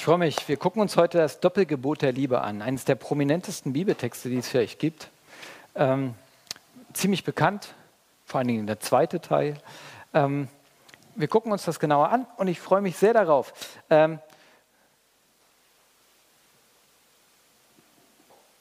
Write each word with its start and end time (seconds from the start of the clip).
Ich 0.00 0.06
freue 0.06 0.16
mich. 0.16 0.48
Wir 0.48 0.56
gucken 0.56 0.80
uns 0.80 0.96
heute 0.96 1.18
das 1.18 1.40
Doppelgebot 1.40 2.00
der 2.00 2.12
Liebe 2.12 2.40
an. 2.40 2.62
Eines 2.62 2.86
der 2.86 2.94
prominentesten 2.94 3.74
Bibeltexte, 3.74 4.30
die 4.30 4.38
es 4.38 4.48
vielleicht 4.48 4.78
gibt. 4.78 5.10
Ähm, 5.74 6.14
ziemlich 6.94 7.22
bekannt, 7.22 7.74
vor 8.24 8.38
allen 8.38 8.48
Dingen 8.48 8.66
der 8.66 8.80
zweite 8.80 9.20
Teil. 9.20 9.60
Ähm, 10.14 10.48
wir 11.16 11.28
gucken 11.28 11.52
uns 11.52 11.66
das 11.66 11.78
genauer 11.78 12.08
an 12.08 12.26
und 12.38 12.48
ich 12.48 12.60
freue 12.60 12.80
mich 12.80 12.96
sehr 12.96 13.12
darauf. 13.12 13.52
Ähm, 13.90 14.20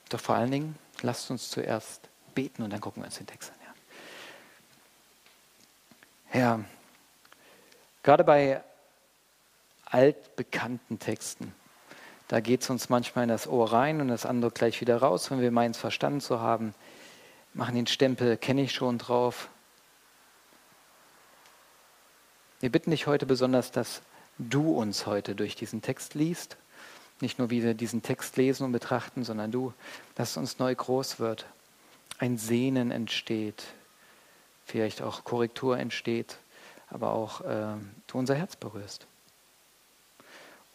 doch 0.10 0.20
vor 0.20 0.36
allen 0.36 0.52
Dingen, 0.52 0.78
lasst 1.04 1.32
uns 1.32 1.50
zuerst 1.50 2.02
beten 2.36 2.64
und 2.64 2.70
dann 2.72 2.82
gucken 2.82 3.02
wir 3.02 3.06
uns 3.06 3.16
den 3.16 3.28
Text 3.28 3.54
an. 3.54 3.58
Ja. 3.66 3.74
Herr, 6.32 6.66
gerade 8.04 8.26
bei 8.26 8.62
altbekannten 9.90 11.00
Texten. 11.00 11.54
Da 12.28 12.40
geht 12.42 12.62
es 12.62 12.70
uns 12.70 12.90
manchmal 12.90 13.24
in 13.24 13.30
das 13.30 13.48
Ohr 13.48 13.72
rein 13.72 14.02
und 14.02 14.08
das 14.08 14.26
andere 14.26 14.52
gleich 14.52 14.82
wieder 14.82 14.98
raus, 14.98 15.32
wenn 15.32 15.42
wir 15.42 15.52
meinen 15.52 15.72
es 15.72 15.78
verstanden 15.78 16.22
zu 16.22 16.40
haben. 16.40 16.76
Machen 17.54 17.76
den 17.76 17.88
Stempel, 17.88 18.38
kenne 18.38 18.62
ich 18.62 18.72
schon 18.72 19.00
drauf. 19.00 19.50
Wir 22.60 22.72
bitten 22.72 22.92
dich 22.92 23.08
heute 23.08 23.26
besonders, 23.26 23.72
dass 23.72 24.02
du 24.38 24.72
uns 24.74 25.08
heute 25.08 25.34
durch 25.34 25.56
diesen 25.56 25.82
Text 25.82 26.14
liest. 26.14 26.58
Nicht 27.20 27.40
nur, 27.40 27.50
wie 27.50 27.64
wir 27.64 27.74
diesen 27.74 28.04
Text 28.04 28.38
lesen 28.38 28.64
und 28.64 28.72
betrachten, 28.72 29.24
sondern 29.24 29.52
du, 29.52 29.74
dass 30.16 30.32
es 30.32 30.38
uns 30.38 30.60
neu 30.60 30.74
groß 30.74 31.20
wird. 31.20 31.46
Ein 32.20 32.38
Sehnen 32.38 32.92
entsteht, 32.92 33.64
vielleicht 34.66 35.02
auch 35.02 35.24
Korrektur 35.24 35.80
entsteht, 35.80 36.38
aber 36.90 37.12
auch 37.14 37.42
äh, 37.42 37.76
du 38.08 38.18
unser 38.18 38.36
Herz 38.36 38.56
berührst. 38.56 39.08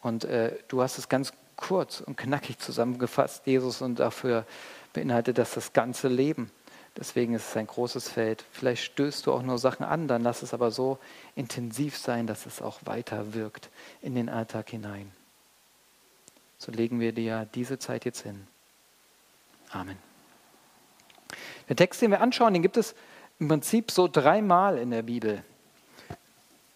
Und 0.05 0.23
äh, 0.25 0.51
du 0.67 0.83
hast 0.83 0.99
es 0.99 1.09
ganz 1.09 1.33
kurz 1.55 1.99
und 1.99 2.15
knackig 2.15 2.59
zusammengefasst, 2.59 3.47
Jesus, 3.47 3.81
und 3.81 3.97
dafür 3.97 4.45
beinhaltet 4.93 5.39
das 5.39 5.55
das 5.55 5.73
ganze 5.73 6.09
Leben. 6.09 6.51
Deswegen 6.95 7.33
ist 7.33 7.49
es 7.49 7.57
ein 7.57 7.65
großes 7.65 8.09
Feld. 8.09 8.45
Vielleicht 8.51 8.83
stößt 8.83 9.25
du 9.25 9.33
auch 9.33 9.41
nur 9.41 9.57
Sachen 9.57 9.83
an, 9.83 10.07
dann 10.07 10.21
lass 10.21 10.43
es 10.43 10.53
aber 10.53 10.69
so 10.69 10.99
intensiv 11.35 11.97
sein, 11.97 12.27
dass 12.27 12.45
es 12.45 12.61
auch 12.61 12.81
weiter 12.85 13.33
wirkt 13.33 13.69
in 14.03 14.13
den 14.13 14.29
Alltag 14.29 14.69
hinein. 14.69 15.11
So 16.59 16.71
legen 16.71 16.99
wir 16.99 17.11
dir 17.11 17.47
diese 17.55 17.79
Zeit 17.79 18.05
jetzt 18.05 18.21
hin. 18.21 18.45
Amen. 19.71 19.97
Der 21.67 21.77
Text, 21.77 21.99
den 22.03 22.11
wir 22.11 22.21
anschauen, 22.21 22.53
den 22.53 22.61
gibt 22.61 22.77
es 22.77 22.93
im 23.39 23.47
Prinzip 23.47 23.89
so 23.89 24.07
dreimal 24.07 24.77
in 24.77 24.91
der 24.91 25.01
Bibel. 25.01 25.43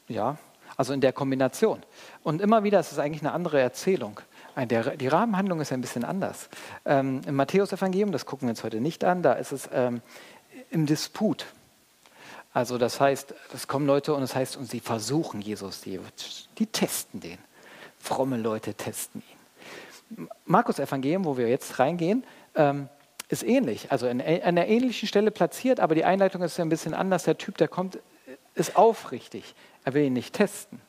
Ja, 0.08 0.40
also 0.80 0.94
in 0.94 1.02
der 1.02 1.12
Kombination. 1.12 1.84
Und 2.24 2.40
immer 2.40 2.64
wieder 2.64 2.80
ist 2.80 2.94
es 2.94 3.00
eigentlich 3.00 3.22
eine 3.22 3.34
andere 3.34 3.60
Erzählung. 3.60 4.22
Die 4.56 5.08
Rahmenhandlung 5.10 5.60
ist 5.60 5.74
ein 5.74 5.82
bisschen 5.82 6.06
anders. 6.06 6.48
Ähm, 6.86 7.20
Im 7.28 7.36
Matthäus-Evangelium, 7.36 8.14
das 8.14 8.26
gucken 8.26 8.48
wir 8.48 8.52
uns 8.52 8.64
heute 8.64 8.80
nicht 8.80 9.04
an, 9.04 9.22
da 9.22 9.34
ist 9.34 9.52
es 9.52 9.70
ähm, 9.74 10.02
im 10.72 10.86
Disput. 10.86 11.48
Also 12.54 12.78
das 12.78 13.02
heißt, 13.02 13.34
es 13.54 13.68
kommen 13.68 13.88
Leute 13.88 14.14
und 14.14 14.24
es 14.24 14.36
heißt, 14.36 14.56
und 14.56 14.70
sie 14.70 14.80
versuchen 14.80 15.42
Jesus, 15.42 15.82
die, 15.82 16.00
die 16.58 16.66
testen 16.66 17.20
den. 17.20 17.40
Fromme 18.00 18.38
Leute 18.38 18.74
testen 18.74 19.22
ihn. 20.18 20.30
Markus-Evangelium, 20.46 21.26
wo 21.26 21.36
wir 21.36 21.50
jetzt 21.50 21.78
reingehen, 21.80 22.24
ähm, 22.56 22.88
ist 23.28 23.44
ähnlich. 23.44 23.92
Also 23.92 24.08
an 24.08 24.22
einer 24.22 24.66
ähnlichen 24.66 25.10
Stelle 25.10 25.32
platziert, 25.32 25.82
aber 25.82 25.94
die 25.94 26.06
Einleitung 26.06 26.42
ist 26.42 26.58
ein 26.58 26.70
bisschen 26.70 26.94
anders. 26.94 27.24
Der 27.24 27.38
Typ, 27.38 27.58
der 27.58 27.68
kommt, 27.68 28.00
ist 28.56 28.78
aufrichtig. 28.78 29.56
Er 29.84 29.94
will 29.94 30.04
ihn 30.04 30.14
nicht 30.14 30.34
testen. 30.34 30.82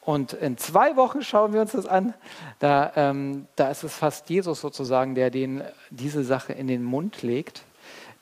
Und 0.00 0.34
in 0.34 0.58
zwei 0.58 0.96
Wochen 0.96 1.22
schauen 1.22 1.52
wir 1.54 1.62
uns 1.62 1.72
das 1.72 1.86
an. 1.86 2.12
Da, 2.58 2.92
ähm, 2.94 3.46
da 3.56 3.70
ist 3.70 3.84
es 3.84 3.94
fast 3.94 4.28
Jesus 4.28 4.60
sozusagen, 4.60 5.14
der 5.14 5.30
den, 5.30 5.62
diese 5.90 6.24
Sache 6.24 6.52
in 6.52 6.66
den 6.66 6.82
Mund 6.82 7.22
legt, 7.22 7.62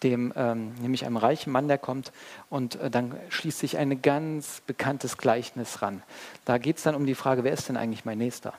dem, 0.04 0.32
ähm, 0.36 0.74
nämlich 0.80 1.04
einem 1.04 1.16
reichen 1.16 1.52
Mann, 1.52 1.66
der 1.66 1.78
kommt. 1.78 2.12
Und 2.50 2.76
äh, 2.76 2.90
dann 2.90 3.16
schließt 3.30 3.58
sich 3.58 3.78
ein 3.78 4.00
ganz 4.00 4.62
bekanntes 4.66 5.18
Gleichnis 5.18 5.82
ran. 5.82 6.02
Da 6.44 6.58
geht 6.58 6.76
es 6.76 6.84
dann 6.84 6.94
um 6.94 7.06
die 7.06 7.16
Frage, 7.16 7.42
wer 7.42 7.52
ist 7.52 7.68
denn 7.68 7.76
eigentlich 7.76 8.04
mein 8.04 8.18
Nächster? 8.18 8.54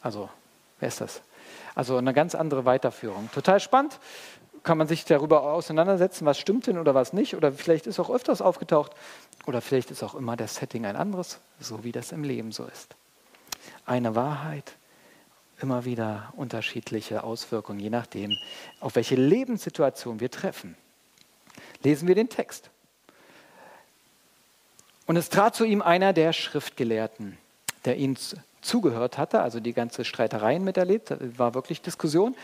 Also, 0.00 0.28
wer 0.80 0.88
ist 0.88 1.00
das? 1.00 1.22
Also 1.76 1.96
eine 1.96 2.14
ganz 2.14 2.34
andere 2.34 2.64
Weiterführung. 2.64 3.28
Total 3.32 3.60
spannend 3.60 4.00
kann 4.66 4.78
man 4.78 4.88
sich 4.88 5.04
darüber 5.04 5.42
auseinandersetzen, 5.42 6.26
was 6.26 6.38
stimmt 6.38 6.66
denn 6.66 6.76
oder 6.76 6.94
was 6.94 7.12
nicht. 7.12 7.36
Oder 7.36 7.52
vielleicht 7.52 7.86
ist 7.86 8.00
auch 8.00 8.10
öfters 8.10 8.42
aufgetaucht. 8.42 8.92
Oder 9.46 9.60
vielleicht 9.60 9.90
ist 9.90 10.02
auch 10.02 10.14
immer 10.14 10.36
das 10.36 10.56
Setting 10.56 10.84
ein 10.84 10.96
anderes, 10.96 11.38
so 11.60 11.84
wie 11.84 11.92
das 11.92 12.12
im 12.12 12.24
Leben 12.24 12.52
so 12.52 12.66
ist. 12.66 12.96
Eine 13.86 14.14
Wahrheit, 14.14 14.74
immer 15.62 15.84
wieder 15.84 16.32
unterschiedliche 16.36 17.22
Auswirkungen, 17.22 17.78
je 17.80 17.90
nachdem, 17.90 18.36
auf 18.80 18.96
welche 18.96 19.14
Lebenssituation 19.14 20.20
wir 20.20 20.30
treffen. 20.30 20.76
Lesen 21.82 22.08
wir 22.08 22.16
den 22.16 22.28
Text. 22.28 22.70
Und 25.06 25.16
es 25.16 25.28
trat 25.28 25.54
zu 25.54 25.64
ihm 25.64 25.80
einer 25.80 26.12
der 26.12 26.32
Schriftgelehrten, 26.32 27.38
der 27.84 27.96
ihn 27.96 28.18
zugehört 28.60 29.16
hatte, 29.16 29.40
also 29.40 29.60
die 29.60 29.72
ganze 29.72 30.04
Streitereien 30.04 30.64
miterlebt, 30.64 31.14
war 31.38 31.54
wirklich 31.54 31.80
Diskussion, 31.80 32.34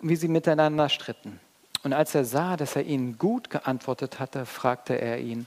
wie 0.00 0.16
sie 0.16 0.28
miteinander 0.28 0.88
stritten. 0.88 1.38
Und 1.82 1.92
als 1.92 2.14
er 2.14 2.24
sah, 2.24 2.56
dass 2.56 2.74
er 2.74 2.84
ihnen 2.84 3.18
gut 3.18 3.50
geantwortet 3.50 4.18
hatte, 4.18 4.46
fragte 4.46 4.98
er 4.98 5.18
ihn, 5.18 5.46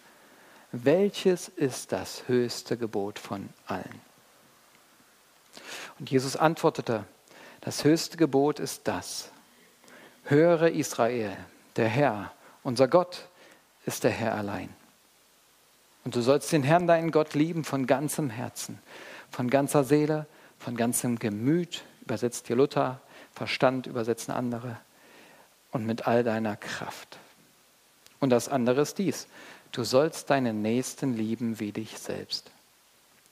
welches 0.72 1.48
ist 1.48 1.92
das 1.92 2.28
höchste 2.28 2.78
Gebot 2.78 3.20
von 3.20 3.50
allen? 3.66 4.02
Und 6.00 6.12
Jesus 6.12 6.36
antwortete, 6.36 7.06
das 7.62 7.84
höchste 7.84 8.18
Gebot 8.18 8.60
ist 8.60 8.88
das. 8.88 9.32
Höre 10.24 10.70
Israel, 10.70 11.36
der 11.76 11.88
Herr, 11.88 12.32
unser 12.64 12.88
Gott 12.88 13.28
ist 13.86 14.04
der 14.04 14.12
Herr 14.12 14.36
allein. 14.36 14.70
Und 16.06 16.16
du 16.16 16.22
sollst 16.22 16.52
den 16.52 16.64
Herrn, 16.64 16.88
deinen 16.88 17.12
Gott, 17.12 17.34
lieben 17.34 17.64
von 17.64 17.86
ganzem 17.86 18.30
Herzen, 18.30 18.80
von 19.32 19.50
ganzer 19.50 19.84
Seele, 19.84 20.28
von 20.58 20.76
ganzem 20.76 21.20
Gemüt, 21.20 21.84
übersetzt 22.02 22.48
hier 22.48 22.56
Luther, 22.56 23.02
Verstand 23.34 23.88
übersetzen 23.88 24.34
andere, 24.34 24.78
und 25.72 25.86
mit 25.86 26.08
all 26.08 26.24
deiner 26.24 26.56
Kraft. 26.56 27.18
Und 28.20 28.32
das 28.32 28.50
andere 28.50 28.82
ist 28.82 28.98
dies. 28.98 29.28
Du 29.72 29.84
sollst 29.84 30.30
deinen 30.30 30.62
Nächsten 30.62 31.16
lieben 31.16 31.60
wie 31.60 31.72
dich 31.72 31.98
selbst. 32.00 32.52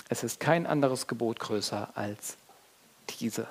Es 0.09 0.23
ist 0.23 0.39
kein 0.39 0.65
anderes 0.65 1.07
Gebot 1.07 1.39
größer 1.39 1.89
als 1.95 2.37
diese. 3.19 3.47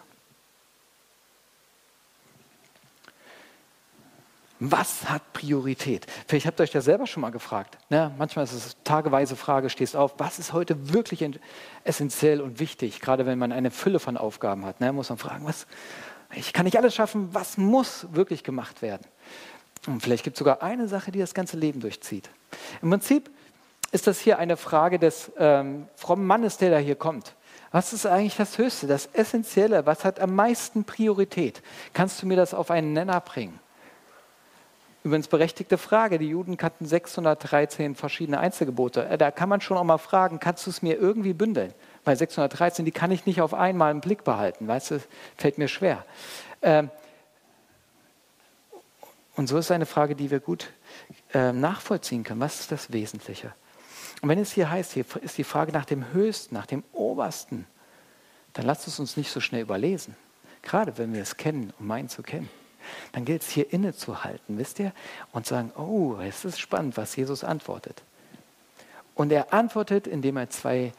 Was 4.59 5.11
hat 5.11 5.35
Priorität? 5.35 6.07
Vielleicht 6.27 6.47
habt 6.47 6.59
ihr 6.59 6.63
euch 6.63 6.71
das 6.71 6.87
selber 6.87 7.07
schon 7.07 7.21
mal 7.21 7.31
gefragt. 7.31 7.77
Ne? 7.91 8.15
Manchmal 8.17 8.45
ist 8.47 8.55
es 8.55 8.77
tageweise 8.85 9.37
Frage, 9.37 9.69
stehst 9.69 9.95
auf, 9.95 10.15
was 10.17 10.39
ist 10.39 10.55
heute 10.55 10.95
wirklich 10.95 11.29
essentiell 11.85 12.41
und 12.41 12.59
wichtig? 12.59 13.01
Gerade 13.01 13.27
wenn 13.27 13.39
man 13.39 13.53
eine 13.53 13.71
Fülle 13.71 14.01
von 14.01 14.17
Aufgaben 14.17 14.65
hat, 14.65 14.81
ne? 14.81 14.95
muss 14.95 15.11
man 15.11 15.19
fragen, 15.19 15.45
was, 15.45 15.67
ich 16.35 16.55
kann 16.55 16.65
nicht 16.65 16.79
alles 16.79 16.95
schaffen. 16.95 17.35
Was 17.35 17.59
muss 17.59 18.07
wirklich 18.13 18.45
gemacht 18.45 18.81
werden? 18.81 19.07
Und 19.87 20.03
vielleicht 20.03 20.25
gibt 20.25 20.37
es 20.37 20.39
sogar 20.39 20.63
eine 20.63 20.89
Sache, 20.89 21.13
die 21.13 21.19
das 21.19 21.35
ganze 21.35 21.57
Leben 21.57 21.81
durchzieht. 21.81 22.29
Im 22.83 22.91
Prinzip 22.91 23.31
ist 23.93 24.07
das 24.07 24.19
hier 24.19 24.39
eine 24.39 24.57
Frage 24.57 24.99
des 24.99 25.31
ähm, 25.39 25.87
frommen 25.95 26.27
Mannes, 26.27 26.59
der 26.59 26.71
da 26.71 26.79
hier 26.79 26.97
kommt. 26.97 27.35
Was 27.71 27.93
ist 27.93 28.07
eigentlich 28.07 28.37
das 28.37 28.59
Höchste, 28.59 28.87
das 28.87 29.07
Essentielle? 29.13 29.87
Was 29.87 30.05
hat 30.05 30.19
am 30.21 30.35
meisten 30.35 30.85
Priorität? 30.85 31.63
Kannst 31.93 32.23
du 32.23 32.27
mir 32.27 32.37
das 32.37 32.55
auf 32.55 32.71
einen 32.71 32.93
Nenner 32.93 33.21
bringen? 33.21 33.59
Übrigens 35.05 35.29
berechtigte 35.29 35.79
Frage. 35.79 36.19
Die 36.19 36.29
Juden 36.29 36.57
kannten 36.57 36.87
613 36.87 37.95
verschiedene 37.95 38.41
Einzelgebote. 38.41 39.07
Äh, 39.07 39.19
da 39.19 39.31
kann 39.31 39.49
man 39.49 39.61
schon 39.61 39.77
auch 39.77 39.85
mal 39.85 39.99
fragen, 39.99 40.41
kannst 40.41 40.67
du 40.67 40.71
es 40.71 40.83
mir 40.83 40.97
irgendwie 40.99 41.33
bündeln? 41.33 41.73
bei 42.07 42.15
613, 42.15 42.85
die 42.85 42.93
kann 42.93 43.11
ich 43.11 43.27
nicht 43.27 43.43
auf 43.43 43.53
einmal 43.53 43.91
im 43.91 44.01
Blick 44.01 44.23
behalten, 44.23 44.67
weißt 44.67 44.93
du, 44.93 45.01
fällt 45.37 45.59
mir 45.59 45.69
schwer. 45.69 46.05
Ähm, 46.63 46.89
und 49.37 49.47
so 49.47 49.59
ist 49.59 49.71
eine 49.71 49.87
Frage, 49.87 50.17
die 50.17 50.31
wir 50.31 50.41
gut 50.41 50.73
äh, 51.33 51.53
nachvollziehen 51.53 52.25
können. 52.25 52.41
Was 52.41 52.61
ist 52.61 52.73
das 52.73 52.93
Wesentliche? 52.93 53.55
Und 54.23 54.31
wenn 54.31 54.39
es 54.39 54.53
hier 54.53 54.71
heißt, 54.71 54.93
hier 54.93 55.05
ist 55.21 55.37
die 55.37 55.45
Frage 55.45 55.73
nach 55.73 55.85
dem 55.85 56.13
Höchsten, 56.13 56.55
nach 56.55 56.67
dem 56.67 56.83
Obersten, 56.93 57.67
dann 58.55 58.65
lasst 58.65 58.89
es 58.89 58.99
uns 58.99 59.17
nicht 59.17 59.31
so 59.31 59.41
schnell 59.41 59.61
überlesen. 59.61 60.17
Gerade 60.63 60.97
wenn 60.97 61.13
wir 61.13 61.23
es 61.23 61.37
kennen 61.37 61.73
und 61.79 61.87
meinen 61.87 62.09
zu 62.09 62.23
kennen. 62.23 62.49
Dann 63.13 63.25
gilt 63.25 63.43
es 63.43 63.51
hier 63.51 63.73
innezuhalten, 63.73 64.59
wisst 64.59 64.79
ihr? 64.79 64.93
Und 65.33 65.47
sagen, 65.47 65.73
oh, 65.77 66.17
es 66.21 66.45
ist 66.45 66.59
spannend, 66.59 66.97
was 66.97 67.15
Jesus 67.17 67.45
antwortet. 67.45 68.03
Und 69.15 69.33
er 69.33 69.53
antwortet, 69.53 70.07
indem 70.07 70.37
er 70.37 70.51
zwei 70.51 70.93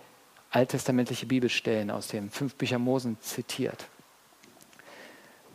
alttestamentliche 0.52 1.26
Bibelstellen 1.26 1.90
aus 1.90 2.08
den 2.08 2.30
fünf 2.30 2.56
Büchern 2.56 2.82
Mosen 2.82 3.18
zitiert. 3.22 3.88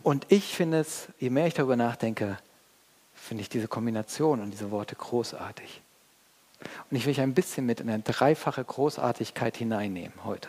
Und 0.02 0.26
ich 0.29 0.55
finde 0.55 0.81
es, 0.81 1.08
je 1.19 1.31
mehr 1.31 1.46
ich 1.46 1.55
darüber 1.55 1.76
nachdenke, 1.76 2.38
finde 3.22 3.42
ich 3.42 3.48
diese 3.48 3.69
Kombination 3.69 4.40
und 4.40 4.50
diese 4.50 4.70
Worte 4.72 4.96
großartig. 4.96 5.80
Und 6.90 6.96
ich 6.96 7.06
will 7.06 7.12
euch 7.12 7.20
ein 7.20 7.34
bisschen 7.34 7.64
mit 7.64 7.80
in 7.80 7.88
eine 7.88 8.02
dreifache 8.02 8.64
Großartigkeit 8.64 9.56
hineinnehmen 9.56 10.24
heute. 10.24 10.48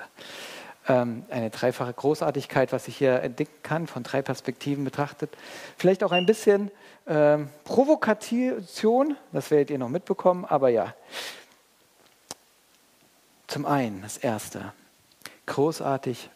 ähm, 0.87 1.23
eine 1.29 1.49
dreifache 1.49 1.93
Großartigkeit, 1.93 2.71
was 2.71 2.87
ich 2.87 2.97
hier 2.97 3.21
entdecken 3.21 3.63
kann, 3.63 3.87
von 3.87 4.03
drei 4.03 4.21
Perspektiven 4.21 4.83
betrachtet. 4.83 5.35
Vielleicht 5.77 6.03
auch 6.03 6.11
ein 6.11 6.25
bisschen 6.25 6.71
ähm, 7.07 7.49
Provokation, 7.63 9.15
das 9.31 9.51
werdet 9.51 9.69
ihr 9.69 9.77
noch 9.77 9.89
mitbekommen, 9.89 10.45
aber 10.45 10.69
ja. 10.69 10.93
Zum 13.47 13.65
einen, 13.65 14.01
das 14.01 14.17
Erste, 14.17 14.73
großartig, 15.45 16.29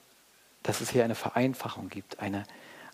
dass 0.63 0.81
es 0.81 0.89
hier 0.89 1.03
eine 1.03 1.15
Vereinfachung 1.15 1.89
gibt, 1.89 2.19
eine, 2.19 2.43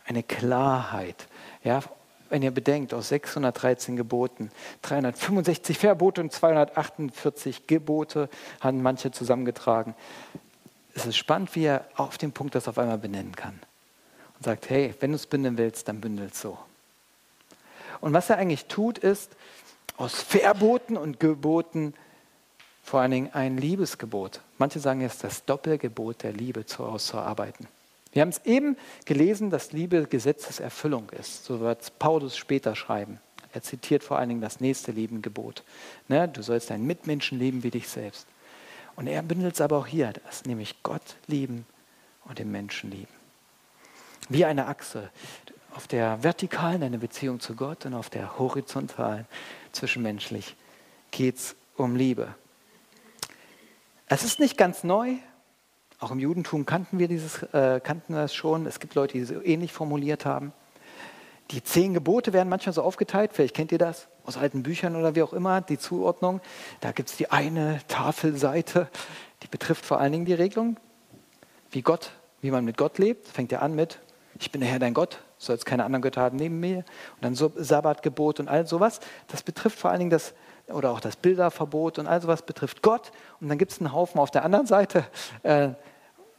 eine 0.05 0.23
Klarheit. 0.23 1.27
Ja, 1.63 1.81
wenn 2.29 2.41
ihr 2.41 2.51
bedenkt, 2.51 2.93
aus 2.93 3.09
613 3.09 3.95
Geboten, 3.95 4.51
365 4.83 5.77
Verbote 5.77 6.21
und 6.21 6.31
248 6.31 7.67
Gebote 7.67 8.29
haben 8.59 8.81
manche 8.81 9.11
zusammengetragen. 9.11 9.95
Es 10.95 11.05
ist 11.05 11.17
spannend, 11.17 11.55
wie 11.55 11.65
er 11.65 11.85
auf 11.95 12.17
den 12.17 12.31
Punkt 12.31 12.55
das 12.55 12.67
auf 12.67 12.77
einmal 12.77 12.97
benennen 12.97 13.35
kann. 13.35 13.59
Und 14.37 14.45
sagt, 14.45 14.69
hey, 14.69 14.93
wenn 14.99 15.11
du 15.11 15.15
es 15.15 15.27
bündeln 15.27 15.57
willst, 15.57 15.87
dann 15.87 16.01
bündel 16.01 16.27
es 16.31 16.39
so. 16.39 16.57
Und 18.01 18.13
was 18.13 18.29
er 18.29 18.37
eigentlich 18.37 18.65
tut, 18.65 18.97
ist, 18.97 19.31
aus 19.97 20.21
Verboten 20.21 20.97
und 20.97 21.19
Geboten 21.19 21.93
vor 22.83 22.99
allen 22.99 23.11
Dingen 23.11 23.33
ein 23.33 23.57
Liebesgebot. 23.57 24.41
Manche 24.57 24.79
sagen 24.79 25.01
jetzt 25.01 25.23
das 25.23 25.45
Doppelgebot 25.45 26.23
der 26.23 26.33
Liebe 26.33 26.65
auszuarbeiten. 26.77 27.67
Wir 28.13 28.21
haben 28.21 28.30
es 28.30 28.45
eben 28.45 28.77
gelesen, 29.06 29.50
dass 29.50 29.71
Liebe 29.71 30.06
Gesetzeserfüllung 30.06 31.10
ist. 31.10 31.45
So 31.45 31.60
wird 31.60 31.98
Paulus 32.00 32.38
später 32.38 32.75
schreiben. 32.75 33.19
Er 33.54 33.62
zitiert 33.62 34.04
vor 34.04 34.18
allen 34.18 34.30
Dingen 34.30 34.42
das 34.42 34.60
nächste 34.60 34.92
Liebengebot. 34.92 35.63
Ne? 36.07 36.27
Du 36.27 36.42
sollst 36.42 36.69
deinen 36.69 36.88
Mitmenschen 36.88 37.39
lieben 37.39 37.63
wie 37.63 37.71
dich 37.71 37.88
selbst. 37.88 38.27
Und 38.95 39.07
er 39.07 39.21
bündelt 39.24 39.56
es 39.56 39.62
aber 39.62 39.77
auch 39.77 39.88
hier, 39.88 40.13
das 40.25 40.45
nämlich 40.45 40.81
Gott 40.83 41.15
lieben 41.27 41.65
und 42.25 42.39
den 42.39 42.51
Menschen 42.51 42.92
lieben. 42.92 43.13
Wie 44.30 44.45
eine 44.45 44.68
Achse. 44.68 45.10
Auf 45.75 45.88
der 45.88 46.24
vertikalen 46.24 46.83
eine 46.83 47.00
Beziehung 47.00 47.39
zu 47.39 47.56
Gott 47.56 47.86
und 47.86 47.95
auf 47.95 48.10
der 48.10 48.38
horizontalen 48.38 49.25
zwischenmenschlich 49.71 50.56
geht 51.10 51.38
es 51.38 51.56
um 51.75 51.95
Liebe. 51.95 52.36
Es 54.07 54.24
ist 54.24 54.39
nicht 54.39 54.57
ganz 54.57 54.83
neu, 54.83 55.15
auch 56.03 56.11
im 56.11 56.19
Judentum 56.19 56.65
kannten 56.65 57.00
wir, 57.00 57.07
dieses, 57.07 57.44
äh, 57.53 57.79
kannten 57.81 58.13
das 58.13 58.35
schon. 58.35 58.65
Es 58.65 58.79
gibt 58.79 58.94
Leute, 58.95 59.13
die 59.13 59.23
so 59.23 59.41
ähnlich 59.41 59.71
formuliert 59.71 60.25
haben. 60.25 60.51
Die 61.51 61.63
zehn 61.63 61.94
Gebote 61.94 62.33
werden 62.33 62.50
manchmal 62.50 62.73
so 62.73 62.81
aufgeteilt, 62.81 63.31
vielleicht 63.33 63.55
kennt 63.55 63.71
ihr 63.71 63.77
das 63.77 64.07
aus 64.25 64.38
alten 64.38 64.63
Büchern 64.63 64.95
oder 64.95 65.15
wie 65.15 65.23
auch 65.23 65.33
immer, 65.33 65.61
die 65.61 65.77
Zuordnung. 65.77 66.41
Da 66.81 66.91
gibt 66.91 67.09
es 67.09 67.17
die 67.17 67.31
eine 67.31 67.79
Tafelseite, 67.88 68.89
die 69.44 69.47
betrifft 69.47 69.85
vor 69.85 70.00
allen 70.00 70.11
Dingen 70.11 70.25
die 70.25 70.33
Regelung, 70.33 70.77
wie 71.71 71.81
Gott, 71.81 72.11
wie 72.41 72.51
man 72.51 72.63
mit 72.63 72.77
Gott 72.77 72.97
lebt. 72.97 73.27
Fängt 73.27 73.51
ja 73.51 73.59
an 73.59 73.75
mit, 73.75 74.00
ich 74.39 74.51
bin 74.51 74.61
der 74.61 74.69
Herr 74.69 74.79
dein 74.79 74.94
Gott, 74.94 75.19
sollst 75.38 75.65
keine 75.65 75.83
anderen 75.83 76.01
Götter 76.01 76.21
haben 76.21 76.38
neben 76.38 76.59
mir. 76.59 76.77
Und 76.77 77.21
dann 77.21 77.35
so 77.35 77.51
Sabbatgebot 77.55 78.39
und 78.39 78.47
all 78.47 78.65
sowas. 78.65 79.00
Das 79.27 79.44
betrifft 79.44 79.79
vor 79.79 79.91
allen 79.91 80.00
Dingen 80.00 80.11
das 80.11 80.33
oder 80.67 80.91
auch 80.91 81.00
das 81.00 81.17
Bilderverbot 81.17 82.00
und 82.00 82.07
all 82.07 82.21
sowas 82.21 82.41
betrifft 82.41 82.81
Gott. 82.81 83.11
Und 83.41 83.50
dann 83.50 83.57
gibt 83.57 83.71
es 83.71 83.79
einen 83.79 83.91
Haufen 83.91 84.19
auf 84.19 84.31
der 84.31 84.45
anderen 84.45 84.65
Seite, 84.65 85.05
äh, 85.44 85.69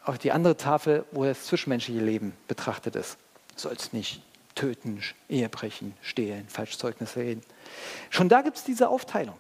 auf 0.04 0.18
die 0.18 0.32
andere 0.32 0.56
Tafel, 0.56 1.04
wo 1.12 1.24
das 1.24 1.46
zwischenmenschliche 1.46 2.00
Leben 2.00 2.34
betrachtet 2.48 2.96
ist. 2.96 3.16
Sollst 3.56 3.92
nicht 3.92 4.22
töten, 4.54 5.02
Ehebrechen, 5.28 5.94
stehlen, 6.02 6.48
Falschzeugnisse 6.48 7.20
reden. 7.20 7.42
Schon 8.10 8.28
da 8.28 8.42
gibt 8.42 8.56
es 8.56 8.64
diese 8.64 8.88
Aufteilung. 8.88 9.36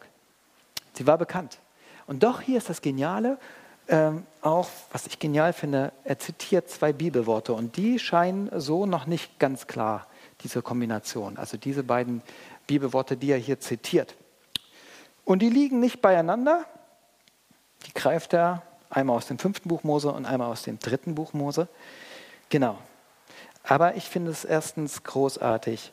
Sie 0.94 1.06
war 1.06 1.18
bekannt. 1.18 1.58
Und 2.06 2.22
doch 2.22 2.40
hier 2.40 2.58
ist 2.58 2.68
das 2.68 2.82
Geniale, 2.82 3.38
ähm, 3.86 4.26
auch 4.40 4.68
was 4.92 5.06
ich 5.06 5.18
genial 5.18 5.52
finde, 5.52 5.92
er 6.04 6.18
zitiert 6.18 6.70
zwei 6.70 6.92
Bibelworte 6.92 7.52
und 7.52 7.76
die 7.76 7.98
scheinen 7.98 8.48
so 8.58 8.86
noch 8.86 9.06
nicht 9.06 9.38
ganz 9.38 9.66
klar, 9.66 10.06
diese 10.40 10.62
Kombination. 10.62 11.36
Also 11.36 11.58
diese 11.58 11.82
beiden 11.82 12.22
Bibelworte, 12.66 13.16
die 13.16 13.30
er 13.30 13.38
hier 13.38 13.60
zitiert. 13.60 14.14
Und 15.24 15.40
die 15.40 15.50
liegen 15.50 15.80
nicht 15.80 16.00
beieinander. 16.00 16.64
Die 17.86 17.92
greift 17.92 18.32
er 18.32 18.62
einmal 18.94 19.16
aus 19.16 19.26
dem 19.26 19.38
fünften 19.38 19.68
Buch 19.68 19.82
Mose 19.84 20.10
und 20.12 20.24
einmal 20.24 20.50
aus 20.50 20.62
dem 20.62 20.78
dritten 20.78 21.14
Buch 21.14 21.32
Mose. 21.32 21.68
Genau. 22.48 22.78
Aber 23.62 23.96
ich 23.96 24.04
finde 24.08 24.30
es 24.30 24.44
erstens 24.44 25.02
großartig, 25.02 25.92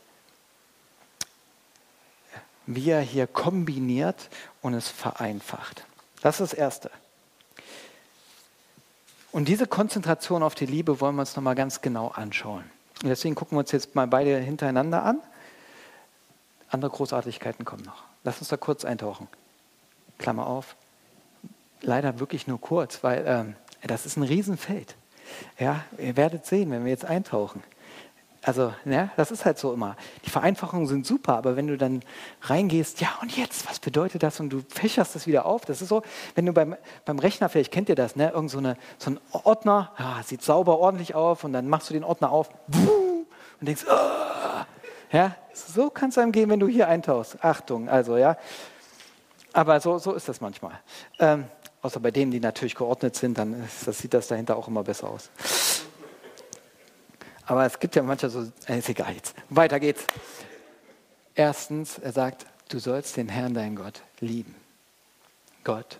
wie 2.66 2.90
er 2.90 3.00
hier 3.00 3.26
kombiniert 3.26 4.28
und 4.60 4.74
es 4.74 4.88
vereinfacht. 4.88 5.84
Das 6.22 6.40
ist 6.40 6.52
das 6.52 6.58
Erste. 6.58 6.90
Und 9.32 9.48
diese 9.48 9.66
Konzentration 9.66 10.42
auf 10.42 10.54
die 10.54 10.66
Liebe 10.66 11.00
wollen 11.00 11.16
wir 11.16 11.22
uns 11.22 11.34
nochmal 11.34 11.54
ganz 11.54 11.80
genau 11.80 12.08
anschauen. 12.08 12.64
Und 13.02 13.08
deswegen 13.08 13.34
gucken 13.34 13.56
wir 13.56 13.60
uns 13.60 13.72
jetzt 13.72 13.94
mal 13.94 14.06
beide 14.06 14.38
hintereinander 14.38 15.02
an. 15.02 15.20
Andere 16.68 16.90
Großartigkeiten 16.90 17.64
kommen 17.64 17.84
noch. 17.84 18.04
Lass 18.24 18.38
uns 18.38 18.48
da 18.48 18.56
kurz 18.56 18.84
eintauchen. 18.84 19.28
Klammer 20.18 20.46
auf. 20.46 20.76
Leider 21.82 22.20
wirklich 22.20 22.46
nur 22.46 22.60
kurz, 22.60 23.02
weil 23.02 23.24
ähm, 23.26 23.56
das 23.82 24.06
ist 24.06 24.16
ein 24.16 24.22
Riesenfeld. 24.22 24.96
Ja, 25.58 25.84
ihr 25.98 26.16
werdet 26.16 26.46
sehen, 26.46 26.70
wenn 26.70 26.84
wir 26.84 26.90
jetzt 26.90 27.04
eintauchen. 27.04 27.62
Also, 28.44 28.74
ja, 28.84 29.10
das 29.16 29.30
ist 29.30 29.44
halt 29.44 29.56
so 29.56 29.72
immer. 29.72 29.96
Die 30.24 30.30
Vereinfachungen 30.30 30.88
sind 30.88 31.06
super, 31.06 31.36
aber 31.36 31.54
wenn 31.54 31.68
du 31.68 31.78
dann 31.78 32.02
reingehst, 32.42 33.00
ja, 33.00 33.08
und 33.20 33.36
jetzt, 33.36 33.68
was 33.68 33.78
bedeutet 33.78 34.24
das? 34.24 34.40
Und 34.40 34.50
du 34.50 34.64
fächerst 34.68 35.14
das 35.14 35.28
wieder 35.28 35.46
auf. 35.46 35.64
Das 35.64 35.80
ist 35.80 35.88
so, 35.88 36.02
wenn 36.34 36.46
du 36.46 36.52
beim, 36.52 36.74
beim 37.04 37.20
Rechner, 37.20 37.48
vielleicht 37.48 37.72
kennt 37.72 37.88
ihr 37.88 37.94
das, 37.94 38.16
ne? 38.16 38.30
Irgend 38.30 38.50
so, 38.50 38.58
eine, 38.58 38.76
so 38.98 39.12
ein 39.12 39.20
Ordner, 39.30 39.92
ja, 39.96 40.20
sieht 40.24 40.42
sauber, 40.42 40.78
ordentlich 40.78 41.14
auf, 41.14 41.44
und 41.44 41.52
dann 41.52 41.68
machst 41.68 41.88
du 41.88 41.94
den 41.94 42.02
Ordner 42.02 42.32
auf 42.32 42.50
und 43.60 43.66
denkst, 43.68 43.84
oh, 43.88 44.64
ja, 45.12 45.36
so 45.54 45.88
kann 45.90 46.08
es 46.08 46.18
einem 46.18 46.32
gehen, 46.32 46.50
wenn 46.50 46.58
du 46.58 46.66
hier 46.66 46.88
eintauchst. 46.88 47.44
Achtung, 47.44 47.88
also, 47.88 48.16
ja. 48.16 48.36
Aber 49.52 49.78
so, 49.78 49.98
so 49.98 50.14
ist 50.14 50.28
das 50.28 50.40
manchmal. 50.40 50.80
Ähm, 51.20 51.44
außer 51.82 52.00
bei 52.00 52.10
denen, 52.10 52.30
die 52.30 52.40
natürlich 52.40 52.74
geordnet 52.74 53.16
sind, 53.16 53.36
dann 53.36 53.68
das 53.84 53.98
sieht 53.98 54.14
das 54.14 54.28
dahinter 54.28 54.56
auch 54.56 54.68
immer 54.68 54.84
besser 54.84 55.10
aus. 55.10 55.30
Aber 57.44 57.66
es 57.66 57.78
gibt 57.78 57.96
ja 57.96 58.02
manchmal 58.02 58.30
so, 58.30 58.50
äh, 58.66 58.78
ist 58.78 58.88
egal 58.88 59.14
jetzt. 59.14 59.34
Weiter 59.50 59.78
geht's. 59.80 60.04
Erstens, 61.34 61.98
er 61.98 62.12
sagt, 62.12 62.46
du 62.68 62.78
sollst 62.78 63.16
den 63.16 63.28
Herrn, 63.28 63.54
deinen 63.54 63.76
Gott, 63.76 64.02
lieben. 64.20 64.54
Gott 65.64 65.98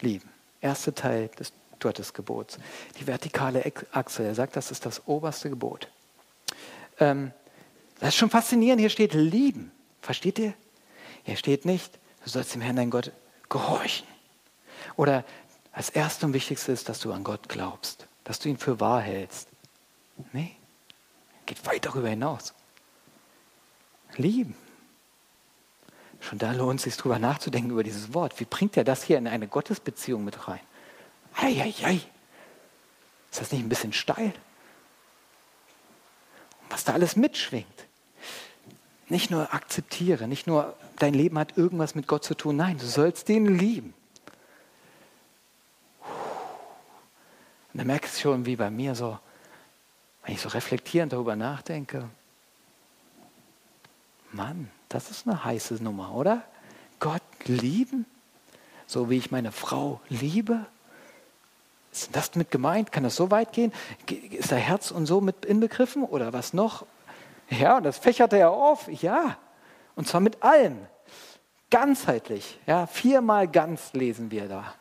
lieben. 0.00 0.28
Erster 0.60 0.94
Teil 0.94 1.28
des 1.38 1.52
Gottesgebots. 1.80 2.58
Die 2.98 3.06
vertikale 3.06 3.64
Achse, 3.92 4.24
er 4.24 4.34
sagt, 4.34 4.56
das 4.56 4.70
ist 4.70 4.84
das 4.84 5.06
oberste 5.06 5.48
Gebot. 5.48 5.88
Ähm, 6.98 7.32
das 7.98 8.10
ist 8.10 8.16
schon 8.16 8.30
faszinierend, 8.30 8.80
hier 8.80 8.90
steht 8.90 9.14
lieben. 9.14 9.72
Versteht 10.02 10.38
ihr? 10.38 10.54
Hier 11.22 11.36
steht 11.36 11.64
nicht, 11.64 11.98
du 12.24 12.30
sollst 12.30 12.54
dem 12.54 12.62
Herrn, 12.62 12.76
dein 12.76 12.90
Gott, 12.90 13.12
gehorchen. 13.48 14.06
Oder 14.96 15.24
das 15.74 15.90
Erste 15.90 16.26
und 16.26 16.32
Wichtigste 16.32 16.72
ist, 16.72 16.88
dass 16.88 17.00
du 17.00 17.12
an 17.12 17.24
Gott 17.24 17.48
glaubst, 17.48 18.06
dass 18.24 18.38
du 18.38 18.48
ihn 18.48 18.58
für 18.58 18.80
wahr 18.80 19.00
hältst. 19.00 19.48
Nee, 20.32 20.56
geht 21.46 21.64
weit 21.66 21.86
darüber 21.86 22.08
hinaus. 22.08 22.52
Lieben. 24.16 24.54
Schon 26.20 26.38
da 26.38 26.52
lohnt 26.52 26.80
es 26.80 26.84
sich 26.84 26.96
drüber 26.96 27.18
nachzudenken 27.18 27.70
über 27.70 27.82
dieses 27.82 28.12
Wort. 28.12 28.38
Wie 28.38 28.44
bringt 28.44 28.76
er 28.76 28.84
das 28.84 29.02
hier 29.02 29.16
in 29.16 29.26
eine 29.26 29.48
Gottesbeziehung 29.48 30.24
mit 30.24 30.48
rein? 30.48 30.60
Eieiei. 31.34 32.02
Ist 33.30 33.40
das 33.40 33.52
nicht 33.52 33.62
ein 33.62 33.68
bisschen 33.68 33.92
steil? 33.92 34.34
Und 36.62 36.70
was 36.70 36.84
da 36.84 36.92
alles 36.92 37.16
mitschwingt. 37.16 37.66
Nicht 39.08 39.30
nur 39.30 39.54
akzeptiere, 39.54 40.28
nicht 40.28 40.46
nur 40.46 40.76
dein 40.96 41.14
Leben 41.14 41.38
hat 41.38 41.56
irgendwas 41.56 41.94
mit 41.94 42.06
Gott 42.06 42.22
zu 42.22 42.34
tun. 42.34 42.56
Nein, 42.56 42.78
du 42.78 42.86
sollst 42.86 43.28
den 43.28 43.58
lieben. 43.58 43.94
Und 47.72 47.78
da 47.80 47.84
merkst 47.84 48.16
du 48.16 48.20
schon, 48.20 48.46
wie 48.46 48.56
bei 48.56 48.70
mir 48.70 48.94
so, 48.94 49.18
wenn 50.24 50.34
ich 50.34 50.40
so 50.40 50.48
reflektierend 50.48 51.12
darüber 51.12 51.36
nachdenke, 51.36 52.08
Mann, 54.32 54.70
das 54.88 55.10
ist 55.10 55.26
eine 55.26 55.44
heiße 55.44 55.74
Nummer, 55.82 56.14
oder? 56.14 56.42
Gott 56.98 57.22
lieben, 57.46 58.06
so 58.86 59.10
wie 59.10 59.16
ich 59.16 59.30
meine 59.30 59.52
Frau 59.52 60.00
liebe. 60.08 60.66
Ist 61.92 62.14
das 62.14 62.34
mit 62.36 62.50
gemeint? 62.50 62.92
Kann 62.92 63.02
das 63.02 63.16
so 63.16 63.30
weit 63.30 63.52
gehen? 63.52 63.72
Ist 64.30 64.52
da 64.52 64.56
Herz 64.56 64.90
und 64.90 65.06
so 65.06 65.20
mit 65.20 65.44
inbegriffen 65.44 66.04
oder 66.04 66.32
was 66.32 66.52
noch? 66.52 66.86
Ja, 67.48 67.78
und 67.78 67.82
das 67.82 67.98
fächert 67.98 68.32
er 68.32 68.50
auf. 68.50 68.88
Ja, 68.88 69.36
und 69.96 70.06
zwar 70.06 70.20
mit 70.20 70.42
allem. 70.42 70.78
Ganzheitlich. 71.70 72.58
Ja, 72.66 72.86
viermal 72.86 73.48
ganz 73.48 73.92
lesen 73.92 74.30
wir 74.30 74.48
da. 74.48 74.74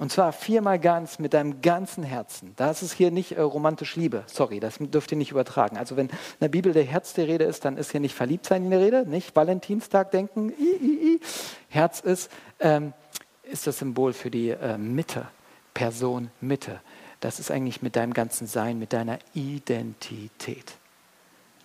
Und 0.00 0.10
zwar 0.10 0.32
viermal 0.32 0.78
ganz 0.78 1.18
mit 1.18 1.34
deinem 1.34 1.60
ganzen 1.60 2.02
Herzen. 2.02 2.54
Das 2.56 2.82
ist 2.82 2.94
hier 2.94 3.10
nicht 3.10 3.32
äh, 3.32 3.42
romantisch 3.42 3.96
Liebe. 3.96 4.24
Sorry, 4.26 4.58
das 4.58 4.78
dürft 4.78 5.12
ihr 5.12 5.18
nicht 5.18 5.30
übertragen. 5.30 5.76
Also 5.76 5.94
wenn 5.94 6.06
in 6.06 6.16
der 6.40 6.48
Bibel 6.48 6.72
der 6.72 6.84
Herz 6.84 7.12
die 7.12 7.20
Rede 7.20 7.44
ist, 7.44 7.66
dann 7.66 7.76
ist 7.76 7.90
hier 7.90 8.00
nicht 8.00 8.14
verliebt 8.14 8.46
sein 8.46 8.64
in 8.64 8.70
der 8.70 8.80
Rede, 8.80 9.06
nicht 9.06 9.36
Valentinstag 9.36 10.10
denken. 10.10 10.54
I, 10.58 10.76
I, 10.82 11.16
I. 11.16 11.20
Herz 11.68 12.00
ist, 12.00 12.30
ähm, 12.60 12.94
ist 13.42 13.66
das 13.66 13.78
Symbol 13.78 14.14
für 14.14 14.30
die 14.30 14.48
äh, 14.48 14.78
Mitte, 14.78 15.28
Person 15.74 16.30
Mitte. 16.40 16.80
das 17.20 17.38
ist 17.38 17.50
eigentlich 17.50 17.82
mit 17.82 17.94
deinem 17.94 18.14
ganzen 18.14 18.46
Sein, 18.46 18.78
mit 18.78 18.94
deiner 18.94 19.18
Identität. 19.34 20.72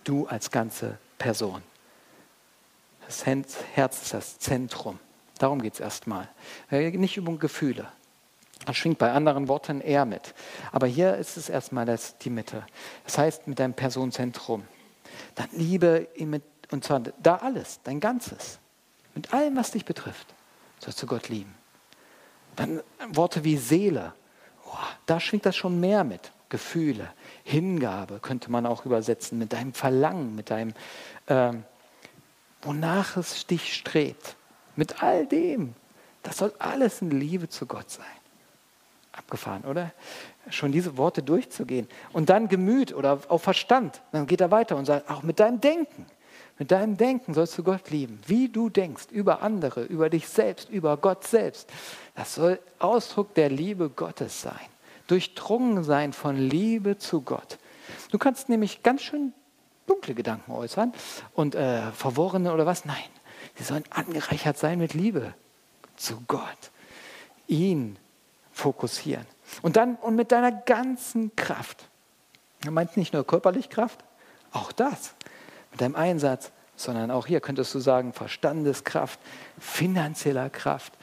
Du 0.03 0.27
als 0.27 0.51
ganze 0.51 0.97
Person. 1.17 1.61
Das 3.05 3.25
Herz 3.25 4.01
ist 4.01 4.13
das 4.13 4.39
Zentrum. 4.39 4.99
Darum 5.39 5.61
geht 5.61 5.75
es 5.75 5.79
erstmal. 5.79 6.27
Nicht 6.69 7.17
um 7.17 7.39
Gefühle. 7.39 7.87
Das 8.65 8.77
schwingt 8.77 8.97
bei 8.97 9.11
anderen 9.11 9.47
Worten 9.47 9.81
eher 9.81 10.05
mit. 10.05 10.33
Aber 10.71 10.87
hier 10.87 11.15
ist 11.15 11.37
es 11.37 11.49
erstmal 11.49 11.85
das, 11.85 12.17
die 12.19 12.29
Mitte. 12.29 12.65
Das 13.03 13.17
heißt, 13.17 13.47
mit 13.47 13.59
deinem 13.59 13.73
Personenzentrum. 13.73 14.63
Dann 15.35 15.49
liebe, 15.51 16.07
und 16.71 16.83
zwar 16.83 17.01
da 17.01 17.35
alles, 17.37 17.79
dein 17.83 17.99
Ganzes. 17.99 18.59
Mit 19.13 19.33
allem, 19.33 19.55
was 19.55 19.71
dich 19.71 19.85
betrifft, 19.85 20.33
sollst 20.79 21.01
du 21.01 21.07
Gott 21.07 21.29
lieben. 21.29 21.53
Dann 22.55 22.81
Worte 23.09 23.43
wie 23.43 23.57
Seele. 23.57 24.13
Oh, 24.65 24.77
da 25.05 25.19
schwingt 25.19 25.45
das 25.45 25.55
schon 25.55 25.79
mehr 25.79 26.03
mit. 26.03 26.31
Gefühle, 26.49 27.11
Hingabe 27.43 28.19
könnte 28.19 28.51
man 28.51 28.65
auch 28.65 28.85
übersetzen, 28.85 29.39
mit 29.39 29.51
deinem 29.51 29.73
Verlangen, 29.73 30.35
mit 30.35 30.51
deinem, 30.51 30.73
äh, 31.25 31.53
wonach 32.61 33.17
es 33.17 33.45
dich 33.47 33.73
strebt. 33.73 34.35
Mit 34.75 35.01
all 35.01 35.25
dem. 35.25 35.73
Das 36.23 36.37
soll 36.37 36.53
alles 36.59 37.01
in 37.01 37.11
Liebe 37.11 37.49
zu 37.49 37.65
Gott 37.65 37.89
sein. 37.89 38.05
Abgefahren, 39.17 39.63
oder? 39.63 39.91
Schon 40.49 40.71
diese 40.71 40.97
Worte 40.97 41.23
durchzugehen. 41.23 41.87
Und 42.13 42.29
dann 42.29 42.47
Gemüt 42.47 42.93
oder 42.93 43.19
auf 43.27 43.43
Verstand. 43.43 44.01
Dann 44.11 44.27
geht 44.27 44.41
er 44.41 44.51
weiter 44.51 44.75
und 44.75 44.85
sagt, 44.85 45.09
auch 45.09 45.23
mit 45.23 45.39
deinem 45.39 45.61
Denken. 45.61 46.05
Mit 46.57 46.71
deinem 46.71 46.95
Denken 46.95 47.33
sollst 47.33 47.57
du 47.57 47.63
Gott 47.63 47.89
lieben. 47.89 48.19
Wie 48.27 48.47
du 48.47 48.69
denkst 48.69 49.07
über 49.11 49.41
andere, 49.41 49.83
über 49.83 50.09
dich 50.09 50.27
selbst, 50.27 50.69
über 50.69 50.95
Gott 50.97 51.25
selbst. 51.25 51.69
Das 52.15 52.35
soll 52.35 52.59
Ausdruck 52.79 53.33
der 53.33 53.49
Liebe 53.49 53.89
Gottes 53.89 54.41
sein. 54.41 54.53
Durchdrungen 55.07 55.83
sein 55.83 56.13
von 56.13 56.37
Liebe 56.37 56.97
zu 56.97 57.21
Gott. 57.21 57.57
Du 58.11 58.17
kannst 58.17 58.49
nämlich 58.49 58.83
ganz 58.83 59.01
schön 59.01 59.33
dunkle 59.85 60.15
Gedanken 60.15 60.51
äußern 60.51 60.93
und 61.33 61.55
äh, 61.55 61.91
verworrene 61.91 62.53
oder 62.53 62.65
was. 62.65 62.85
Nein, 62.85 62.95
sie 63.55 63.63
sollen 63.63 63.83
angereichert 63.89 64.57
sein 64.57 64.79
mit 64.79 64.93
Liebe 64.93 65.33
zu 65.95 66.21
Gott. 66.27 66.71
Ihn 67.47 67.97
fokussieren. 68.55 69.25
Und 69.61 69.75
dann 69.75 69.95
und 69.97 70.15
mit 70.15 70.31
deiner 70.31 70.51
ganzen 70.51 71.35
Kraft. 71.35 71.87
Er 72.63 72.71
meint 72.71 72.97
nicht 72.97 73.13
nur 73.13 73.27
körperlich 73.27 73.69
Kraft, 73.69 74.03
auch 74.51 74.71
das. 74.71 75.13
Mit 75.71 75.81
deinem 75.81 75.95
Einsatz, 75.95 76.51
sondern 76.77 77.11
auch 77.11 77.27
hier 77.27 77.41
könntest 77.41 77.75
du 77.75 77.79
sagen, 77.79 78.13
Verstandeskraft, 78.13 79.19
finanzieller 79.59 80.49
Kraft. 80.49 80.93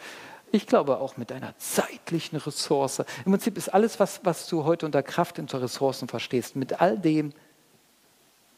Ich 0.51 0.67
glaube 0.67 0.99
auch 0.99 1.17
mit 1.17 1.31
deiner 1.31 1.57
zeitlichen 1.59 2.39
Ressource. 2.39 3.01
Im 3.25 3.33
Prinzip 3.33 3.57
ist 3.57 3.69
alles, 3.69 4.01
was, 4.01 4.21
was 4.25 4.49
du 4.49 4.65
heute 4.65 4.87
unter 4.87 5.03
Kraft, 5.03 5.39
unter 5.39 5.63
Ressourcen 5.63 6.09
verstehst, 6.09 6.57
mit 6.57 6.81
all 6.81 6.99
dem 6.99 7.33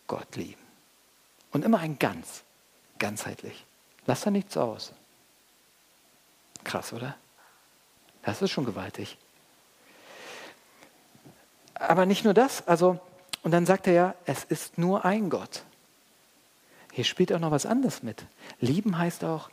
Gott 0.07 0.37
lieben. 0.37 0.63
Und 1.53 1.65
immer 1.65 1.79
ein 1.81 1.99
Ganz, 1.99 2.43
ganzheitlich. 2.99 3.65
Lass 4.07 4.23
da 4.23 4.31
nichts 4.31 4.57
aus. 4.57 4.93
Krass, 6.63 6.93
oder? 6.93 7.17
Das 8.25 8.43
ist 8.43 8.51
schon 8.51 8.65
gewaltig. 8.65 9.17
Aber 11.75 12.07
nicht 12.07 12.25
nur 12.25 12.35
das, 12.35 12.67
also, 12.67 12.99
und 13.43 13.51
dann 13.51 13.67
sagt 13.67 13.87
er 13.87 13.93
ja, 13.93 14.15
es 14.25 14.45
ist 14.45 14.79
nur 14.79 15.05
ein 15.05 15.29
Gott. 15.29 15.65
Hier 16.93 17.05
spielt 17.05 17.33
auch 17.33 17.41
noch 17.41 17.51
was 17.51 17.67
anderes 17.67 18.03
mit. 18.03 18.25
Lieben 18.61 18.97
heißt 18.97 19.25
auch, 19.25 19.51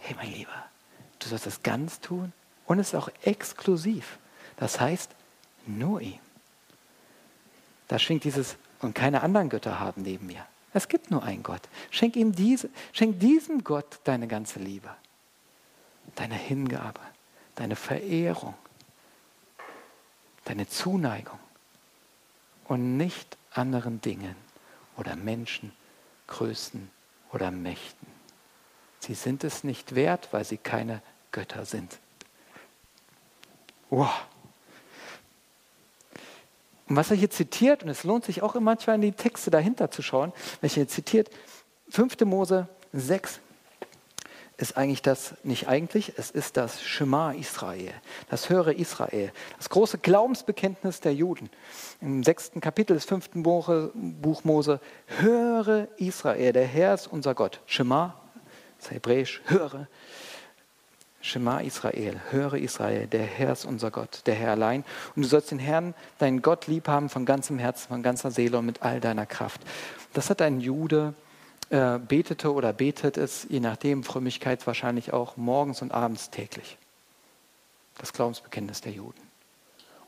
hey 0.00 0.16
mein 0.16 0.32
Lieber, 0.32 0.64
du 1.20 1.28
sollst 1.28 1.46
das 1.46 1.62
ganz 1.62 2.00
tun 2.00 2.32
und 2.66 2.78
es 2.78 2.88
ist 2.88 2.94
auch 2.94 3.08
exklusiv. 3.22 4.18
Das 4.56 4.80
heißt, 4.80 5.10
nur 5.66 6.00
ihm. 6.00 6.18
Da 7.88 7.98
schwingt 7.98 8.24
dieses, 8.24 8.56
und 8.80 8.94
keine 8.94 9.22
anderen 9.22 9.48
Götter 9.48 9.78
haben 9.78 10.02
neben 10.02 10.26
mir. 10.26 10.44
Es 10.72 10.88
gibt 10.88 11.10
nur 11.10 11.22
einen 11.22 11.44
Gott. 11.44 11.62
Schenk 11.90 12.16
ihm 12.16 12.32
diese, 12.32 12.68
schenk 12.92 13.20
diesem 13.20 13.62
Gott 13.62 14.00
deine 14.04 14.26
ganze 14.26 14.58
Liebe, 14.58 14.90
deine 16.16 16.34
Hingabe, 16.34 17.00
deine 17.54 17.76
Verehrung, 17.76 18.54
deine 20.44 20.68
Zuneigung 20.68 21.38
und 22.64 22.96
nicht 22.96 23.36
anderen 23.52 24.00
Dingen 24.00 24.36
oder 24.96 25.16
Menschen, 25.16 25.72
Größen 26.26 26.90
oder 27.32 27.50
Mächten. 27.50 28.06
Sie 29.00 29.14
sind 29.14 29.44
es 29.44 29.64
nicht 29.64 29.94
wert, 29.94 30.28
weil 30.32 30.44
sie 30.44 30.56
keine 30.56 31.02
Götter 31.30 31.64
sind. 31.64 31.98
Wow. 33.90 34.10
Und 36.88 36.96
was 36.96 37.10
er 37.10 37.16
hier 37.16 37.30
zitiert, 37.30 37.82
und 37.82 37.88
es 37.88 38.04
lohnt 38.04 38.24
sich 38.24 38.42
auch 38.42 38.54
manchmal 38.60 38.96
in 38.96 39.02
die 39.02 39.12
Texte 39.12 39.50
dahinter 39.50 39.90
zu 39.90 40.02
schauen, 40.02 40.32
welche 40.60 40.80
er 40.80 40.88
zitiert, 40.88 41.30
5. 41.90 42.20
Mose 42.20 42.68
6, 42.92 43.40
ist 44.56 44.76
eigentlich 44.76 45.02
das, 45.02 45.34
nicht 45.42 45.68
eigentlich, 45.68 46.12
es 46.16 46.30
ist 46.30 46.56
das 46.56 46.82
Shema 46.82 47.32
Israel, 47.32 47.92
das 48.30 48.48
Höre 48.50 48.68
Israel, 48.68 49.32
das 49.56 49.68
große 49.68 49.98
Glaubensbekenntnis 49.98 51.00
der 51.00 51.14
Juden. 51.14 51.50
Im 52.00 52.22
sechsten 52.22 52.60
Kapitel 52.60 52.94
des 52.94 53.04
fünften 53.04 53.42
Buch 53.42 54.44
Mose, 54.44 54.80
Höre 55.06 55.88
Israel, 55.96 56.52
der 56.52 56.66
Herr 56.66 56.94
ist 56.94 57.08
unser 57.08 57.34
Gott. 57.34 57.60
Shema, 57.66 58.14
das 58.78 58.86
ist 58.86 58.94
hebräisch, 58.94 59.42
höre. 59.46 59.88
Shema 61.20 61.60
Israel, 61.60 62.20
höre 62.30 62.54
Israel, 62.54 63.06
der 63.06 63.24
Herr 63.24 63.52
ist 63.52 63.64
unser 63.64 63.90
Gott, 63.90 64.20
der 64.26 64.34
Herr 64.34 64.50
allein. 64.50 64.84
Und 65.16 65.22
du 65.22 65.28
sollst 65.28 65.50
den 65.50 65.58
Herrn, 65.58 65.94
deinen 66.18 66.42
Gott 66.42 66.66
lieb 66.66 66.86
haben 66.86 67.08
von 67.08 67.24
ganzem 67.24 67.58
Herzen, 67.58 67.88
von 67.88 68.02
ganzer 68.02 68.30
Seele 68.30 68.58
und 68.58 68.66
mit 68.66 68.82
all 68.82 69.00
deiner 69.00 69.24
Kraft. 69.24 69.62
Das 70.12 70.28
hat 70.28 70.42
ein 70.42 70.60
Jude 70.60 71.14
äh, 71.70 71.98
betete 71.98 72.52
oder 72.52 72.72
betet 72.72 73.16
es, 73.16 73.46
je 73.48 73.60
nachdem, 73.60 74.04
Frömmigkeit 74.04 74.66
wahrscheinlich 74.66 75.12
auch 75.12 75.36
morgens 75.36 75.82
und 75.82 75.92
abends 75.92 76.30
täglich. 76.30 76.76
Das 77.98 78.12
Glaubensbekenntnis 78.12 78.80
der 78.80 78.92
Juden. 78.92 79.20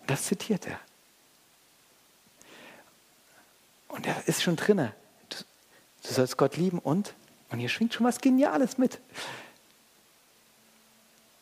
Und 0.00 0.10
das 0.10 0.24
zitiert 0.24 0.66
er. 0.66 0.78
Und 3.88 4.06
er 4.06 4.26
ist 4.28 4.42
schon 4.42 4.56
drinne. 4.56 4.92
Du, 5.28 5.36
du 6.06 6.14
sollst 6.14 6.36
Gott 6.36 6.56
lieben 6.56 6.78
und, 6.78 7.14
und 7.50 7.58
hier 7.58 7.68
schwingt 7.68 7.94
schon 7.94 8.06
was 8.06 8.20
Geniales 8.20 8.76
mit. 8.78 9.00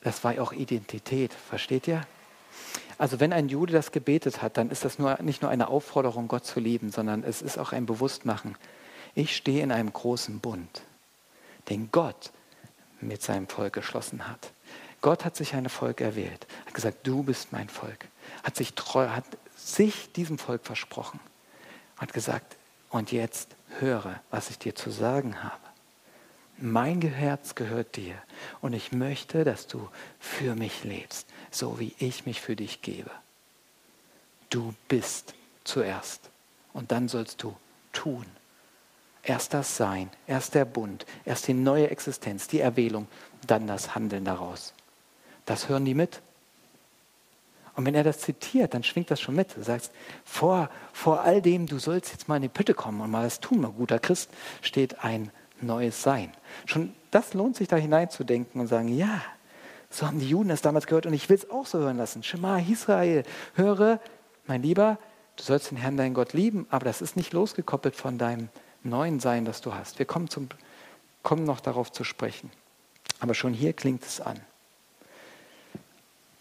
Das 0.02 0.22
war 0.22 0.34
ja 0.34 0.42
auch 0.42 0.52
Identität, 0.52 1.32
versteht 1.32 1.88
ihr? 1.88 2.06
Also 2.98 3.18
wenn 3.20 3.32
ein 3.32 3.48
Jude 3.48 3.72
das 3.72 3.90
gebetet 3.90 4.42
hat, 4.42 4.56
dann 4.56 4.70
ist 4.70 4.84
das 4.84 4.98
nur, 4.98 5.20
nicht 5.22 5.42
nur 5.42 5.50
eine 5.50 5.68
Aufforderung, 5.68 6.28
Gott 6.28 6.44
zu 6.44 6.60
lieben, 6.60 6.92
sondern 6.92 7.24
es 7.24 7.42
ist 7.42 7.58
auch 7.58 7.72
ein 7.72 7.86
Bewusstmachen. 7.86 8.56
Ich 9.14 9.36
stehe 9.36 9.62
in 9.62 9.72
einem 9.72 9.92
großen 9.92 10.40
Bund, 10.40 10.82
den 11.68 11.90
Gott 11.92 12.32
mit 13.00 13.22
seinem 13.22 13.48
Volk 13.48 13.72
geschlossen 13.72 14.26
hat. 14.28 14.52
Gott 15.00 15.24
hat 15.24 15.36
sich 15.36 15.54
ein 15.54 15.68
Volk 15.68 16.00
erwählt, 16.00 16.46
hat 16.66 16.74
gesagt, 16.74 17.06
du 17.06 17.22
bist 17.22 17.52
mein 17.52 17.68
Volk, 17.68 18.06
hat 18.42 18.56
sich 18.56 18.74
treu, 18.74 19.08
hat 19.08 19.24
sich 19.56 20.10
diesem 20.12 20.38
Volk 20.38 20.64
versprochen, 20.64 21.20
hat 21.98 22.12
gesagt, 22.12 22.56
und 22.90 23.12
jetzt 23.12 23.56
höre, 23.80 24.20
was 24.30 24.50
ich 24.50 24.58
dir 24.58 24.74
zu 24.74 24.90
sagen 24.90 25.42
habe. 25.42 25.58
Mein 26.56 27.02
Herz 27.02 27.56
gehört 27.56 27.96
dir 27.96 28.14
und 28.60 28.72
ich 28.72 28.92
möchte, 28.92 29.44
dass 29.44 29.66
du 29.66 29.88
für 30.20 30.54
mich 30.54 30.84
lebst, 30.84 31.26
so 31.50 31.80
wie 31.80 31.94
ich 31.98 32.26
mich 32.26 32.40
für 32.40 32.54
dich 32.54 32.82
gebe. 32.82 33.10
Du 34.50 34.74
bist 34.88 35.34
zuerst 35.64 36.30
und 36.72 36.92
dann 36.92 37.08
sollst 37.08 37.42
du 37.42 37.56
tun. 37.92 38.26
Erst 39.24 39.54
das 39.54 39.76
Sein, 39.76 40.10
erst 40.26 40.54
der 40.54 40.64
Bund, 40.66 41.06
erst 41.24 41.48
die 41.48 41.54
neue 41.54 41.90
Existenz, 41.90 42.46
die 42.46 42.60
Erwählung, 42.60 43.08
dann 43.46 43.66
das 43.66 43.94
Handeln 43.94 44.24
daraus. 44.24 44.74
Das 45.46 45.68
hören 45.68 45.84
die 45.84 45.94
mit. 45.94 46.20
Und 47.76 47.86
wenn 47.86 47.94
er 47.94 48.04
das 48.04 48.20
zitiert, 48.20 48.74
dann 48.74 48.84
schwingt 48.84 49.10
das 49.10 49.20
schon 49.20 49.34
mit. 49.34 49.56
Du 49.56 49.62
sagst, 49.62 49.92
vor, 50.24 50.70
vor 50.92 51.22
all 51.22 51.42
dem, 51.42 51.66
du 51.66 51.78
sollst 51.78 52.12
jetzt 52.12 52.28
mal 52.28 52.36
in 52.36 52.42
die 52.42 52.48
Pütte 52.48 52.74
kommen 52.74 53.00
und 53.00 53.10
mal 53.10 53.24
das 53.24 53.40
tun, 53.40 53.62
mal 53.62 53.72
guter 53.72 53.98
Christ, 53.98 54.30
steht 54.62 55.02
ein 55.02 55.30
neues 55.60 56.02
Sein. 56.02 56.32
Schon 56.66 56.94
das 57.10 57.32
lohnt 57.32 57.56
sich 57.56 57.68
da 57.68 57.76
hineinzudenken 57.76 58.60
und 58.60 58.66
sagen, 58.66 58.88
ja, 58.88 59.22
so 59.88 60.06
haben 60.06 60.18
die 60.18 60.28
Juden 60.28 60.50
es 60.50 60.62
damals 60.62 60.86
gehört 60.86 61.06
und 61.06 61.14
ich 61.14 61.28
will 61.28 61.36
es 61.36 61.48
auch 61.48 61.66
so 61.66 61.78
hören 61.78 61.96
lassen. 61.96 62.22
Shema 62.24 62.58
Israel, 62.58 63.22
höre, 63.54 64.00
mein 64.46 64.62
Lieber, 64.62 64.98
du 65.36 65.44
sollst 65.44 65.70
den 65.70 65.78
Herrn, 65.78 65.96
deinen 65.96 66.14
Gott 66.14 66.32
lieben, 66.32 66.66
aber 66.70 66.84
das 66.84 67.00
ist 67.00 67.16
nicht 67.16 67.32
losgekoppelt 67.32 67.94
von 67.94 68.18
deinem 68.18 68.48
neuen 68.84 69.20
Sein, 69.20 69.44
das 69.44 69.60
du 69.60 69.74
hast. 69.74 69.98
Wir 69.98 70.06
kommen, 70.06 70.28
zum, 70.28 70.48
kommen 71.22 71.44
noch 71.44 71.60
darauf 71.60 71.90
zu 71.90 72.04
sprechen. 72.04 72.50
Aber 73.20 73.34
schon 73.34 73.54
hier 73.54 73.72
klingt 73.72 74.04
es 74.04 74.20
an. 74.20 74.38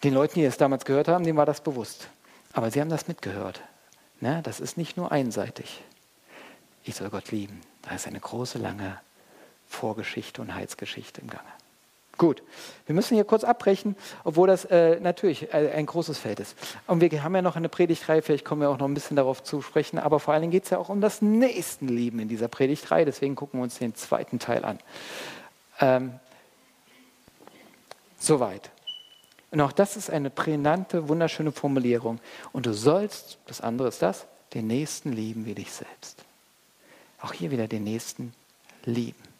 Den 0.04 0.14
Leuten, 0.14 0.36
die 0.36 0.46
es 0.46 0.58
damals 0.58 0.86
gehört 0.86 1.08
haben, 1.08 1.24
denen 1.24 1.38
war 1.38 1.46
das 1.46 1.62
bewusst. 1.62 2.10
Aber 2.52 2.70
sie 2.70 2.82
haben 2.82 2.90
das 2.90 3.08
mitgehört. 3.08 3.62
Ne? 4.20 4.42
Das 4.44 4.60
ist 4.60 4.78
nicht 4.78 4.98
nur 4.98 5.12
einseitig. 5.12 5.82
Ich 6.84 6.96
soll 6.96 7.10
Gott 7.10 7.32
lieben. 7.32 7.62
Da 7.84 7.96
ist 7.96 8.08
eine 8.08 8.20
große, 8.20 8.58
lange 8.58 9.00
Vorgeschichte 9.68 10.42
und 10.42 10.54
Heilsgeschichte 10.54 11.22
im 11.22 11.28
Gange. 11.28 11.50
Gut, 12.18 12.44
wir 12.86 12.94
müssen 12.94 13.16
hier 13.16 13.24
kurz 13.24 13.44
abbrechen, 13.44 13.96
obwohl 14.24 14.48
das 14.48 14.66
äh, 14.66 15.00
natürlich 15.00 15.52
äh, 15.52 15.72
ein 15.74 15.88
großes 15.88 16.20
Feld 16.20 16.40
ist. 16.40 16.56
Und 16.86 17.02
wir 17.02 17.24
haben 17.24 17.36
ja 17.36 17.42
noch 17.42 17.56
eine 17.56 17.70
Predigtreihe, 17.70 18.22
vielleicht 18.22 18.46
kommen 18.46 18.62
wir 18.62 18.70
auch 18.70 18.78
noch 18.78 18.88
ein 18.88 18.94
bisschen 18.94 19.18
darauf 19.18 19.42
zu 19.42 19.64
sprechen, 19.64 19.98
aber 19.98 20.20
vor 20.20 20.34
allen 20.34 20.42
Dingen 20.42 20.52
geht 20.52 20.66
es 20.66 20.70
ja 20.70 20.78
auch 20.78 20.90
um 20.90 21.02
das 21.02 21.24
Nächstenleben 21.24 22.20
in 22.20 22.30
dieser 22.30 22.48
Predigtreihe, 22.48 23.06
deswegen 23.06 23.36
gucken 23.36 23.60
wir 23.60 23.64
uns 23.64 23.80
den 23.80 23.96
zweiten 23.96 24.38
Teil 24.38 24.64
an. 24.64 24.80
Ähm, 25.80 26.14
soweit. 28.20 28.70
Und 29.50 29.62
auch 29.62 29.72
das 29.72 29.98
ist 29.98 30.12
eine 30.12 30.30
prägnante, 30.30 31.10
wunderschöne 31.10 31.52
Formulierung. 31.52 32.20
Und 32.52 32.68
du 32.68 32.74
sollst, 32.74 33.40
das 33.48 33.62
andere 33.62 33.88
ist 33.88 34.02
das, 34.04 34.26
den 34.54 34.68
Nächsten 34.68 35.14
lieben 35.14 35.46
wie 35.46 35.56
dich 35.56 35.72
selbst. 35.72 36.24
Auch 37.22 37.34
hier 37.34 37.50
wieder 37.50 37.68
den 37.68 37.84
Nächsten 37.84 38.34
lieben. 38.86 39.33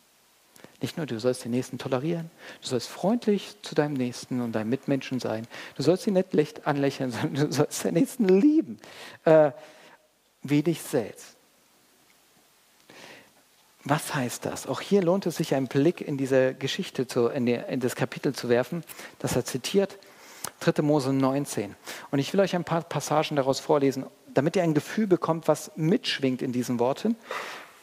Nicht 0.84 0.98
nur, 0.98 1.06
du 1.06 1.18
sollst 1.18 1.46
den 1.46 1.52
Nächsten 1.52 1.78
tolerieren, 1.78 2.30
du 2.62 2.68
sollst 2.68 2.90
freundlich 2.90 3.56
zu 3.62 3.74
deinem 3.74 3.94
Nächsten 3.94 4.42
und 4.42 4.52
deinem 4.52 4.68
Mitmenschen 4.68 5.22
sein. 5.22 5.48
Du 5.78 5.82
sollst 5.82 6.06
ihn 6.08 6.22
nicht 6.34 6.68
anlächeln, 6.68 7.10
sondern 7.22 7.36
du 7.36 7.54
sollst 7.54 7.86
den 7.86 7.94
Nächsten 7.94 8.28
lieben, 8.28 8.78
äh, 9.24 9.52
wie 10.42 10.62
dich 10.62 10.82
selbst. 10.82 11.38
Was 13.86 14.14
heißt 14.14 14.46
das? 14.46 14.68
Auch 14.68 14.82
hier 14.82 15.02
lohnt 15.02 15.26
es 15.26 15.38
sich, 15.38 15.56
einen 15.56 15.70
Blick 15.70 16.02
in 16.02 16.18
diese 16.18 16.54
Geschichte, 16.54 17.08
zu, 17.08 17.28
in, 17.28 17.46
die, 17.46 17.54
in 17.54 17.80
das 17.80 17.96
Kapitel 17.96 18.36
zu 18.36 18.50
werfen, 18.50 18.84
das 19.20 19.38
er 19.38 19.46
zitiert, 19.46 19.98
3. 20.60 20.82
Mose 20.82 21.14
19. 21.14 21.76
Und 22.12 22.20
ich 22.20 22.34
will 22.34 22.42
euch 22.42 22.58
ein 22.58 22.66
paar 22.66 22.82
Passagen 22.82 23.38
daraus 23.38 23.62
vorlesen, 23.62 24.06
damit 24.34 24.58
ihr 24.58 24.64
ein 24.64 24.74
Gefühl 24.74 25.08
bekommt, 25.08 25.48
was 25.48 25.72
mitschwingt 25.78 26.42
in 26.42 26.52
diesen 26.52 26.78
Worten 26.78 27.16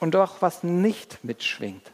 und 0.01 0.15
auch 0.17 0.43
was 0.43 0.63
nicht 0.63 1.25
mitschwingt. 1.25 1.91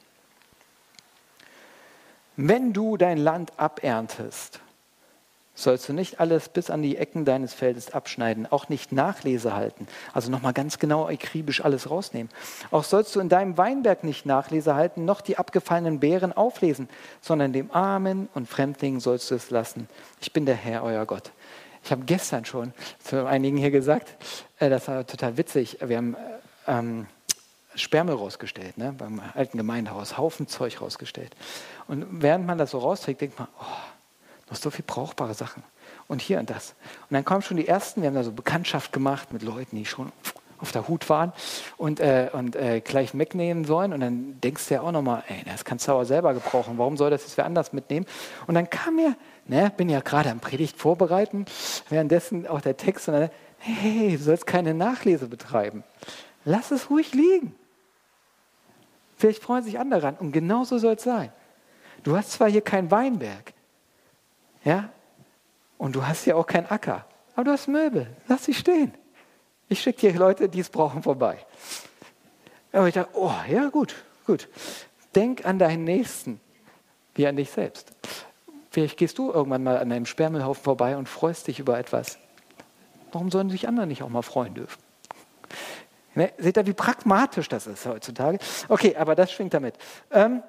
Wenn 2.36 2.72
du 2.72 2.96
dein 2.96 3.18
Land 3.18 3.52
aberntest, 3.56 4.60
sollst 5.54 5.88
du 5.88 5.94
nicht 5.94 6.20
alles 6.20 6.50
bis 6.50 6.68
an 6.68 6.82
die 6.82 6.98
Ecken 6.98 7.24
deines 7.24 7.54
Feldes 7.54 7.94
abschneiden, 7.94 8.46
auch 8.46 8.68
nicht 8.68 8.92
Nachlese 8.92 9.54
halten, 9.54 9.88
also 10.12 10.30
nochmal 10.30 10.52
ganz 10.52 10.78
genau 10.78 11.08
akribisch 11.08 11.64
alles 11.64 11.90
rausnehmen. 11.90 12.30
Auch 12.70 12.84
sollst 12.84 13.16
du 13.16 13.20
in 13.20 13.30
deinem 13.30 13.56
Weinberg 13.56 14.04
nicht 14.04 14.26
Nachlese 14.26 14.74
halten, 14.74 15.06
noch 15.06 15.22
die 15.22 15.38
abgefallenen 15.38 15.98
Beeren 15.98 16.34
auflesen, 16.34 16.90
sondern 17.22 17.54
dem 17.54 17.70
Armen 17.70 18.28
und 18.34 18.48
Fremdlingen 18.48 19.00
sollst 19.00 19.30
du 19.30 19.34
es 19.34 19.50
lassen. 19.50 19.88
Ich 20.20 20.32
bin 20.32 20.44
der 20.44 20.56
Herr, 20.56 20.82
euer 20.82 21.06
Gott. 21.06 21.32
Ich 21.82 21.90
habe 21.90 22.04
gestern 22.04 22.44
schon 22.44 22.74
zu 22.98 23.26
einigen 23.26 23.56
hier 23.56 23.70
gesagt, 23.70 24.14
äh, 24.58 24.68
das 24.68 24.88
war 24.88 25.06
total 25.06 25.38
witzig, 25.38 25.78
wir 25.80 25.96
haben 25.96 26.16
ähm, 26.66 27.06
Sperrmüll 27.76 28.16
rausgestellt, 28.16 28.78
ne, 28.78 28.92
beim 28.96 29.20
alten 29.34 29.58
Gemeindehaus, 29.58 30.18
Haufen 30.18 30.48
Zeug 30.48 30.80
rausgestellt. 30.80 31.36
Und 31.86 32.22
während 32.22 32.46
man 32.46 32.58
das 32.58 32.72
so 32.72 32.78
rausträgt, 32.78 33.20
denkt 33.20 33.38
man, 33.38 33.48
oh, 33.60 34.50
noch 34.50 34.56
so 34.56 34.70
viel 34.70 34.84
brauchbare 34.86 35.34
Sachen. 35.34 35.62
Und 36.08 36.20
hier 36.20 36.38
und 36.38 36.50
das. 36.50 36.74
Und 37.08 37.14
dann 37.14 37.24
kommen 37.24 37.42
schon 37.42 37.56
die 37.56 37.68
ersten, 37.68 38.02
wir 38.02 38.08
haben 38.08 38.14
da 38.14 38.24
so 38.24 38.32
Bekanntschaft 38.32 38.92
gemacht 38.92 39.32
mit 39.32 39.42
Leuten, 39.42 39.76
die 39.76 39.86
schon 39.86 40.12
auf 40.58 40.72
der 40.72 40.88
Hut 40.88 41.08
waren 41.10 41.32
und, 41.76 42.00
äh, 42.00 42.30
und 42.32 42.56
äh, 42.56 42.80
gleich 42.80 43.16
wegnehmen 43.16 43.64
sollen. 43.64 43.92
Und 43.92 44.00
dann 44.00 44.40
denkst 44.40 44.68
du 44.68 44.74
ja 44.74 44.80
auch 44.80 44.92
nochmal, 44.92 45.22
ey, 45.28 45.42
das 45.44 45.64
kannst 45.64 45.86
du 45.86 45.92
aber 45.92 46.04
selber 46.04 46.32
gebrauchen. 46.34 46.78
Warum 46.78 46.96
soll 46.96 47.10
das 47.10 47.22
jetzt 47.22 47.36
wer 47.36 47.44
anders 47.44 47.72
mitnehmen? 47.72 48.06
Und 48.46 48.54
dann 48.54 48.70
kam 48.70 48.96
mir, 48.96 49.16
ne, 49.46 49.72
bin 49.76 49.88
ja 49.88 50.00
gerade 50.00 50.30
am 50.30 50.40
Predigt 50.40 50.78
vorbereiten, 50.78 51.44
währenddessen 51.88 52.46
auch 52.46 52.60
der 52.60 52.76
Text, 52.76 53.08
und 53.08 53.14
dann, 53.14 53.30
hey, 53.58 54.16
du 54.16 54.22
sollst 54.22 54.46
keine 54.46 54.74
Nachlese 54.74 55.26
betreiben. 55.26 55.84
Lass 56.44 56.70
es 56.70 56.90
ruhig 56.90 57.12
liegen. 57.12 57.54
Vielleicht 59.16 59.42
freuen 59.42 59.64
sich 59.64 59.78
andere 59.78 60.08
an. 60.08 60.16
Und 60.16 60.32
genauso 60.32 60.78
soll 60.78 60.94
es 60.94 61.02
sein. 61.02 61.32
Du 62.02 62.16
hast 62.16 62.32
zwar 62.32 62.48
hier 62.48 62.60
kein 62.60 62.90
Weinberg, 62.90 63.52
ja, 64.64 64.90
und 65.78 65.94
du 65.96 66.06
hast 66.06 66.24
hier 66.24 66.36
auch 66.36 66.46
keinen 66.46 66.66
Acker, 66.66 67.04
aber 67.34 67.44
du 67.44 67.50
hast 67.52 67.68
Möbel. 67.68 68.06
Lass 68.28 68.44
sie 68.44 68.54
stehen. 68.54 68.92
Ich 69.68 69.80
schicke 69.80 70.12
dir 70.12 70.18
Leute, 70.18 70.48
die 70.48 70.60
es 70.60 70.68
brauchen, 70.68 71.02
vorbei. 71.02 71.38
Aber 72.72 72.86
ich 72.88 72.94
dachte, 72.94 73.10
oh, 73.14 73.32
ja, 73.48 73.68
gut, 73.68 73.94
gut. 74.26 74.48
Denk 75.14 75.44
an 75.44 75.58
deinen 75.58 75.84
Nächsten, 75.84 76.40
wie 77.14 77.26
an 77.26 77.36
dich 77.36 77.50
selbst. 77.50 77.92
Vielleicht 78.70 78.98
gehst 78.98 79.18
du 79.18 79.32
irgendwann 79.32 79.64
mal 79.64 79.78
an 79.78 79.90
einem 79.90 80.06
Sperrmüllhaufen 80.06 80.62
vorbei 80.62 80.96
und 80.96 81.08
freust 81.08 81.46
dich 81.48 81.58
über 81.58 81.78
etwas. 81.78 82.18
Warum 83.12 83.30
sollen 83.30 83.50
sich 83.50 83.66
andere 83.66 83.86
nicht 83.86 84.02
auch 84.02 84.08
mal 84.08 84.22
freuen 84.22 84.54
dürfen? 84.54 84.85
Ne, 86.16 86.32
seht 86.38 86.56
ihr, 86.56 86.66
wie 86.66 86.72
pragmatisch 86.72 87.48
das 87.48 87.66
ist 87.66 87.84
heutzutage? 87.84 88.38
Okay, 88.68 88.96
aber 88.96 89.14
das 89.14 89.30
schwingt 89.30 89.52
damit. 89.52 89.74
Ähm, 90.10 90.42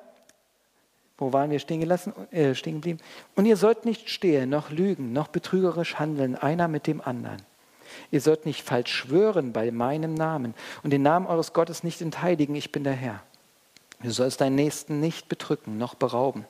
wo 1.18 1.34
waren 1.34 1.52
wir 1.52 1.60
stehen, 1.60 1.82
gelassen, 1.82 2.14
äh, 2.32 2.56
stehen 2.56 2.76
geblieben? 2.76 3.00
Und 3.36 3.46
ihr 3.46 3.58
sollt 3.58 3.84
nicht 3.84 4.10
stehlen, 4.10 4.50
noch 4.50 4.72
lügen, 4.72 5.12
noch 5.12 5.28
betrügerisch 5.28 5.96
handeln, 5.96 6.36
einer 6.36 6.70
mit 6.70 6.88
dem 6.88 7.02
anderen. 7.02 7.42
Ihr 8.12 8.22
sollt 8.22 8.46
nicht 8.46 8.64
falsch 8.64 8.94
schwören 8.94 9.52
bei 9.52 9.72
meinem 9.72 10.14
Namen 10.14 10.54
und 10.84 10.92
den 10.92 11.02
Namen 11.02 11.28
eures 11.28 11.52
Gottes 11.52 11.84
nicht 11.84 12.02
entheiligen, 12.02 12.56
ich 12.56 12.72
bin 12.72 12.86
der 12.86 12.94
Herr. 12.94 13.22
Du 14.02 14.12
sollst 14.12 14.40
deinen 14.40 14.56
Nächsten 14.56 15.02
nicht 15.02 15.28
bedrücken, 15.28 15.78
noch 15.78 15.96
berauben. 15.96 16.46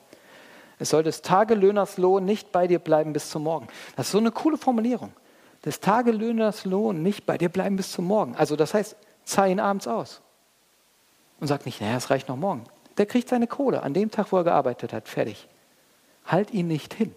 Es 0.78 0.90
soll 0.90 1.02
des 1.02 1.22
Tagelöhners 1.22 1.96
Lohn 1.96 2.24
nicht 2.24 2.52
bei 2.52 2.68
dir 2.68 2.78
bleiben 2.78 3.12
bis 3.12 3.30
zum 3.30 3.42
Morgen. 3.42 3.66
Das 3.96 4.06
ist 4.06 4.12
so 4.12 4.18
eine 4.18 4.30
coole 4.30 4.58
Formulierung. 4.58 5.12
Des 5.64 5.80
Tagelöhners 5.80 6.64
Lohn 6.66 7.02
nicht 7.02 7.26
bei 7.26 7.36
dir 7.36 7.48
bleiben 7.48 7.74
bis 7.74 7.90
zum 7.90 8.04
Morgen. 8.04 8.36
Also 8.36 8.54
das 8.54 8.74
heißt, 8.74 8.96
zahl 9.28 9.50
ihn 9.50 9.60
abends 9.60 9.86
aus. 9.86 10.22
Und 11.40 11.46
sag 11.46 11.66
nicht, 11.66 11.80
naja, 11.80 11.96
es 11.96 12.10
reicht 12.10 12.28
noch 12.28 12.36
morgen. 12.36 12.64
Der 12.96 13.06
kriegt 13.06 13.28
seine 13.28 13.46
Kohle 13.46 13.82
an 13.82 13.94
dem 13.94 14.10
Tag, 14.10 14.32
wo 14.32 14.38
er 14.38 14.44
gearbeitet 14.44 14.92
hat. 14.92 15.08
Fertig. 15.08 15.48
Halt 16.24 16.50
ihn 16.50 16.66
nicht 16.66 16.94
hin. 16.94 17.14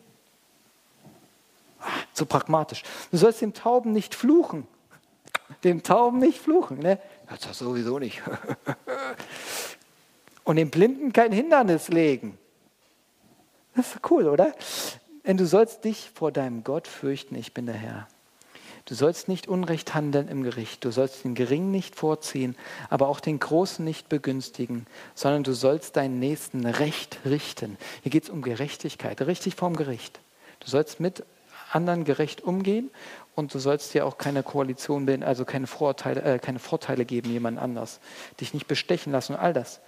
So 2.13 2.25
pragmatisch. 2.25 2.83
Du 3.11 3.17
sollst 3.17 3.41
dem 3.41 3.53
Tauben 3.53 3.91
nicht 3.91 4.13
fluchen. 4.13 4.67
Dem 5.63 5.81
Tauben 5.81 6.19
nicht 6.19 6.39
fluchen. 6.39 6.79
Ne? 6.79 6.99
Das 7.27 7.57
sowieso 7.57 7.97
nicht. 7.97 8.21
Und 10.43 10.57
dem 10.57 10.69
Blinden 10.69 11.13
kein 11.13 11.31
Hindernis 11.31 11.87
legen. 11.87 12.37
Das 13.75 13.95
ist 13.95 14.11
cool, 14.11 14.27
oder? 14.27 14.53
Denn 15.25 15.37
du 15.37 15.45
sollst 15.45 15.83
dich 15.83 16.11
vor 16.13 16.31
deinem 16.31 16.63
Gott 16.63 16.87
fürchten, 16.87 17.35
ich 17.35 17.53
bin 17.53 17.65
der 17.65 17.75
Herr. 17.75 18.07
Du 18.85 18.95
sollst 18.95 19.27
nicht 19.27 19.47
Unrecht 19.47 19.93
handeln 19.93 20.27
im 20.27 20.43
Gericht, 20.43 20.83
du 20.83 20.91
sollst 20.91 21.23
den 21.23 21.35
Geringen 21.35 21.71
nicht 21.71 21.95
vorziehen, 21.95 22.55
aber 22.89 23.09
auch 23.09 23.19
den 23.19 23.39
Großen 23.39 23.85
nicht 23.85 24.09
begünstigen, 24.09 24.87
sondern 25.13 25.43
du 25.43 25.53
sollst 25.53 25.97
deinen 25.97 26.19
Nächsten 26.19 26.65
recht 26.65 27.19
richten. 27.25 27.77
Hier 28.01 28.11
geht 28.11 28.23
es 28.23 28.29
um 28.29 28.41
Gerechtigkeit, 28.41 29.21
richtig 29.21 29.55
vorm 29.55 29.75
Gericht. 29.75 30.19
Du 30.61 30.69
sollst 30.69 30.99
mit 30.99 31.23
anderen 31.71 32.05
gerecht 32.05 32.41
umgehen 32.41 32.89
und 33.35 33.53
du 33.53 33.59
sollst 33.59 33.93
dir 33.93 34.05
auch 34.05 34.17
keine 34.17 34.41
Koalition 34.43 35.05
bilden, 35.05 35.23
also 35.23 35.45
keine 35.45 35.67
Vorteile, 35.67 36.21
äh, 36.23 36.39
keine 36.39 36.59
Vorteile 36.59 37.05
geben 37.05 37.31
jemand 37.31 37.59
anders, 37.59 37.99
dich 38.39 38.53
nicht 38.53 38.67
bestechen 38.67 39.11
lassen 39.11 39.33
und 39.33 39.39
all 39.39 39.53
das. 39.53 39.79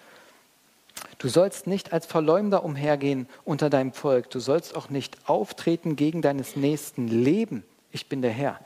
Du 1.18 1.28
sollst 1.28 1.66
nicht 1.66 1.92
als 1.92 2.06
Verleumder 2.06 2.64
umhergehen 2.64 3.28
unter 3.44 3.72
deinem 3.72 3.92
Volk. 3.92 4.30
Du 4.30 4.40
sollst 4.40 4.76
auch 4.76 4.90
nicht 4.90 5.18
auftreten 5.28 5.96
gegen 5.96 6.22
deines 6.22 6.56
Nächsten 6.56 7.08
Leben 7.08 7.64
ich 7.94 8.10
bin 8.10 8.22
der 8.22 8.32
Herr. 8.32 8.60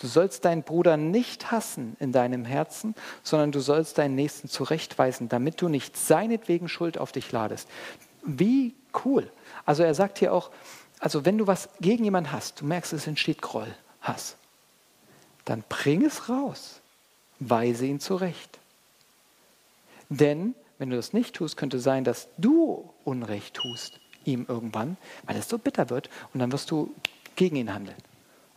Du 0.00 0.06
sollst 0.06 0.44
deinen 0.44 0.62
Bruder 0.62 0.96
nicht 0.96 1.50
hassen 1.50 1.96
in 2.00 2.12
deinem 2.12 2.44
Herzen, 2.44 2.94
sondern 3.22 3.52
du 3.52 3.60
sollst 3.60 3.98
deinen 3.98 4.14
Nächsten 4.14 4.48
zurechtweisen, 4.48 5.28
damit 5.28 5.60
du 5.60 5.68
nicht 5.68 5.96
seinetwegen 5.96 6.68
Schuld 6.68 6.98
auf 6.98 7.12
dich 7.12 7.32
ladest. 7.32 7.68
Wie 8.22 8.74
cool. 9.04 9.30
Also 9.64 9.82
er 9.82 9.94
sagt 9.94 10.18
hier 10.18 10.32
auch, 10.32 10.50
also 11.00 11.24
wenn 11.24 11.38
du 11.38 11.46
was 11.46 11.68
gegen 11.80 12.04
jemanden 12.04 12.32
hast, 12.32 12.60
du 12.60 12.66
merkst, 12.66 12.92
es 12.92 13.06
entsteht 13.06 13.42
Groll, 13.42 13.72
Hass, 14.00 14.36
dann 15.44 15.64
bring 15.68 16.04
es 16.04 16.28
raus, 16.28 16.80
weise 17.38 17.86
ihn 17.86 18.00
zurecht. 18.00 18.58
Denn 20.08 20.54
wenn 20.78 20.90
du 20.90 20.96
das 20.96 21.12
nicht 21.12 21.34
tust, 21.34 21.56
könnte 21.56 21.80
sein, 21.80 22.04
dass 22.04 22.28
du 22.38 22.88
Unrecht 23.04 23.54
tust 23.54 24.00
ihm 24.28 24.46
irgendwann, 24.48 24.96
weil 25.24 25.36
es 25.36 25.48
so 25.48 25.58
bitter 25.58 25.90
wird 25.90 26.08
und 26.32 26.40
dann 26.40 26.52
wirst 26.52 26.70
du 26.70 26.94
gegen 27.34 27.56
ihn 27.56 27.72
handeln. 27.74 27.96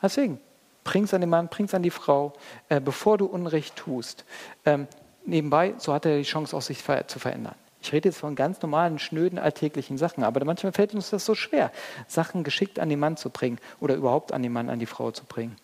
Deswegen, 0.01 0.39
bring 0.83 1.03
es 1.03 1.13
an 1.13 1.21
den 1.21 1.29
Mann, 1.29 1.47
bring 1.47 1.65
es 1.65 1.73
an 1.73 1.83
die 1.83 1.91
Frau, 1.91 2.33
äh, 2.69 2.79
bevor 2.79 3.17
du 3.17 3.25
Unrecht 3.25 3.75
tust. 3.75 4.25
Ähm, 4.65 4.87
nebenbei, 5.25 5.73
so 5.77 5.93
hat 5.93 6.05
er 6.05 6.17
die 6.17 6.23
Chance, 6.23 6.55
auch 6.55 6.61
sich 6.61 6.83
zu 7.07 7.19
verändern. 7.19 7.55
Ich 7.81 7.91
rede 7.93 8.09
jetzt 8.09 8.19
von 8.19 8.35
ganz 8.35 8.61
normalen, 8.61 8.99
schnöden, 8.99 9.39
alltäglichen 9.39 9.97
Sachen, 9.97 10.23
aber 10.23 10.43
manchmal 10.45 10.71
fällt 10.71 10.93
uns 10.93 11.09
das 11.09 11.25
so 11.25 11.33
schwer, 11.33 11.71
Sachen 12.07 12.43
geschickt 12.43 12.79
an 12.79 12.89
den 12.89 12.99
Mann 12.99 13.17
zu 13.17 13.29
bringen 13.31 13.57
oder 13.79 13.95
überhaupt 13.95 14.33
an 14.33 14.43
den 14.43 14.53
Mann, 14.53 14.69
an 14.69 14.79
die 14.79 14.85
Frau 14.85 15.11
zu 15.11 15.25
bringen. 15.25 15.55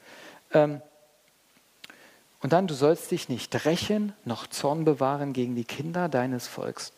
Ähm, 0.53 0.81
und 2.41 2.53
dann, 2.53 2.67
du 2.67 2.73
sollst 2.73 3.11
dich 3.11 3.29
nicht 3.29 3.65
rächen, 3.65 4.13
noch 4.25 4.47
Zorn 4.47 4.85
bewahren 4.85 5.33
gegen 5.33 5.55
die 5.55 5.63
Kinder 5.63 6.07
deines 6.09 6.47
Volks. 6.47 6.93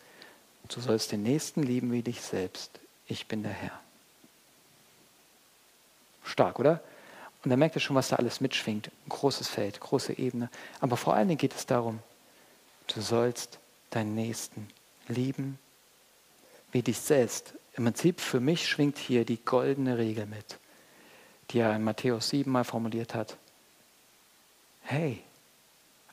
Du 0.68 0.80
sollst 0.82 1.12
den 1.12 1.24
Nächsten 1.24 1.64
lieben 1.64 1.92
wie 1.92 2.04
dich 2.04 2.22
selbst. 2.22 2.80
Ich 3.08 3.28
bin 3.28 3.44
der 3.44 3.52
Herr. 3.52 3.80
Stark, 6.24 6.60
oder? 6.60 6.82
Und 7.44 7.52
dann 7.52 7.60
merkt 7.60 7.76
ihr 7.76 7.82
schon, 7.82 7.96
was 7.96 8.10
da 8.10 8.18
alles 8.18 8.42
mitschwingt. 8.42 8.88
Ein 8.88 9.10
großes 9.10 9.48
Feld, 9.48 9.80
große 9.80 10.18
Ebene. 10.18 10.50
Aber 10.82 10.98
vor 10.98 11.14
allen 11.14 11.28
Dingen 11.30 11.38
geht 11.38 11.56
es 11.56 11.66
darum, 11.66 12.00
du 12.88 13.02
sollst 13.02 13.60
deinen 13.92 14.16
Nächsten 14.16 14.68
lieben 15.08 15.58
wie 16.72 16.82
dich 16.82 17.00
selbst. 17.00 17.54
Im 17.76 17.86
Prinzip 17.86 18.22
für 18.22 18.40
mich 18.40 18.68
schwingt 18.68 18.98
hier 18.98 19.26
die 19.26 19.38
goldene 19.44 19.98
Regel 19.98 20.26
mit, 20.26 20.60
die 21.52 21.60
er 21.60 21.76
in 21.76 21.84
Matthäus 21.84 22.30
7 22.30 22.52
mal 22.52 22.64
formuliert 22.64 23.16
hat. 23.16 23.38
Hey, 24.84 25.22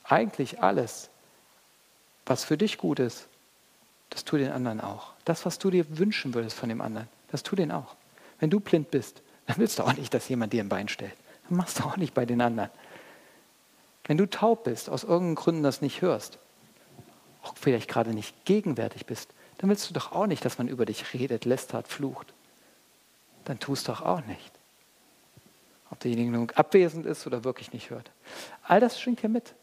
eigentlich 0.05 0.61
alles, 0.63 1.11
was 2.25 2.45
für 2.45 2.57
dich 2.57 2.79
gut 2.79 3.01
ist, 3.01 3.27
das 4.11 4.25
tu 4.25 4.37
den 4.37 4.53
anderen 4.53 4.81
auch. 4.81 5.13
Das, 5.25 5.45
was 5.45 5.59
du 5.59 5.71
dir 5.71 5.99
wünschen 5.99 6.35
würdest 6.35 6.57
von 6.57 6.69
dem 6.69 6.81
anderen, 6.81 7.09
das 7.31 7.43
tu 7.43 7.57
den 7.57 7.73
auch. 7.73 7.97
Wenn 8.39 8.51
du 8.51 8.61
blind 8.61 8.91
bist, 8.91 9.23
dann 9.47 9.59
willst 9.59 9.79
du 9.79 9.85
auch 9.85 9.95
nicht, 9.95 10.13
dass 10.13 10.29
jemand 10.29 10.53
dir 10.53 10.63
ein 10.63 10.69
Bein 10.69 10.89
stellt. 10.89 11.15
Dann 11.49 11.59
machst 11.59 11.79
du 11.79 11.85
auch 11.85 11.97
nicht 11.97 12.15
bei 12.15 12.27
den 12.27 12.41
anderen. 12.41 12.71
Wenn 14.05 14.17
du 14.17 14.29
taub 14.29 14.65
bist, 14.65 14.89
aus 14.89 15.05
irgendeinen 15.05 15.35
Gründen 15.35 15.63
das 15.63 15.81
nicht 15.81 16.03
hörst, 16.03 16.39
auch 17.43 17.55
vielleicht 17.57 17.89
gerade 17.89 18.11
nicht 18.11 18.45
gegenwärtig 18.45 19.07
bist, 19.07 19.31
dann 19.59 19.71
willst 19.71 19.89
du 19.89 19.95
doch 19.95 20.13
auch 20.13 20.27
nicht, 20.27 20.45
dass 20.45 20.59
man 20.59 20.69
über 20.69 20.85
dich 20.85 21.15
redet, 21.15 21.45
lästert, 21.45 21.89
flucht. 21.89 22.33
Dann 23.45 23.59
tust 23.59 23.89
du 23.89 23.93
doch 23.93 24.03
auch 24.03 24.25
nicht. 24.27 24.53
Ob 25.91 26.01
derjenige 26.01 26.31
nun 26.33 26.51
abwesend 26.51 27.07
ist 27.07 27.27
oder 27.27 27.45
wirklich 27.45 27.73
nicht 27.73 27.91
hört. 27.91 28.11
All 28.63 28.81
das 28.81 29.01
schwingt 29.01 29.21
hier 29.21 29.31
mit. 29.31 29.55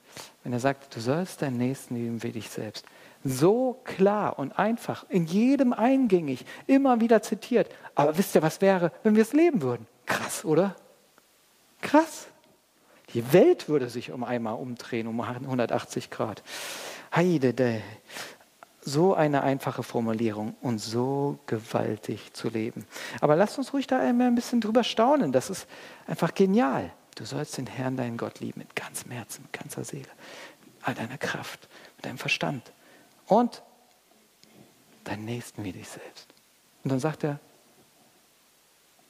Wenn 0.43 0.54
er 0.54 0.60
sagt, 0.60 0.95
du 0.95 0.99
sollst 0.99 1.41
deinen 1.41 1.58
Nächsten 1.58 1.95
lieben 1.95 2.23
wie 2.23 2.32
dich 2.32 2.49
selbst. 2.49 2.86
So 3.23 3.80
klar 3.86 4.38
und 4.38 4.58
einfach, 4.60 5.06
in 5.10 5.26
jedem 5.26 5.71
eingängig, 5.71 6.45
immer 6.67 6.99
wieder 6.99 7.21
zitiert. 7.21 7.69
Aber 7.95 8.17
wisst 8.17 8.36
ihr, 8.36 8.41
was 8.41 8.60
wäre, 8.62 8.91
wenn 9.04 9.15
wir 9.15 9.21
es 9.21 9.34
leben 9.34 9.62
würden? 9.62 9.88
Krass, 10.06 10.43
oder? 10.43 10.76
Krass. 11.82 12.28
Die 13.13 13.32
Welt 13.32 13.69
würde 13.69 13.89
sich 13.89 14.12
um 14.12 14.23
einmal 14.23 14.56
umdrehen, 14.56 15.08
um 15.08 15.21
180 15.21 16.10
Grad. 16.10 16.43
Heide, 17.15 17.82
so 18.82 19.13
eine 19.13 19.43
einfache 19.43 19.84
Formulierung 19.84 20.56
und 20.62 20.80
so 20.80 21.39
gewaltig 21.45 22.34
zu 22.34 22.49
leben. 22.49 22.86
Aber 23.21 23.36
lasst 23.36 23.58
uns 23.58 23.71
ruhig 23.73 23.88
da 23.88 23.99
einmal 23.99 24.28
ein 24.28 24.36
bisschen 24.36 24.60
drüber 24.60 24.84
staunen. 24.84 25.32
Das 25.32 25.49
ist 25.49 25.67
einfach 26.08 26.34
genial. 26.34 26.91
Du 27.15 27.26
sollst 27.26 27.58
den 27.58 27.67
Herrn, 27.67 27.97
deinen 27.97 28.17
Gott 28.17 28.39
lieben, 28.39 28.60
mit 28.60 28.76
ganzem 28.76 29.12
Herzen, 29.12 29.43
mit 29.43 29.54
ganzer 29.54 29.84
Seele, 29.84 30.10
mit 30.62 30.88
all 30.88 30.95
deiner 30.95 31.17
Kraft, 31.17 31.67
mit 31.97 32.06
deinem 32.06 32.17
Verstand 32.17 32.71
und 33.28 33.62
deinen 35.04 35.26
Nächsten 35.26 35.63
wie 35.63 35.71
dich 35.71 35.89
selbst. 35.89 36.34
Und 36.84 36.91
dann 36.91 36.99
sagt 36.99 37.23
er, 37.23 37.39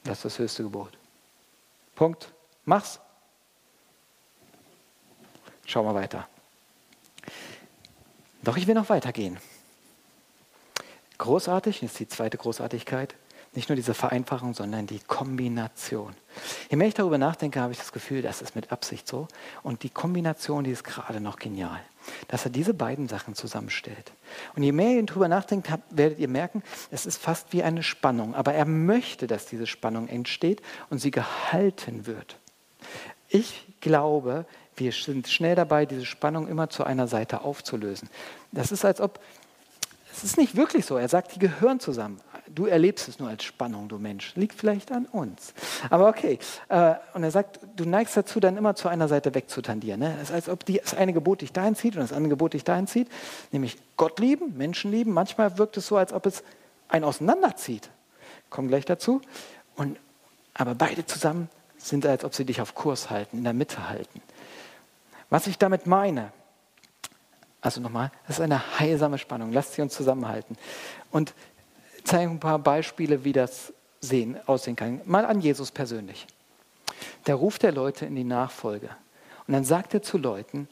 das 0.04 0.18
ist 0.20 0.26
das 0.26 0.40
höchste 0.40 0.64
Gebot. 0.64 0.98
Punkt. 1.96 2.34
Mach's. 2.66 3.00
Schauen 5.66 5.86
wir 5.86 5.96
weiter. 5.96 6.28
Doch 8.42 8.58
ich 8.58 8.68
will 8.68 8.76
noch 8.76 8.90
weitergehen. 8.90 9.40
Großartig, 11.18 11.84
ist 11.84 12.00
die 12.00 12.08
zweite 12.08 12.38
Großartigkeit, 12.38 13.16
nicht 13.56 13.70
nur 13.70 13.76
diese 13.76 13.94
Vereinfachung, 13.94 14.54
sondern 14.54 14.88
die 14.88 15.00
Kombination. 15.00 16.16
Je 16.70 16.78
mehr 16.78 16.88
ich 16.88 16.94
darüber 16.94 17.18
nachdenke, 17.18 17.62
habe 17.62 17.74
ich 17.74 17.80
das 17.80 17.92
Gefühl, 17.92 18.22
das 18.22 18.42
ist 18.42 18.56
mit 18.56 18.72
Absicht 18.72 19.08
so. 19.08 19.28
Und 19.62 19.84
die 19.84 19.90
Kombination, 19.90 20.64
die 20.64 20.72
ist 20.72 20.84
gerade 20.84 21.20
noch 21.20 21.38
genial, 21.38 21.80
dass 22.28 22.46
er 22.46 22.52
diese 22.52 22.74
beiden 22.74 23.08
Sachen 23.08 23.36
zusammenstellt. 23.36 24.12
Und 24.56 24.64
je 24.64 24.72
mehr 24.72 24.92
ihr 24.92 25.04
darüber 25.04 25.28
nachdenkt, 25.28 25.70
werdet 25.92 26.20
ihr 26.20 26.28
merken, 26.28 26.64
es 26.90 27.06
ist 27.06 27.22
fast 27.22 27.54
wie 27.54 27.64
eine 27.64 27.84
Spannung. 27.84 28.34
Aber 28.34 28.54
er 28.54 28.66
möchte, 28.66 29.28
dass 29.28 29.46
diese 29.46 29.68
Spannung 29.68 30.08
entsteht 30.08 30.62
und 30.90 31.00
sie 31.00 31.12
gehalten 31.12 32.08
wird. 32.08 32.38
Ich 33.30 33.66
glaube, 33.82 34.46
wir 34.76 34.92
sind 34.92 35.28
schnell 35.28 35.56
dabei, 35.56 35.86
diese 35.86 36.06
Spannung 36.06 36.48
immer 36.48 36.70
zu 36.70 36.84
einer 36.84 37.08
Seite 37.08 37.42
aufzulösen. 37.42 38.10
Das 38.52 38.72
ist, 38.72 38.86
als 38.86 39.00
ob 39.00 39.20
es 40.12 40.24
ist 40.24 40.38
nicht 40.38 40.56
wirklich 40.56 40.86
so. 40.86 40.98
Er 40.98 41.10
sagt, 41.10 41.36
die 41.36 41.40
gehören 41.40 41.80
zusammen. 41.80 42.22
Du 42.54 42.68
erlebst 42.68 43.08
es 43.08 43.18
nur 43.18 43.30
als 43.30 43.44
Spannung, 43.44 43.88
du 43.88 43.98
Mensch. 43.98 44.36
Liegt 44.36 44.60
vielleicht 44.60 44.92
an 44.92 45.06
uns. 45.06 45.54
Aber 45.90 46.08
okay. 46.08 46.38
Äh, 46.70 46.96
und 47.14 47.24
er 47.24 47.32
sagt, 47.32 47.60
du 47.76 47.86
neigst 47.86 48.16
dazu, 48.16 48.40
dann 48.40 48.58
immer 48.58 48.76
zu 48.76 48.88
einer 48.90 49.08
Seite 49.08 49.34
wegzutandieren. 49.34 50.00
Ne? 50.00 50.16
Es 50.22 50.30
ist, 50.30 50.36
als 50.36 50.50
ob 50.50 50.66
das 50.66 50.94
eine 50.94 51.14
Gebot 51.14 51.42
dich 51.42 51.52
dahin 51.52 51.76
zieht 51.76 51.96
und 51.96 52.02
das 52.02 52.14
andere 52.14 52.30
Gebot 52.30 52.54
dich 52.54 52.64
dahin 52.64 52.86
zieht. 52.86 53.10
Nämlich 53.52 53.78
Gott 53.98 54.20
lieben, 54.20 54.56
Menschen 54.56 54.92
lieben. 54.92 55.14
Manchmal 55.14 55.58
wirkt 55.58 55.78
es 55.78 55.88
so, 55.88 55.98
als 55.98 56.14
ob 56.14 56.28
es 56.28 56.44
einen 56.90 57.06
auseinanderzieht. 57.06 57.90
Kommen 58.52 58.68
gleich 58.68 58.86
dazu. 58.86 59.22
Und, 59.76 59.98
aber 60.54 60.76
beide 60.76 61.08
zusammen 61.08 61.50
sind, 61.78 62.06
als 62.06 62.24
ob 62.24 62.36
sie 62.36 62.46
dich 62.46 62.62
auf 62.62 62.76
Kurs 62.76 63.10
halten, 63.10 63.40
in 63.40 63.44
der 63.44 63.54
Mitte 63.54 63.90
halten. 63.90 64.22
Was 65.32 65.48
ich 65.48 65.58
damit 65.58 65.88
meine, 65.88 66.32
also 67.62 67.82
nochmal, 67.82 68.12
das 68.28 68.38
ist 68.38 68.44
eine 68.44 68.80
heilsame 68.80 69.18
Spannung. 69.18 69.52
Lasst 69.52 69.74
sie 69.74 69.82
uns 69.82 69.96
zusammenhalten. 69.96 70.56
Und 71.10 71.34
zeige 72.04 72.32
ein 72.32 72.40
paar 72.40 72.60
Beispiele, 72.60 73.24
wie 73.24 73.34
das 73.34 73.74
sehen, 74.00 74.38
aussehen 74.46 74.76
kann. 74.76 75.02
Mal 75.06 75.26
an 75.26 75.42
Jesus 75.42 75.72
persönlich. 75.72 76.28
Der 77.28 77.36
ruft 77.36 77.64
der 77.64 77.72
Leute 77.72 78.06
in 78.06 78.16
die 78.16 78.24
Nachfolge. 78.24 78.90
Und 79.48 79.54
dann 79.54 79.64
sagt 79.64 79.94
er 79.94 80.02
zu 80.02 80.18
Leuten, 80.18 80.68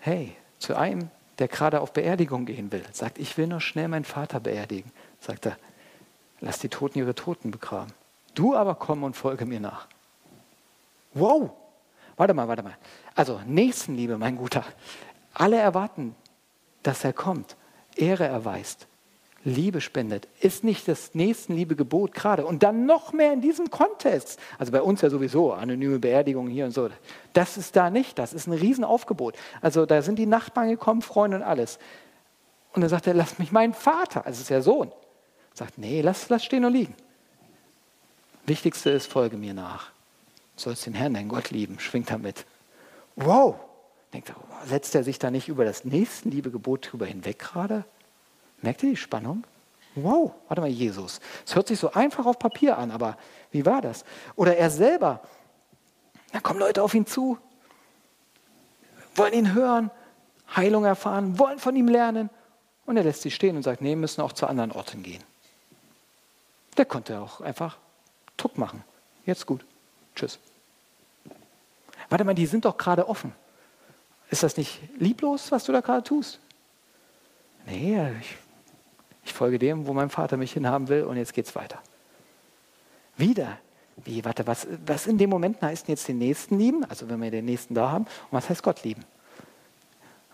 hey, 0.00 0.36
zu 0.58 0.76
einem, 0.76 1.10
der 1.38 1.48
gerade 1.48 1.80
auf 1.80 1.92
Beerdigung 1.92 2.44
gehen 2.46 2.70
will, 2.72 2.84
sagt, 2.92 3.18
ich 3.18 3.36
will 3.38 3.46
nur 3.46 3.60
schnell 3.60 3.88
meinen 3.88 4.04
Vater 4.04 4.40
beerdigen. 4.40 4.90
Sagt 5.20 5.46
er, 5.46 5.56
lass 6.40 6.58
die 6.58 6.68
Toten 6.68 6.98
ihre 6.98 7.14
Toten 7.14 7.50
begraben. 7.50 7.92
Du 8.34 8.54
aber 8.54 8.74
komm 8.74 9.02
und 9.04 9.16
folge 9.16 9.46
mir 9.46 9.60
nach. 9.60 9.86
Wow! 11.14 11.50
Warte 12.16 12.34
mal, 12.34 12.48
warte 12.48 12.62
mal. 12.62 12.76
Also, 13.14 13.40
Nächstenliebe, 13.46 14.18
mein 14.18 14.36
Guter. 14.36 14.64
Alle 15.32 15.56
erwarten, 15.56 16.14
dass 16.82 17.04
er 17.04 17.12
kommt, 17.12 17.56
Ehre 17.96 18.26
erweist, 18.26 18.86
Liebe 19.44 19.80
spendet. 19.80 20.28
Ist 20.40 20.64
nicht 20.64 20.86
das 20.86 21.14
Nächstenliebe-Gebot 21.14 22.12
gerade? 22.12 22.44
Und 22.44 22.62
dann 22.62 22.86
noch 22.86 23.12
mehr 23.12 23.32
in 23.32 23.40
diesem 23.40 23.70
Kontext. 23.70 24.38
Also 24.58 24.72
bei 24.72 24.82
uns 24.82 25.00
ja 25.00 25.10
sowieso, 25.10 25.52
anonyme 25.52 25.98
Beerdigung 25.98 26.48
hier 26.48 26.66
und 26.66 26.72
so. 26.72 26.90
Das 27.32 27.56
ist 27.56 27.76
da 27.76 27.90
nicht, 27.90 28.18
das 28.18 28.32
ist 28.32 28.46
ein 28.46 28.52
Riesenaufgebot. 28.52 29.36
Also 29.60 29.86
da 29.86 30.02
sind 30.02 30.18
die 30.18 30.26
Nachbarn 30.26 30.68
gekommen, 30.68 31.00
Freunde 31.00 31.38
und 31.38 31.42
alles. 31.42 31.78
Und 32.72 32.82
dann 32.82 32.90
sagt 32.90 33.06
er, 33.06 33.14
lass 33.14 33.38
mich 33.38 33.50
meinen 33.50 33.74
Vater, 33.74 34.26
also 34.26 34.40
ist 34.40 34.50
der 34.50 34.62
Sohn. 34.62 34.92
Sagt, 35.54 35.78
nee, 35.78 36.02
lass, 36.02 36.28
lass 36.28 36.44
stehen 36.44 36.64
und 36.64 36.72
liegen. 36.72 36.94
Wichtigste 38.46 38.90
ist, 38.90 39.06
folge 39.06 39.36
mir 39.36 39.54
nach. 39.54 39.90
Du 40.56 40.62
sollst 40.64 40.86
den 40.86 40.94
Herrn, 40.94 41.14
deinen 41.14 41.28
Gott 41.28 41.50
lieben, 41.50 41.80
schwingt 41.80 42.10
damit. 42.10 42.44
Wow, 43.16 43.56
Denkt 44.12 44.30
er, 44.30 44.36
setzt 44.66 44.94
er 44.94 45.04
sich 45.04 45.18
da 45.18 45.30
nicht 45.30 45.48
über 45.48 45.64
das 45.64 45.84
Nächstenliebegebot 45.84 46.92
drüber 46.92 47.06
hinweg 47.06 47.38
gerade? 47.38 47.84
Merkt 48.62 48.82
ihr 48.82 48.90
die 48.90 48.96
Spannung? 48.96 49.44
Wow, 49.94 50.32
warte 50.48 50.60
mal, 50.60 50.68
Jesus. 50.68 51.20
Es 51.44 51.54
hört 51.54 51.68
sich 51.68 51.78
so 51.78 51.92
einfach 51.92 52.26
auf 52.26 52.38
Papier 52.38 52.78
an, 52.78 52.90
aber 52.90 53.16
wie 53.50 53.66
war 53.66 53.80
das? 53.80 54.04
Oder 54.36 54.56
er 54.56 54.70
selber. 54.70 55.20
Da 56.32 56.40
kommen 56.40 56.60
Leute 56.60 56.82
auf 56.82 56.94
ihn 56.94 57.06
zu, 57.06 57.38
wollen 59.16 59.32
ihn 59.32 59.54
hören, 59.54 59.90
Heilung 60.54 60.84
erfahren, 60.84 61.38
wollen 61.38 61.58
von 61.58 61.74
ihm 61.74 61.88
lernen. 61.88 62.30
Und 62.86 62.96
er 62.96 63.02
lässt 63.02 63.22
sie 63.22 63.30
stehen 63.30 63.56
und 63.56 63.62
sagt, 63.62 63.82
nee, 63.82 63.96
müssen 63.96 64.20
auch 64.20 64.32
zu 64.32 64.46
anderen 64.46 64.72
Orten 64.72 65.02
gehen. 65.02 65.22
Der 66.76 66.84
konnte 66.84 67.20
auch 67.20 67.40
einfach 67.40 67.78
Tuck 68.36 68.56
machen. 68.58 68.84
Jetzt 69.26 69.46
gut. 69.46 69.64
Tschüss. 70.14 70.38
Warte 72.08 72.24
mal, 72.24 72.34
die 72.34 72.46
sind 72.46 72.64
doch 72.64 72.76
gerade 72.76 73.08
offen. 73.08 73.32
Ist 74.30 74.42
das 74.42 74.56
nicht 74.56 74.80
lieblos, 74.98 75.50
was 75.52 75.64
du 75.64 75.72
da 75.72 75.80
gerade 75.80 76.02
tust? 76.02 76.40
Nee, 77.66 78.12
ich, 78.20 78.36
ich 79.30 79.36
folge 79.36 79.58
dem, 79.58 79.86
wo 79.86 79.92
mein 79.92 80.10
Vater 80.10 80.36
mich 80.36 80.52
hinhaben 80.52 80.88
will 80.88 81.04
und 81.04 81.16
jetzt 81.16 81.34
geht's 81.34 81.54
weiter. 81.54 81.78
Wieder. 83.16 83.58
Wie, 84.04 84.24
warte, 84.24 84.46
was, 84.46 84.66
was 84.86 85.06
in 85.06 85.18
dem 85.18 85.30
Moment 85.30 85.60
heißt 85.60 85.88
jetzt 85.88 86.08
den 86.08 86.18
Nächsten 86.18 86.58
lieben? 86.58 86.84
Also 86.84 87.08
wenn 87.08 87.20
wir 87.20 87.30
den 87.30 87.44
Nächsten 87.44 87.74
da 87.74 87.90
haben. 87.90 88.04
Und 88.04 88.32
was 88.32 88.48
heißt 88.48 88.62
Gott 88.62 88.82
lieben? 88.82 89.04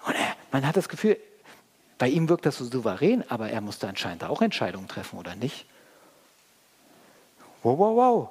Und 0.06 0.14
er, 0.14 0.36
man 0.52 0.66
hat 0.66 0.76
das 0.76 0.88
Gefühl, 0.88 1.16
bei 1.98 2.08
ihm 2.08 2.28
wirkt 2.28 2.46
das 2.46 2.58
so 2.58 2.64
souverän, 2.64 3.24
aber 3.28 3.50
er 3.50 3.60
musste 3.60 3.88
anscheinend 3.88 4.24
auch 4.24 4.42
Entscheidungen 4.42 4.86
treffen, 4.86 5.18
oder 5.18 5.34
nicht? 5.34 5.66
Wow, 7.62 7.78
wow, 7.78 7.96
wow. 7.96 8.28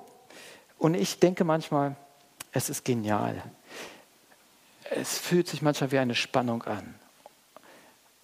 Und 0.77 0.93
ich 0.93 1.19
denke 1.19 1.43
manchmal, 1.43 1.95
es 2.51 2.69
ist 2.69 2.85
genial 2.85 3.41
es 4.89 5.17
fühlt 5.17 5.47
sich 5.47 5.61
manchmal 5.61 5.91
wie 5.91 5.99
eine 5.99 6.15
Spannung 6.15 6.63
an. 6.63 6.95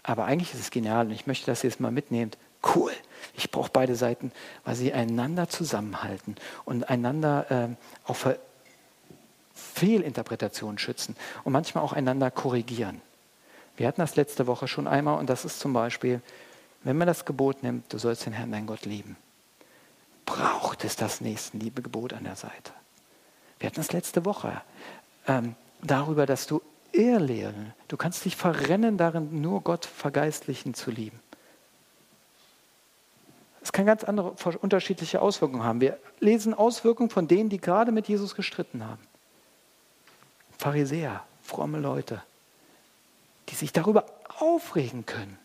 Aber 0.03 0.25
eigentlich 0.25 0.53
ist 0.53 0.59
es 0.59 0.71
genial 0.71 1.07
und 1.07 1.11
ich 1.11 1.27
möchte, 1.27 1.45
dass 1.45 1.63
ihr 1.63 1.69
es 1.69 1.79
mal 1.79 1.91
mitnehmt. 1.91 2.37
Cool. 2.75 2.91
Ich 3.35 3.51
brauche 3.51 3.71
beide 3.71 3.95
Seiten, 3.95 4.31
weil 4.65 4.75
sie 4.75 4.93
einander 4.93 5.49
zusammenhalten 5.49 6.35
und 6.65 6.89
einander 6.89 7.51
äh, 7.51 8.09
auch 8.09 8.15
vor 8.15 8.35
Fehlinterpretationen 9.53 10.77
schützen 10.77 11.15
und 11.43 11.53
manchmal 11.53 11.83
auch 11.83 11.93
einander 11.93 12.31
korrigieren. 12.31 13.01
Wir 13.77 13.87
hatten 13.87 14.01
das 14.01 14.15
letzte 14.15 14.47
Woche 14.47 14.67
schon 14.67 14.87
einmal 14.87 15.19
und 15.19 15.29
das 15.29 15.45
ist 15.45 15.59
zum 15.59 15.73
Beispiel, 15.73 16.21
wenn 16.83 16.97
man 16.97 17.07
das 17.07 17.25
Gebot 17.25 17.63
nimmt, 17.63 17.91
du 17.93 17.97
sollst 17.97 18.25
den 18.25 18.33
Herrn, 18.33 18.51
dein 18.51 18.67
Gott 18.67 18.85
lieben, 18.85 19.15
braucht 20.25 20.83
es 20.83 20.95
das 20.95 21.21
Nächstenliebegebot 21.21 22.13
an 22.13 22.23
der 22.23 22.35
Seite. 22.35 22.73
Wir 23.59 23.67
hatten 23.67 23.79
das 23.79 23.91
letzte 23.91 24.25
Woche. 24.25 24.61
Ähm, 25.27 25.55
darüber, 25.81 26.25
dass 26.25 26.47
du 26.47 26.61
Irrlehren, 26.91 27.73
du 27.87 27.97
kannst 27.97 28.25
dich 28.25 28.35
verrennen 28.35 28.97
darin, 28.97 29.41
nur 29.41 29.61
Gott 29.61 29.85
vergeistlichen 29.85 30.73
zu 30.73 30.91
lieben. 30.91 31.19
Es 33.63 33.71
kann 33.71 33.85
ganz 33.85 34.03
andere 34.03 34.35
unterschiedliche 34.59 35.21
Auswirkungen 35.21 35.63
haben. 35.63 35.81
Wir 35.81 35.99
lesen 36.19 36.53
Auswirkungen 36.53 37.09
von 37.09 37.27
denen, 37.27 37.49
die 37.49 37.59
gerade 37.59 37.91
mit 37.91 38.07
Jesus 38.07 38.35
gestritten 38.35 38.85
haben. 38.85 39.01
Pharisäer, 40.57 41.23
fromme 41.43 41.79
Leute, 41.79 42.23
die 43.49 43.55
sich 43.55 43.71
darüber 43.71 44.05
aufregen 44.39 45.05
können, 45.05 45.37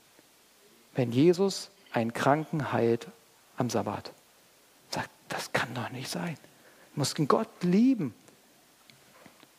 wenn 0.94 1.12
Jesus 1.12 1.70
einen 1.92 2.12
Kranken 2.12 2.72
heilt 2.72 3.08
am 3.56 3.70
Sabbat. 3.70 4.12
Sagt, 4.90 5.10
das 5.28 5.52
kann 5.52 5.74
doch 5.74 5.90
nicht 5.90 6.10
sein. 6.10 6.36
Du 6.94 7.00
musst 7.00 7.16
Gott 7.28 7.48
lieben. 7.62 8.14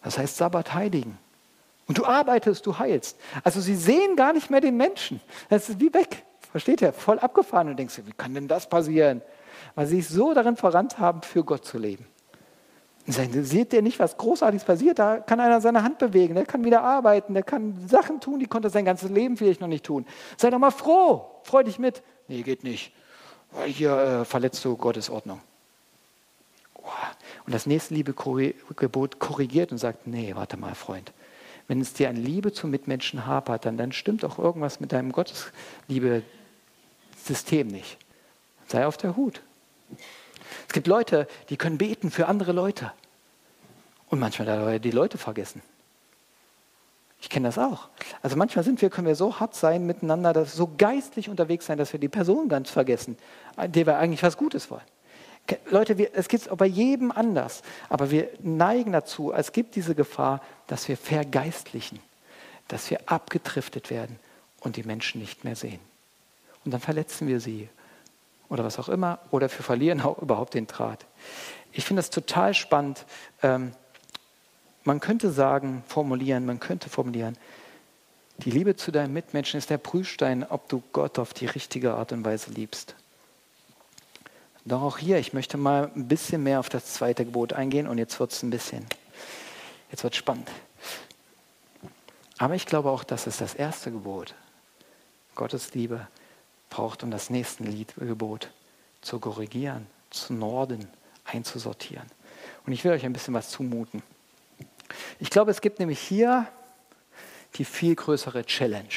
Das 0.04 0.17
heißt 0.17 0.38
Sabbat 0.38 0.73
heiligen. 0.73 1.17
Und 1.88 1.97
du 1.97 2.06
arbeitest, 2.06 2.65
du 2.65 2.78
heilst. 2.78 3.17
Also 3.43 3.62
sie 3.62 3.76
sehen 3.76 4.15
gar 4.15 4.34
nicht 4.34 4.50
mehr 4.50 4.62
den 4.62 4.76
Menschen. 4.76 5.21
Das 5.50 5.69
ist 5.69 5.80
wie 5.80 5.93
weg. 5.93 6.26
Versteht 6.52 6.82
ihr? 6.82 6.93
Voll 6.93 7.19
abgefahren 7.19 7.69
und 7.69 7.78
denkst, 7.78 8.02
wie 8.06 8.12
kann 8.12 8.34
denn 8.34 8.47
das 8.47 8.67
passieren? 8.67 9.21
Weil 9.76 9.88
sie 9.88 10.02
sich 10.02 10.10
so 10.10 10.34
darin 10.34 10.58
verrannt 10.58 11.00
haben, 11.00 11.21
für 11.21 11.43
Gott 11.43 11.65
zu 11.65 11.78
leben. 11.78 12.06
Seht 13.06 13.71
ihr 13.71 13.82
nicht, 13.82 14.00
was 14.00 14.17
Großartiges 14.17 14.65
passiert? 14.65 15.00
Da 15.00 15.19
kann 15.19 15.39
einer 15.39 15.62
seine 15.62 15.82
Hand 15.82 15.97
bewegen, 15.97 16.36
der 16.36 16.45
kann 16.45 16.65
wieder 16.65 16.82
arbeiten, 16.82 17.34
der 17.34 17.43
kann 17.43 17.88
Sachen 17.88 18.19
tun, 18.19 18.39
die 18.39 18.47
konnte 18.47 18.69
sein 18.69 18.84
ganzes 18.84 19.10
Leben 19.10 19.38
vielleicht 19.38 19.62
noch 19.62 19.69
nicht 19.69 19.86
tun. 19.86 20.06
Sei 20.36 20.50
doch 20.50 20.60
mal 20.60 20.71
froh, 20.71 21.26
freu 21.43 21.63
dich 21.63 21.80
mit. 21.80 22.04
Nee, 22.28 22.41
geht 22.41 22.65
nicht. 22.65 22.93
Weil 23.52 23.69
hier 23.69 23.97
äh, 23.97 24.26
verletzt 24.26 24.63
du 24.65 24.76
Gottes 24.76 25.10
Ordnung. 25.10 25.39
Und 27.45 27.54
das 27.54 27.65
nächste 27.65 27.93
Liebegebot 27.93 29.19
korrigiert 29.19 29.71
und 29.71 29.78
sagt, 29.78 30.06
nee, 30.06 30.36
warte 30.36 30.58
mal, 30.58 30.76
Freund. 30.76 31.13
Wenn 31.67 31.82
es 31.82 31.93
dir 31.93 32.10
an 32.10 32.15
Liebe 32.15 32.53
zum 32.53 32.71
Mitmenschen 32.71 33.25
hapert, 33.25 33.65
dann, 33.65 33.77
dann 33.77 33.91
stimmt 33.91 34.23
auch 34.23 34.39
irgendwas 34.39 34.80
mit 34.80 34.93
deinem 34.93 35.12
Gottesliebe-System 35.12 37.67
nicht. 37.67 37.97
Sei 38.67 38.86
auf 38.86 38.97
der 38.97 39.17
Hut. 39.17 39.41
Es 40.67 40.73
gibt 40.73 40.88
Leute, 40.88 41.27
die 41.49 41.58
können 41.58 41.77
beten 41.77 42.10
für 42.12 42.27
andere 42.27 42.53
Leute 42.53 42.93
und 44.10 44.19
manchmal 44.19 44.80
die 44.80 44.91
Leute 44.91 45.17
vergessen. 45.17 45.62
Ich 47.19 47.30
kenne 47.30 47.47
das 47.47 47.58
auch. 47.58 47.89
Also 48.21 48.36
manchmal 48.36 48.63
sind 48.63 48.82
wir, 48.82 48.89
können 48.89 49.08
wir 49.08 49.15
so 49.15 49.39
hart 49.39 49.56
sein 49.56 49.86
miteinander, 49.86 50.34
dass 50.34 50.53
so 50.53 50.69
geistlich 50.77 51.30
unterwegs 51.30 51.65
sein, 51.65 51.77
dass 51.77 51.91
wir 51.91 51.99
die 51.99 52.10
Person 52.10 52.47
ganz 52.47 52.69
vergessen, 52.69 53.17
der 53.58 53.86
wir 53.86 53.97
eigentlich 53.97 54.23
was 54.23 54.38
Gutes 54.38 54.69
wollen. 54.69 54.84
Leute, 55.69 55.97
wir, 55.97 56.10
es 56.13 56.27
gibt 56.27 56.47
es 56.47 56.55
bei 56.55 56.65
jedem 56.65 57.12
anders, 57.12 57.62
aber 57.89 58.12
wir 58.12 58.29
neigen 58.39 58.91
dazu, 58.91 59.31
es 59.31 59.51
gibt 59.51 59.75
diese 59.75 59.95
Gefahr, 59.95 60.41
dass 60.67 60.88
wir 60.88 60.97
vergeistlichen, 60.97 61.99
dass 62.67 62.89
wir 62.89 62.99
abgedriftet 63.05 63.89
werden 63.89 64.19
und 64.62 64.75
die 64.75 64.83
Menschen 64.83 65.21
nicht 65.21 65.43
mehr 65.43 65.55
sehen. 65.55 65.79
Und 66.65 66.71
dann 66.71 66.81
verletzen 66.81 67.27
wir 67.27 67.39
sie 67.39 67.69
oder 68.49 68.63
was 68.63 68.79
auch 68.79 68.89
immer, 68.89 69.19
oder 69.31 69.49
wir 69.49 69.63
verlieren 69.63 70.01
auch 70.01 70.19
überhaupt 70.19 70.53
den 70.53 70.67
Draht. 70.67 71.05
Ich 71.71 71.86
finde 71.86 72.01
das 72.01 72.10
total 72.10 72.53
spannend. 72.53 73.05
Ähm, 73.43 73.73
man 74.83 74.99
könnte 74.99 75.31
sagen, 75.31 75.83
formulieren, 75.88 76.45
man 76.45 76.60
könnte 76.60 76.89
formulieren, 76.89 77.38
die 78.39 78.51
Liebe 78.51 78.75
zu 78.75 78.91
deinem 78.91 79.13
Mitmenschen 79.13 79.57
ist 79.57 79.69
der 79.69 79.79
Prüfstein, 79.79 80.45
ob 80.47 80.69
du 80.69 80.83
Gott 80.93 81.19
auf 81.19 81.33
die 81.33 81.47
richtige 81.47 81.95
Art 81.95 82.12
und 82.12 82.23
Weise 82.23 82.51
liebst. 82.51 82.95
Doch 84.67 84.82
auch 84.82 84.97
hier, 84.97 85.17
ich 85.17 85.32
möchte 85.32 85.56
mal 85.56 85.89
ein 85.95 86.10
bisschen 86.10 86.43
mehr 86.43 86.60
auf 86.60 86.67
das 86.67 86.88
zweite 86.88 87.23
Gebot 87.23 87.53
eingehen 87.53 87.88
und 87.88 87.99
jetzt 87.99 88.19
wird 88.19 88.34
es 88.34 88.43
ein 88.43 88.49
bisschen, 88.49 88.86
jetzt 89.91 90.03
wird 90.03 90.13
spannend. 90.13 90.51
Aber 92.38 92.53
ich 92.53 92.65
glaube 92.65 92.91
auch, 92.91 93.06
dass 93.06 93.27
es 93.27 93.38
das 93.38 93.53
erste 93.53 93.91
Gebot, 93.91 94.36
Gottes 95.36 95.73
Liebe, 95.73 96.06
braucht, 96.69 97.01
um 97.01 97.12
das 97.12 97.30
nächste 97.30 97.63
Gebot 97.63 98.49
zu 98.99 99.19
korrigieren, 99.19 99.88
zu 100.10 100.34
norden, 100.34 100.89
einzusortieren. 101.23 102.06
Und 102.65 102.73
ich 102.73 102.84
will 102.84 102.91
euch 102.91 103.06
ein 103.06 103.13
bisschen 103.13 103.34
was 103.34 103.49
zumuten. 103.49 104.03
Ich 105.19 105.30
glaube, 105.30 105.51
es 105.51 105.62
gibt 105.62 105.80
nämlich 105.80 105.99
hier 105.99 106.45
die 107.56 107.63
viel 107.63 107.95
größere 107.95 108.43
Challenge. 108.43 108.89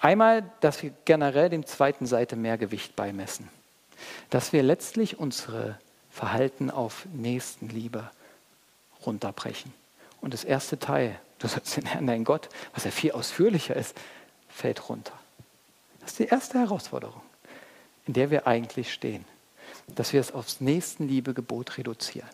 Einmal, 0.00 0.50
dass 0.58 0.82
wir 0.82 0.92
generell 1.04 1.50
dem 1.50 1.64
zweiten 1.64 2.06
Seite 2.06 2.34
mehr 2.34 2.58
Gewicht 2.58 2.96
beimessen. 2.96 3.48
Dass 4.30 4.52
wir 4.52 4.62
letztlich 4.62 5.18
unsere 5.18 5.78
Verhalten 6.10 6.70
auf 6.70 7.06
Nächstenliebe 7.12 8.10
runterbrechen. 9.06 9.72
Und 10.20 10.34
das 10.34 10.44
erste 10.44 10.78
Teil, 10.78 11.18
du 11.38 11.48
sollst 11.48 11.76
den 11.76 11.86
Herrn, 11.86 12.06
dein 12.06 12.24
Gott, 12.24 12.48
was 12.74 12.84
ja 12.84 12.90
viel 12.90 13.12
ausführlicher 13.12 13.76
ist, 13.76 13.96
fällt 14.48 14.88
runter. 14.88 15.12
Das 16.00 16.10
ist 16.10 16.18
die 16.18 16.26
erste 16.26 16.58
Herausforderung, 16.58 17.22
in 18.06 18.14
der 18.14 18.30
wir 18.30 18.46
eigentlich 18.46 18.92
stehen. 18.92 19.24
Dass 19.94 20.12
wir 20.12 20.20
es 20.20 20.32
aufs 20.32 20.60
Nächstenliebe-Gebot 20.60 21.78
reduzieren. 21.78 22.28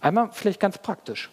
Einmal 0.00 0.30
vielleicht 0.32 0.60
ganz 0.60 0.78
praktisch, 0.78 1.30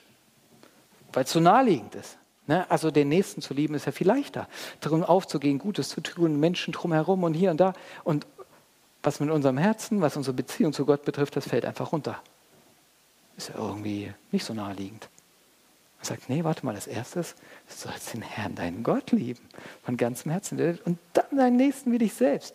weil 1.13 1.25
es 1.25 1.31
so 1.31 1.39
naheliegend 1.39 1.95
ist. 1.95 2.17
Ne? 2.47 2.69
Also 2.69 2.89
den 2.89 3.09
Nächsten 3.09 3.41
zu 3.41 3.53
lieben 3.53 3.75
ist 3.75 3.85
ja 3.85 3.91
viel 3.91 4.07
leichter. 4.07 4.47
Darum 4.81 5.03
aufzugehen, 5.03 5.59
Gutes 5.59 5.89
zu 5.89 6.01
tun, 6.01 6.39
Menschen 6.39 6.71
drumherum 6.71 7.23
und 7.23 7.33
hier 7.33 7.51
und 7.51 7.57
da. 7.57 7.73
Und 8.03 8.25
was 9.03 9.19
mit 9.19 9.29
unserem 9.29 9.57
Herzen, 9.57 10.01
was 10.01 10.17
unsere 10.17 10.33
Beziehung 10.33 10.73
zu 10.73 10.85
Gott 10.85 11.05
betrifft, 11.05 11.35
das 11.35 11.47
fällt 11.47 11.65
einfach 11.65 11.91
runter. 11.91 12.21
Ist 13.37 13.49
ja 13.49 13.55
irgendwie 13.55 14.13
nicht 14.31 14.43
so 14.43 14.53
naheliegend. 14.53 15.09
Er 15.99 16.05
sagt, 16.05 16.29
nee, 16.29 16.43
warte 16.43 16.65
mal, 16.65 16.75
als 16.75 16.87
erstes 16.87 17.35
sollst 17.67 18.09
du 18.09 18.17
den 18.17 18.21
Herrn, 18.21 18.55
deinen 18.55 18.83
Gott 18.83 19.11
lieben, 19.11 19.41
von 19.83 19.97
ganzem 19.97 20.31
Herzen 20.31 20.79
und 20.85 20.97
dann 21.13 21.37
deinen 21.37 21.57
Nächsten 21.57 21.91
wie 21.91 21.97
dich 21.97 22.13
selbst. 22.13 22.53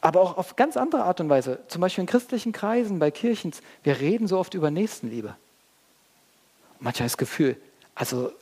Aber 0.00 0.20
auch 0.20 0.38
auf 0.38 0.56
ganz 0.56 0.76
andere 0.76 1.04
Art 1.04 1.20
und 1.20 1.28
Weise, 1.28 1.60
zum 1.68 1.80
Beispiel 1.80 2.02
in 2.02 2.06
christlichen 2.06 2.52
Kreisen, 2.52 2.98
bei 2.98 3.10
Kirchen, 3.10 3.52
wir 3.82 4.00
reden 4.00 4.28
so 4.28 4.38
oft 4.38 4.54
über 4.54 4.70
Nächstenliebe. 4.70 5.34
Manchmal 6.78 7.08
das 7.08 7.16
Gefühl, 7.16 7.56
also 7.94 8.32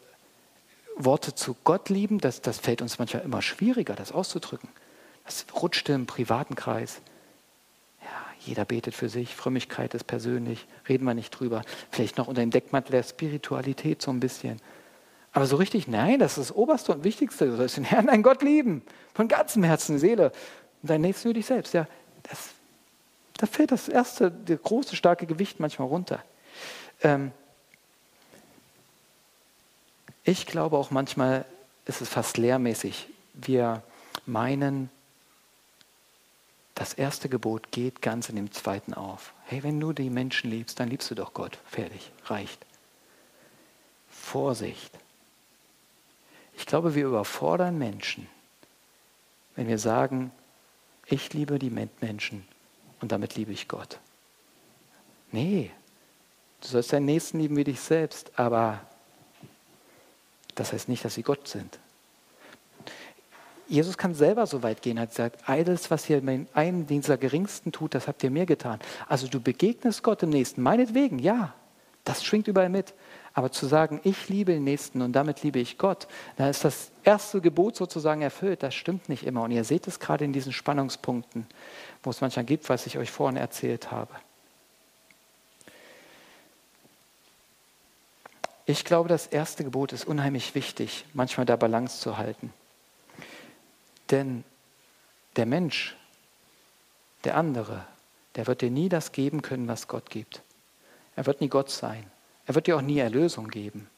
Worte 0.96 1.34
zu 1.34 1.56
Gott 1.64 1.88
lieben, 1.88 2.18
das, 2.18 2.40
das 2.40 2.58
fällt 2.58 2.82
uns 2.82 2.98
manchmal 2.98 3.22
immer 3.22 3.42
schwieriger, 3.42 3.94
das 3.94 4.12
auszudrücken. 4.12 4.68
Das 5.24 5.46
rutscht 5.54 5.88
im 5.88 6.06
privaten 6.06 6.54
Kreis. 6.54 7.00
Jeder 8.44 8.66
betet 8.66 8.94
für 8.94 9.08
sich, 9.08 9.34
Frömmigkeit 9.34 9.94
ist 9.94 10.04
persönlich, 10.04 10.66
reden 10.86 11.06
wir 11.06 11.14
nicht 11.14 11.30
drüber. 11.30 11.62
Vielleicht 11.90 12.18
noch 12.18 12.28
unter 12.28 12.42
dem 12.42 12.50
Deckmantel 12.50 12.92
der 12.92 13.02
Spiritualität 13.02 14.02
so 14.02 14.10
ein 14.10 14.20
bisschen. 14.20 14.60
Aber 15.32 15.46
so 15.46 15.56
richtig, 15.56 15.88
nein, 15.88 16.18
das 16.18 16.32
ist 16.36 16.50
das 16.50 16.56
Oberste 16.56 16.92
und 16.92 17.04
Wichtigste. 17.04 17.46
Du 17.46 17.56
sollst 17.56 17.78
den 17.78 17.84
Herrn, 17.84 18.06
dein 18.06 18.22
Gott 18.22 18.42
lieben, 18.42 18.82
von 19.14 19.28
ganzem 19.28 19.64
Herzen, 19.64 19.98
Seele 19.98 20.30
und 20.82 20.90
dein 20.90 21.00
Nächsten 21.00 21.28
für 21.28 21.34
dich 21.34 21.46
selbst. 21.46 21.72
Ja, 21.72 21.88
das, 22.24 22.50
da 23.38 23.46
fällt 23.46 23.72
das 23.72 23.88
erste, 23.88 24.30
das 24.30 24.62
große, 24.62 24.94
starke 24.94 25.26
Gewicht 25.26 25.58
manchmal 25.58 25.88
runter. 25.88 26.22
Ähm, 27.02 27.32
ich 30.22 30.46
glaube 30.46 30.76
auch 30.76 30.90
manchmal 30.90 31.46
ist 31.86 32.00
es 32.02 32.08
fast 32.08 32.36
lehrmäßig. 32.36 33.08
Wir 33.32 33.82
meinen, 34.26 34.90
das 36.74 36.92
erste 36.94 37.28
Gebot 37.28 37.70
geht 37.70 38.02
ganz 38.02 38.28
in 38.28 38.36
dem 38.36 38.50
zweiten 38.50 38.94
auf. 38.94 39.32
Hey, 39.44 39.62
wenn 39.62 39.78
du 39.78 39.92
die 39.92 40.10
Menschen 40.10 40.50
liebst, 40.50 40.80
dann 40.80 40.88
liebst 40.88 41.10
du 41.10 41.14
doch 41.14 41.32
Gott. 41.32 41.58
Fertig, 41.64 42.10
reicht. 42.24 42.66
Vorsicht. 44.08 44.90
Ich 46.56 46.66
glaube, 46.66 46.94
wir 46.94 47.06
überfordern 47.06 47.78
Menschen, 47.78 48.26
wenn 49.54 49.68
wir 49.68 49.78
sagen, 49.78 50.32
ich 51.06 51.32
liebe 51.32 51.58
die 51.58 51.70
Menschen 51.70 52.46
und 53.00 53.12
damit 53.12 53.36
liebe 53.36 53.52
ich 53.52 53.68
Gott. 53.68 54.00
Nee, 55.30 55.70
du 56.60 56.68
sollst 56.68 56.92
deinen 56.92 57.06
Nächsten 57.06 57.38
lieben 57.38 57.56
wie 57.56 57.64
dich 57.64 57.80
selbst, 57.80 58.38
aber 58.38 58.80
das 60.54 60.72
heißt 60.72 60.88
nicht, 60.88 61.04
dass 61.04 61.14
sie 61.14 61.22
Gott 61.22 61.46
sind. 61.48 61.78
Jesus 63.66 63.96
kann 63.96 64.14
selber 64.14 64.46
so 64.46 64.62
weit 64.62 64.82
gehen, 64.82 65.00
hat 65.00 65.10
gesagt, 65.10 65.48
alles, 65.48 65.90
was 65.90 66.08
ihr 66.10 66.22
einem 66.54 66.86
dieser 66.86 67.16
Geringsten 67.16 67.72
tut, 67.72 67.94
das 67.94 68.08
habt 68.08 68.22
ihr 68.22 68.30
mir 68.30 68.46
getan. 68.46 68.78
Also 69.08 69.26
du 69.26 69.40
begegnest 69.40 70.02
Gott 70.02 70.22
im 70.22 70.30
Nächsten, 70.30 70.62
meinetwegen, 70.62 71.18
ja, 71.18 71.54
das 72.04 72.24
schwingt 72.24 72.48
überall 72.48 72.68
mit. 72.68 72.94
Aber 73.36 73.50
zu 73.50 73.66
sagen, 73.66 74.00
ich 74.04 74.28
liebe 74.28 74.52
den 74.52 74.62
Nächsten 74.62 75.02
und 75.02 75.12
damit 75.12 75.42
liebe 75.42 75.58
ich 75.58 75.76
Gott, 75.76 76.06
da 76.36 76.48
ist 76.48 76.64
das 76.64 76.92
erste 77.02 77.40
Gebot 77.40 77.74
sozusagen 77.74 78.22
erfüllt. 78.22 78.62
Das 78.62 78.74
stimmt 78.74 79.08
nicht 79.08 79.26
immer. 79.26 79.42
Und 79.42 79.50
ihr 79.50 79.64
seht 79.64 79.88
es 79.88 79.98
gerade 79.98 80.24
in 80.24 80.32
diesen 80.32 80.52
Spannungspunkten, 80.52 81.46
wo 82.04 82.10
es 82.10 82.20
manchmal 82.20 82.44
gibt, 82.44 82.68
was 82.68 82.86
ich 82.86 82.96
euch 82.96 83.10
vorhin 83.10 83.36
erzählt 83.36 83.90
habe. 83.90 84.14
Ich 88.66 88.84
glaube, 88.84 89.08
das 89.08 89.26
erste 89.26 89.64
Gebot 89.64 89.92
ist 89.92 90.06
unheimlich 90.06 90.54
wichtig, 90.54 91.04
manchmal 91.12 91.44
da 91.44 91.56
Balance 91.56 92.00
zu 92.00 92.16
halten. 92.16 92.52
Denn 94.10 94.44
der 95.36 95.46
Mensch, 95.46 95.96
der 97.24 97.36
andere, 97.36 97.84
der 98.36 98.46
wird 98.46 98.60
dir 98.60 98.70
nie 98.70 98.88
das 98.88 99.12
geben 99.12 99.42
können, 99.42 99.68
was 99.68 99.88
Gott 99.88 100.10
gibt. 100.10 100.42
Er 101.16 101.26
wird 101.26 101.40
nie 101.40 101.48
Gott 101.48 101.70
sein. 101.70 102.04
Er 102.46 102.54
wird 102.54 102.66
dir 102.66 102.76
auch 102.76 102.82
nie 102.82 102.98
Erlösung 102.98 103.48
geben. 103.48 103.88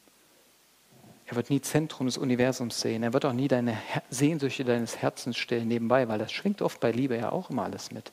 Er 1.27 1.35
wird 1.35 1.51
nie 1.51 1.61
Zentrum 1.61 2.07
des 2.07 2.19
Universums 2.19 2.81
sehen. 2.81 3.03
Er 3.03 3.13
wird 3.13 3.25
auch 3.25 3.33
nie 3.33 3.49
deine 3.49 3.77
Sehnsüchte 4.11 4.65
deines 4.65 4.99
Herzens 4.99 5.37
stillen 5.37 5.67
nebenbei, 5.67 6.07
weil 6.09 6.19
das 6.19 6.31
schwingt 6.31 6.63
oft 6.63 6.79
bei 6.79 6.93
Liebe 6.93 7.17
ja 7.17 7.33
auch 7.33 7.51
immer 7.51 7.65
alles 7.65 7.91
mit. 7.91 8.13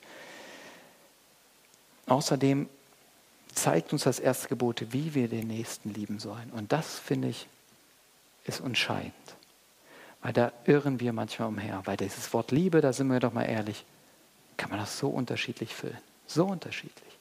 Außerdem 2.08 2.67
zeigt 3.53 3.93
uns 3.93 4.03
das 4.03 4.19
erste 4.19 4.47
Gebot, 4.47 4.91
wie 4.91 5.13
wir 5.13 5.27
den 5.27 5.47
Nächsten 5.47 5.93
lieben 5.93 6.19
sollen. 6.19 6.49
Und 6.51 6.71
das, 6.71 6.97
finde 6.97 7.29
ich, 7.29 7.47
ist 8.45 8.62
entscheidend. 8.62 9.13
Weil 10.23 10.33
da 10.33 10.53
irren 10.65 11.01
wir 11.01 11.12
manchmal 11.12 11.49
umher. 11.49 11.81
Weil 11.83 11.97
dieses 11.97 12.33
Wort 12.33 12.51
Liebe, 12.51 12.79
da 12.81 12.93
sind 12.93 13.07
wir 13.07 13.19
doch 13.19 13.33
mal 13.33 13.43
ehrlich, 13.43 13.86
kann 14.55 14.69
man 14.69 14.79
das 14.79 14.97
so 14.97 15.09
unterschiedlich 15.09 15.75
füllen. 15.75 15.97
So 16.25 16.45
unterschiedlich. 16.45 17.17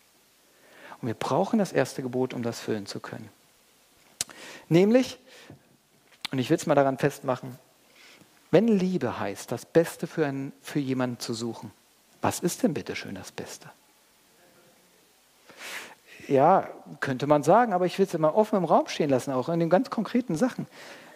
Und 1.01 1.09
wir 1.09 1.15
brauchen 1.15 1.59
das 1.59 1.73
erste 1.73 2.03
Gebot, 2.03 2.33
um 2.33 2.45
das 2.45 2.61
füllen 2.61 2.87
zu 2.87 3.01
können. 3.01 3.29
Nämlich, 4.69 5.19
und 6.31 6.39
ich 6.39 6.49
will 6.49 6.57
es 6.57 6.67
mal 6.67 6.77
daran 6.77 6.97
festmachen, 6.97 7.59
wenn 8.53 8.69
Liebe 8.69 9.19
heißt, 9.19 9.51
das 9.51 9.67
Beste 9.67 10.07
für, 10.07 10.25
einen, 10.25 10.53
für 10.63 10.79
jemanden 10.79 11.19
zu 11.19 11.35
suchen, 11.35 11.73
was 12.21 12.39
ist 12.39 12.63
denn 12.63 12.73
bitte 12.73 12.95
schön 12.95 13.17
das 13.17 13.33
Beste? 13.33 13.69
Ja, 16.29 16.69
könnte 17.01 17.27
man 17.27 17.43
sagen, 17.43 17.73
aber 17.73 17.87
ich 17.87 17.99
will 17.99 18.07
es 18.07 18.15
immer 18.15 18.37
offen 18.37 18.57
im 18.57 18.65
Raum 18.65 18.87
stehen 18.87 19.11
lassen, 19.11 19.33
auch 19.33 19.49
in 19.49 19.59
den 19.59 19.71
ganz 19.71 19.91
konkreten 19.91 20.37
Sachen. 20.37 20.69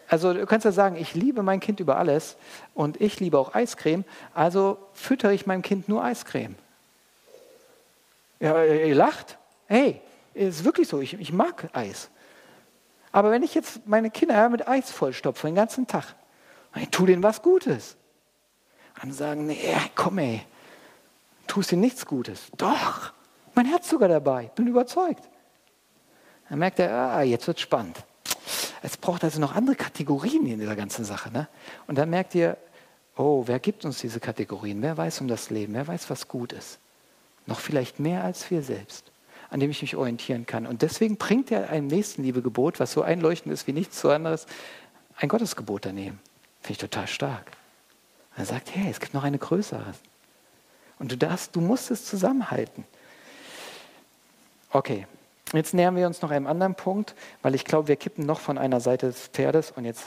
Also 0.09 0.33
du 0.33 0.47
kannst 0.47 0.65
ja 0.65 0.73
sagen, 0.73 0.97
ich 0.97 1.15
liebe 1.15 1.43
mein 1.43 1.61
Kind 1.61 1.81
über 1.81 1.97
alles 1.97 2.37
und 2.75 3.01
ich 3.01 3.19
liebe 3.19 3.39
auch 3.39 3.55
Eiscreme, 3.55 4.05
also 4.35 4.79
füttere 4.93 5.35
ich 5.35 5.47
meinem 5.47 5.63
Kind 5.63 5.89
nur 5.89 6.05
Eiscreme. 6.05 6.55
Ja, 8.39 8.63
ihr 8.63 8.95
lacht. 8.95 9.39
Hey, 9.67 10.01
ist 10.35 10.65
wirklich 10.65 10.89
so, 10.89 11.01
ich, 11.01 11.19
ich 11.19 11.33
mag 11.33 11.69
Eis. 11.73 12.11
Aber 13.11 13.31
wenn 13.31 13.43
ich 13.43 13.55
jetzt 13.55 13.87
meine 13.87 14.11
Kinder 14.11 14.49
mit 14.49 14.69
Eis 14.69 14.91
vollstopfe 14.91 15.47
den 15.47 15.55
ganzen 15.55 15.87
Tag, 15.87 16.15
ich 16.77 16.91
tue 16.91 17.07
denen 17.07 17.23
was 17.23 17.43
Gutes. 17.43 17.97
Dann 19.01 19.13
sagen, 19.13 19.47
nee, 19.47 19.75
komm 19.95 20.19
ey, 20.19 20.43
tust 21.47 21.71
dir 21.71 21.77
nichts 21.77 22.07
Gutes. 22.07 22.49
Doch, 22.57 23.13
mein 23.55 23.67
Herz 23.67 23.89
sogar 23.89 24.09
dabei, 24.09 24.51
bin 24.55 24.67
überzeugt. 24.67 25.29
Dann 26.49 26.59
merkt 26.59 26.79
er, 26.79 26.93
ah, 26.93 27.23
jetzt 27.23 27.47
wird 27.47 27.59
spannend. 27.59 27.97
Es 28.87 28.97
braucht 28.97 29.25
also 29.25 29.41
noch 29.41 29.57
andere 29.57 29.75
Kategorien 29.75 30.47
in 30.47 30.61
dieser 30.61 30.77
ganzen 30.77 31.05
Sache. 31.05 31.33
Ne? 31.33 31.49
Und 31.89 31.99
dann 31.99 32.09
merkt 32.09 32.37
ihr, 32.37 32.57
oh, 33.17 33.43
wer 33.47 33.59
gibt 33.59 33.85
uns 33.85 33.99
diese 33.99 34.21
Kategorien? 34.21 34.81
Wer 34.81 34.97
weiß 34.97 35.21
um 35.23 35.27
das 35.27 35.51
Leben? 35.51 35.75
Wer 35.75 35.89
weiß, 35.89 36.09
was 36.09 36.29
gut 36.29 36.53
ist? 36.53 36.79
Noch 37.47 37.59
vielleicht 37.59 37.99
mehr 37.99 38.23
als 38.23 38.49
wir 38.49 38.63
selbst, 38.63 39.11
an 39.51 39.59
dem 39.59 39.73
ich 39.73 39.83
mich 39.83 39.97
orientieren 39.97 40.47
kann. 40.47 40.69
Und 40.69 40.83
deswegen 40.83 41.17
bringt 41.17 41.51
er 41.51 41.69
ein 41.71 41.89
Nächstenliebegebot, 41.89 42.79
was 42.79 42.93
so 42.93 43.03
einleuchtend 43.03 43.53
ist 43.53 43.67
wie 43.67 43.73
nichts 43.73 44.05
anderes, 44.05 44.47
ein 45.17 45.29
Gottesgebot 45.29 45.85
daneben. 45.85 46.21
Finde 46.61 46.73
ich 46.75 46.79
total 46.79 47.09
stark. 47.09 47.51
Er 48.37 48.45
sagt, 48.45 48.73
hey, 48.73 48.89
es 48.89 49.01
gibt 49.01 49.15
noch 49.15 49.25
eine 49.25 49.39
größere. 49.39 49.95
Und 51.01 51.11
du 51.11 51.17
darfst, 51.17 51.57
du 51.57 51.61
musst 51.61 51.91
es 51.91 52.05
zusammenhalten. 52.05 52.85
Okay, 54.71 55.09
Jetzt 55.53 55.75
nähern 55.75 55.95
wir 55.97 56.07
uns 56.07 56.23
noch 56.23 56.31
einem 56.31 56.47
anderen 56.47 56.75
Punkt, 56.75 57.15
weil 57.43 57.55
ich 57.55 57.65
glaube, 57.65 57.89
wir 57.89 57.97
kippen 57.97 58.27
noch 58.27 58.41
von 58.41 58.59
einer 58.59 58.81
Seite 58.81 59.07
des 59.07 59.29
Pferdes 59.29 59.71
und 59.71 59.85
jetzt. 59.85 60.05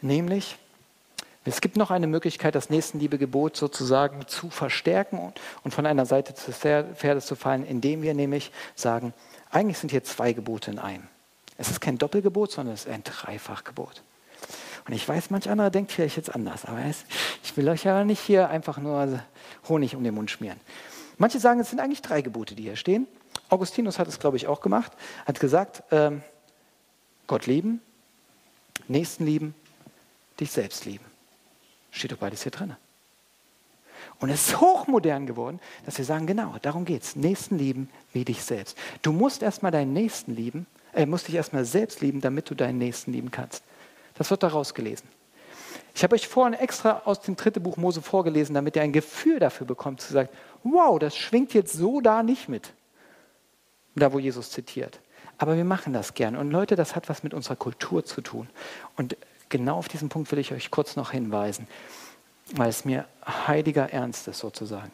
Nämlich, 0.00 0.58
es 1.44 1.62
gibt 1.62 1.76
noch 1.76 1.90
eine 1.90 2.06
Möglichkeit, 2.06 2.54
das 2.54 2.68
Nächstenliebegebot 2.68 3.56
sozusagen 3.56 4.28
zu 4.28 4.50
verstärken 4.50 5.32
und 5.64 5.72
von 5.72 5.86
einer 5.86 6.04
Seite 6.04 6.34
des 6.34 6.56
Pferdes 6.56 7.26
zu 7.26 7.34
fallen, 7.34 7.66
indem 7.66 8.02
wir 8.02 8.12
nämlich 8.12 8.52
sagen, 8.74 9.14
eigentlich 9.50 9.78
sind 9.78 9.90
hier 9.90 10.04
zwei 10.04 10.34
Gebote 10.34 10.70
in 10.70 10.78
einem. 10.78 11.08
Es 11.56 11.70
ist 11.70 11.80
kein 11.80 11.96
Doppelgebot, 11.96 12.52
sondern 12.52 12.74
es 12.74 12.84
ist 12.84 12.92
ein 12.92 13.02
Dreifachgebot. 13.02 14.02
Und 14.86 14.92
ich 14.92 15.08
weiß, 15.08 15.30
manch 15.30 15.48
anderer 15.48 15.70
denkt 15.70 15.92
vielleicht 15.92 16.16
jetzt 16.16 16.34
anders, 16.34 16.64
aber 16.64 16.78
ich 17.42 17.56
will 17.56 17.68
euch 17.68 17.84
ja 17.84 18.04
nicht 18.04 18.20
hier 18.20 18.48
einfach 18.48 18.78
nur 18.78 19.20
Honig 19.68 19.96
um 19.96 20.04
den 20.04 20.14
Mund 20.14 20.30
schmieren. 20.30 20.60
Manche 21.18 21.40
sagen, 21.40 21.60
es 21.60 21.70
sind 21.70 21.80
eigentlich 21.80 22.02
drei 22.02 22.22
Gebote, 22.22 22.54
die 22.54 22.62
hier 22.62 22.76
stehen. 22.76 23.06
Augustinus 23.48 23.98
hat 23.98 24.08
es, 24.08 24.18
glaube 24.18 24.36
ich, 24.36 24.46
auch 24.46 24.60
gemacht. 24.60 24.92
Hat 25.26 25.40
gesagt, 25.40 25.82
ähm, 25.90 26.22
Gott 27.26 27.46
lieben, 27.46 27.80
Nächsten 28.86 29.26
lieben, 29.26 29.54
dich 30.40 30.50
selbst 30.50 30.86
lieben. 30.86 31.04
Steht 31.90 32.12
doch 32.12 32.18
beides 32.18 32.42
hier 32.42 32.52
drin. 32.52 32.74
Und 34.20 34.30
es 34.30 34.48
ist 34.48 34.60
hochmodern 34.60 35.26
geworden, 35.26 35.60
dass 35.84 35.98
wir 35.98 36.04
sagen, 36.04 36.26
genau, 36.26 36.56
darum 36.62 36.84
geht 36.84 37.02
es. 37.02 37.16
Nächsten 37.16 37.58
lieben 37.58 37.90
wie 38.12 38.24
dich 38.24 38.42
selbst. 38.42 38.76
Du 39.02 39.12
musst 39.12 39.42
erstmal 39.42 39.70
deinen 39.70 39.92
Nächsten 39.92 40.34
lieben, 40.34 40.66
äh, 40.92 41.06
musst 41.06 41.28
dich 41.28 41.34
erstmal 41.34 41.64
selbst 41.64 42.00
lieben, 42.00 42.20
damit 42.20 42.50
du 42.50 42.54
deinen 42.54 42.78
Nächsten 42.78 43.12
lieben 43.12 43.30
kannst. 43.30 43.62
Das 44.14 44.30
wird 44.30 44.42
daraus 44.42 44.74
gelesen. 44.74 45.06
Ich 45.94 46.02
habe 46.02 46.14
euch 46.14 46.28
vorhin 46.28 46.54
extra 46.54 47.02
aus 47.04 47.20
dem 47.20 47.36
dritten 47.36 47.62
Buch 47.62 47.76
Mose 47.76 48.02
vorgelesen, 48.02 48.54
damit 48.54 48.76
ihr 48.76 48.82
ein 48.82 48.92
Gefühl 48.92 49.38
dafür 49.38 49.66
bekommt, 49.66 50.00
zu 50.00 50.12
sagen, 50.12 50.28
wow, 50.64 50.98
das 50.98 51.16
schwingt 51.16 51.54
jetzt 51.54 51.72
so 51.72 52.00
da 52.00 52.22
nicht 52.22 52.48
mit. 52.48 52.72
Da, 53.94 54.12
wo 54.12 54.18
Jesus 54.18 54.50
zitiert. 54.50 55.00
Aber 55.38 55.56
wir 55.56 55.64
machen 55.64 55.92
das 55.92 56.14
gern. 56.14 56.36
Und 56.36 56.50
Leute, 56.50 56.76
das 56.76 56.96
hat 56.96 57.08
was 57.08 57.22
mit 57.22 57.34
unserer 57.34 57.56
Kultur 57.56 58.04
zu 58.04 58.20
tun. 58.20 58.48
Und 58.96 59.16
genau 59.48 59.76
auf 59.76 59.88
diesen 59.88 60.08
Punkt 60.08 60.30
will 60.32 60.38
ich 60.38 60.52
euch 60.52 60.70
kurz 60.70 60.96
noch 60.96 61.12
hinweisen, 61.12 61.66
weil 62.52 62.68
es 62.68 62.84
mir 62.84 63.06
heiliger 63.26 63.92
Ernst 63.92 64.28
ist 64.28 64.38
sozusagen. 64.38 64.92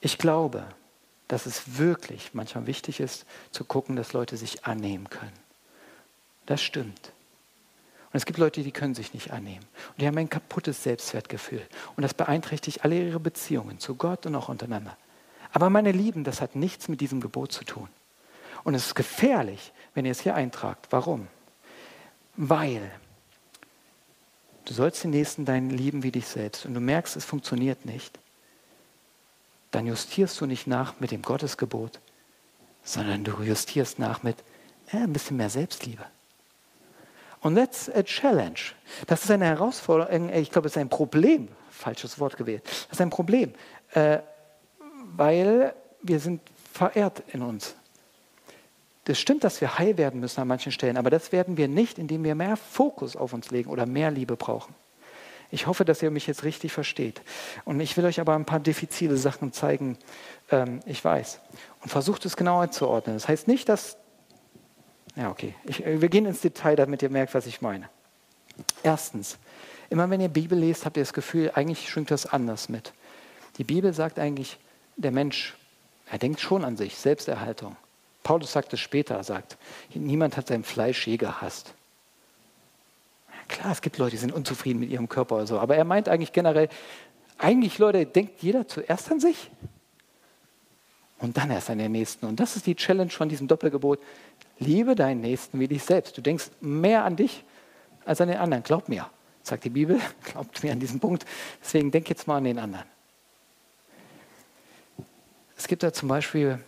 Ich 0.00 0.18
glaube, 0.18 0.64
dass 1.28 1.46
es 1.46 1.78
wirklich 1.78 2.30
manchmal 2.32 2.66
wichtig 2.66 3.00
ist, 3.00 3.26
zu 3.50 3.64
gucken, 3.64 3.96
dass 3.96 4.12
Leute 4.12 4.36
sich 4.36 4.64
annehmen 4.64 5.10
können. 5.10 5.32
Das 6.46 6.62
stimmt. 6.62 7.12
Und 8.10 8.16
es 8.16 8.24
gibt 8.24 8.38
Leute, 8.38 8.62
die 8.62 8.72
können 8.72 8.94
sich 8.94 9.12
nicht 9.12 9.32
annehmen. 9.32 9.64
Und 9.90 10.00
die 10.00 10.06
haben 10.06 10.16
ein 10.16 10.30
kaputtes 10.30 10.82
Selbstwertgefühl. 10.82 11.62
Und 11.96 12.02
das 12.02 12.14
beeinträchtigt 12.14 12.84
alle 12.84 12.98
ihre 13.00 13.20
Beziehungen 13.20 13.78
zu 13.78 13.96
Gott 13.96 14.24
und 14.24 14.34
auch 14.34 14.48
untereinander. 14.48 14.96
Aber 15.52 15.68
meine 15.68 15.92
Lieben, 15.92 16.24
das 16.24 16.40
hat 16.40 16.56
nichts 16.56 16.88
mit 16.88 17.00
diesem 17.00 17.20
Gebot 17.20 17.52
zu 17.52 17.64
tun. 17.64 17.88
Und 18.64 18.74
es 18.74 18.86
ist 18.86 18.94
gefährlich, 18.94 19.72
wenn 19.94 20.04
ihr 20.04 20.12
es 20.12 20.20
hier 20.20 20.34
eintragt. 20.34 20.86
Warum? 20.90 21.28
Weil 22.36 22.90
du 24.64 24.72
sollst 24.72 25.04
den 25.04 25.10
Nächsten 25.10 25.44
deinen 25.44 25.70
lieben 25.70 26.02
wie 26.02 26.12
dich 26.12 26.26
selbst 26.26 26.66
und 26.66 26.74
du 26.74 26.80
merkst, 26.80 27.16
es 27.16 27.24
funktioniert 27.24 27.84
nicht. 27.84 28.18
Dann 29.70 29.86
justierst 29.86 30.40
du 30.40 30.46
nicht 30.46 30.66
nach 30.66 30.98
mit 30.98 31.10
dem 31.10 31.22
Gottesgebot, 31.22 32.00
sondern 32.82 33.24
du 33.24 33.42
justierst 33.42 33.98
nach 33.98 34.22
mit 34.22 34.36
äh, 34.92 34.98
ein 34.98 35.12
bisschen 35.12 35.36
mehr 35.36 35.50
Selbstliebe. 35.50 36.04
Und 37.40 37.54
that's 37.54 37.88
a 37.94 38.02
challenge. 38.02 38.72
Das 39.06 39.24
ist 39.24 39.30
eine 39.30 39.46
Herausforderung, 39.46 40.32
ich 40.32 40.50
glaube, 40.50 40.66
es 40.66 40.72
ist 40.72 40.78
ein 40.78 40.88
Problem, 40.88 41.48
falsches 41.70 42.18
Wort 42.18 42.36
gewählt. 42.36 42.62
Das 42.64 42.92
ist 42.92 43.00
ein 43.00 43.10
Problem, 43.10 43.54
äh, 43.92 44.18
weil 45.16 45.74
wir 46.02 46.20
sind 46.20 46.40
verehrt 46.72 47.22
in 47.32 47.42
uns. 47.42 47.74
Das 49.04 49.18
stimmt, 49.18 49.42
dass 49.44 49.60
wir 49.60 49.78
heil 49.78 49.96
werden 49.96 50.20
müssen 50.20 50.40
an 50.40 50.48
manchen 50.48 50.70
Stellen, 50.70 50.96
aber 50.96 51.10
das 51.10 51.32
werden 51.32 51.56
wir 51.56 51.66
nicht, 51.66 51.98
indem 51.98 52.24
wir 52.24 52.34
mehr 52.34 52.56
Fokus 52.56 53.16
auf 53.16 53.32
uns 53.32 53.50
legen 53.50 53.70
oder 53.70 53.86
mehr 53.86 54.10
Liebe 54.10 54.36
brauchen. 54.36 54.74
Ich 55.50 55.66
hoffe, 55.66 55.84
dass 55.84 56.02
ihr 56.02 56.10
mich 56.10 56.26
jetzt 56.26 56.44
richtig 56.44 56.72
versteht. 56.72 57.22
Und 57.64 57.80
ich 57.80 57.96
will 57.96 58.04
euch 58.04 58.20
aber 58.20 58.34
ein 58.34 58.44
paar 58.44 58.60
diffizile 58.60 59.16
Sachen 59.16 59.52
zeigen, 59.52 59.96
ähm, 60.50 60.80
ich 60.84 61.02
weiß. 61.02 61.40
Und 61.82 61.88
versucht 61.88 62.26
es 62.26 62.36
genauer 62.36 62.70
zu 62.70 62.86
ordnen. 62.86 63.16
Das 63.16 63.28
heißt 63.28 63.48
nicht, 63.48 63.68
dass 63.70 63.96
ja, 65.18 65.30
okay. 65.30 65.54
Ich, 65.64 65.84
äh, 65.84 66.00
wir 66.00 66.08
gehen 66.08 66.26
ins 66.26 66.40
Detail, 66.40 66.76
damit 66.76 67.02
ihr 67.02 67.10
merkt, 67.10 67.34
was 67.34 67.46
ich 67.46 67.60
meine. 67.60 67.90
Erstens, 68.84 69.36
immer 69.90 70.08
wenn 70.10 70.20
ihr 70.20 70.28
Bibel 70.28 70.56
lest, 70.56 70.86
habt 70.86 70.96
ihr 70.96 71.02
das 71.02 71.12
Gefühl, 71.12 71.50
eigentlich 71.54 71.88
schwingt 71.88 72.10
das 72.12 72.24
anders 72.24 72.68
mit. 72.68 72.92
Die 73.58 73.64
Bibel 73.64 73.92
sagt 73.92 74.20
eigentlich, 74.20 74.58
der 74.96 75.10
Mensch, 75.10 75.56
er 76.10 76.18
denkt 76.18 76.40
schon 76.40 76.64
an 76.64 76.76
sich, 76.76 76.96
Selbsterhaltung. 76.96 77.76
Paulus 78.22 78.52
sagt 78.52 78.72
es 78.72 78.80
später, 78.80 79.22
sagt, 79.24 79.58
niemand 79.92 80.36
hat 80.36 80.48
sein 80.48 80.62
Fleisch 80.62 81.06
je 81.06 81.16
gehasst. 81.16 81.74
klar, 83.48 83.72
es 83.72 83.80
gibt 83.80 83.98
Leute, 83.98 84.12
die 84.12 84.18
sind 84.18 84.32
unzufrieden 84.32 84.78
mit 84.78 84.90
ihrem 84.90 85.08
Körper 85.08 85.36
oder 85.36 85.46
so, 85.46 85.58
aber 85.58 85.76
er 85.76 85.84
meint 85.84 86.08
eigentlich 86.08 86.32
generell, 86.32 86.68
eigentlich 87.38 87.78
Leute, 87.78 88.06
denkt 88.06 88.42
jeder 88.42 88.68
zuerst 88.68 89.10
an 89.10 89.18
sich 89.18 89.50
und 91.18 91.36
dann 91.36 91.50
erst 91.50 91.70
an 91.70 91.78
den 91.78 91.92
Nächsten. 91.92 92.26
Und 92.26 92.38
das 92.38 92.56
ist 92.56 92.66
die 92.66 92.74
Challenge 92.74 93.10
von 93.10 93.28
diesem 93.28 93.48
Doppelgebot. 93.48 94.00
Liebe 94.58 94.94
deinen 94.94 95.20
Nächsten 95.20 95.60
wie 95.60 95.68
dich 95.68 95.84
selbst. 95.84 96.16
Du 96.16 96.22
denkst 96.22 96.50
mehr 96.60 97.04
an 97.04 97.16
dich 97.16 97.44
als 98.04 98.20
an 98.20 98.28
den 98.28 98.38
anderen. 98.38 98.62
Glaub 98.62 98.88
mir, 98.88 99.08
sagt 99.42 99.64
die 99.64 99.70
Bibel. 99.70 100.00
Glaubt 100.24 100.62
mir 100.62 100.72
an 100.72 100.80
diesen 100.80 101.00
Punkt. 101.00 101.24
Deswegen 101.62 101.90
denk 101.90 102.08
jetzt 102.08 102.26
mal 102.26 102.38
an 102.38 102.44
den 102.44 102.58
anderen. 102.58 102.86
Es 105.56 105.66
gibt 105.66 105.82
da 105.82 105.92
zum 105.92 106.08
Beispiel, 106.08 106.62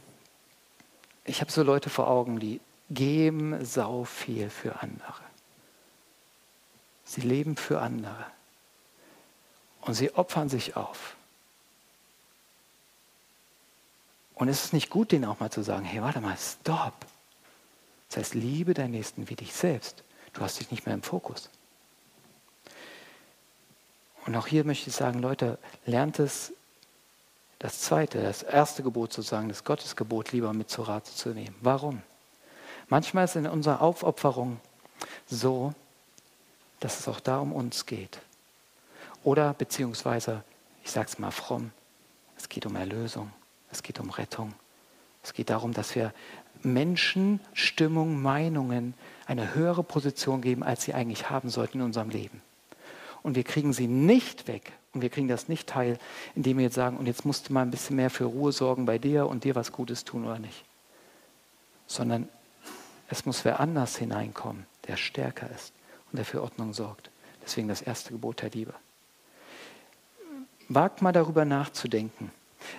ich 1.25 1.41
habe 1.41 1.51
so 1.51 1.63
Leute 1.63 1.91
vor 1.91 2.09
Augen, 2.09 2.41
die 2.41 2.61
geben 2.91 3.65
sau 3.65 4.05
viel 4.05 4.51
für 4.51 4.83
andere. 4.83 5.23
Sie 7.05 7.21
leben 7.21 7.57
für 7.57 7.81
andere. 7.81 8.27
Und 9.83 9.95
sie 9.95 10.15
opfern 10.15 10.49
sich 10.49 10.77
auf. 10.77 11.17
Und 14.35 14.49
ist 14.49 14.65
es 14.65 14.73
nicht 14.73 14.91
gut, 14.91 15.13
denen 15.13 15.25
auch 15.25 15.41
mal 15.41 15.51
zu 15.51 15.63
sagen, 15.63 15.85
hey, 15.85 16.03
warte 16.03 16.21
mal, 16.21 16.37
stopp. 16.37 16.95
Das 18.11 18.19
heißt, 18.19 18.35
liebe 18.35 18.75
deinen 18.75 18.91
Nächsten 18.91 19.29
wie 19.29 19.37
dich 19.37 19.55
selbst. 19.55 20.03
Du 20.33 20.43
hast 20.43 20.61
dich 20.61 20.71
nicht 20.71 20.85
mehr 20.85 20.95
im 20.95 21.03
Fokus. 21.03 21.49
Und 24.27 24.37
auch 24.37 24.47
hier 24.47 24.65
möchte 24.65 24.91
ich 24.91 24.97
sagen, 24.97 25.21
Leute, 25.21 25.59
lernt 25.87 26.19
es, 26.19 26.53
das 27.61 27.81
zweite, 27.81 28.23
das 28.23 28.43
erste 28.43 28.83
Gebot 28.83 29.13
sozusagen, 29.13 29.49
das 29.49 29.65
Gottesgebot 29.65 30.33
lieber 30.33 30.53
mit 30.53 30.71
zu 30.71 30.83
Rate 30.83 31.13
zu 31.15 31.31
nehmen. 31.31 31.55
Warum? 31.61 32.03
Manchmal 32.89 33.25
ist 33.27 33.37
in 33.37 33.47
unserer 33.47 33.81
Aufopferung 33.81 34.61
so, 35.27 35.73
dass 36.81 36.99
es 36.99 37.07
auch 37.07 37.21
da 37.21 37.39
um 37.39 37.53
uns 37.53 37.87
geht. 37.87 38.21
Oder 39.23 39.55
beziehungsweise, 39.55 40.43
ich 40.83 40.91
sage 40.91 41.09
es 41.09 41.19
mal 41.19 41.31
fromm, 41.31 41.71
es 42.37 42.49
geht 42.49 42.67
um 42.67 42.75
Erlösung, 42.75 43.31
es 43.71 43.83
geht 43.83 44.01
um 44.01 44.11
Rettung. 44.11 44.55
Es 45.23 45.35
geht 45.35 45.51
darum, 45.51 45.75
dass 45.75 45.95
wir 45.95 46.15
Menschen, 46.65 47.41
Stimmung, 47.53 48.21
Meinungen 48.21 48.95
eine 49.27 49.55
höhere 49.55 49.83
Position 49.83 50.41
geben, 50.41 50.63
als 50.63 50.83
sie 50.83 50.95
eigentlich 50.95 51.31
haben 51.31 51.51
sollten 51.51 51.79
in 51.79 51.85
unserem 51.85 52.11
Leben. 52.11 52.43
Und 53.23 53.37
wir 53.37 53.45
kriegen 53.45 53.73
sie 53.73 53.87
nicht 53.87 54.49
weg 54.49 54.73
und 54.93 55.03
wir 55.03 55.11
kriegen 55.11 55.29
das 55.29 55.49
nicht 55.49 55.69
teil, 55.69 55.99
indem 56.35 56.59
wir 56.59 56.65
jetzt 56.65 56.75
sagen, 56.75 56.97
und 56.97 57.07
jetzt 57.07 57.25
musst 57.25 57.49
du 57.49 57.53
mal 57.53 57.63
ein 57.63 57.71
bisschen 57.71 57.97
mehr 57.97 58.11
für 58.11 58.25
Ruhe 58.25 58.53
sorgen 58.53 58.87
bei 58.87 58.99
dir 58.99 59.27
und 59.27 59.45
dir 59.45 59.55
was 59.55 59.73
Gutes 59.73 60.05
tun 60.05 60.25
oder 60.25 60.39
nicht. 60.39 60.65
Sondern 61.87 62.29
es 63.09 63.27
muss 63.27 63.45
wer 63.45 63.61
anders 63.61 63.97
hineinkommen, 63.97 64.67
der 64.89 64.97
stärker 64.97 65.51
ist 65.51 65.73
und 66.11 66.17
der 66.17 66.25
für 66.25 66.43
Ordnung 66.43 66.73
sorgt. 66.73 67.11
Deswegen 67.43 67.69
das 67.69 67.83
erste 67.83 68.13
Gebot 68.13 68.43
der 68.43 68.51
Liebe. 68.51 68.75
Wagt 70.69 71.03
mal 71.03 71.13
darüber 71.13 71.45
nachzudenken. 71.45 72.31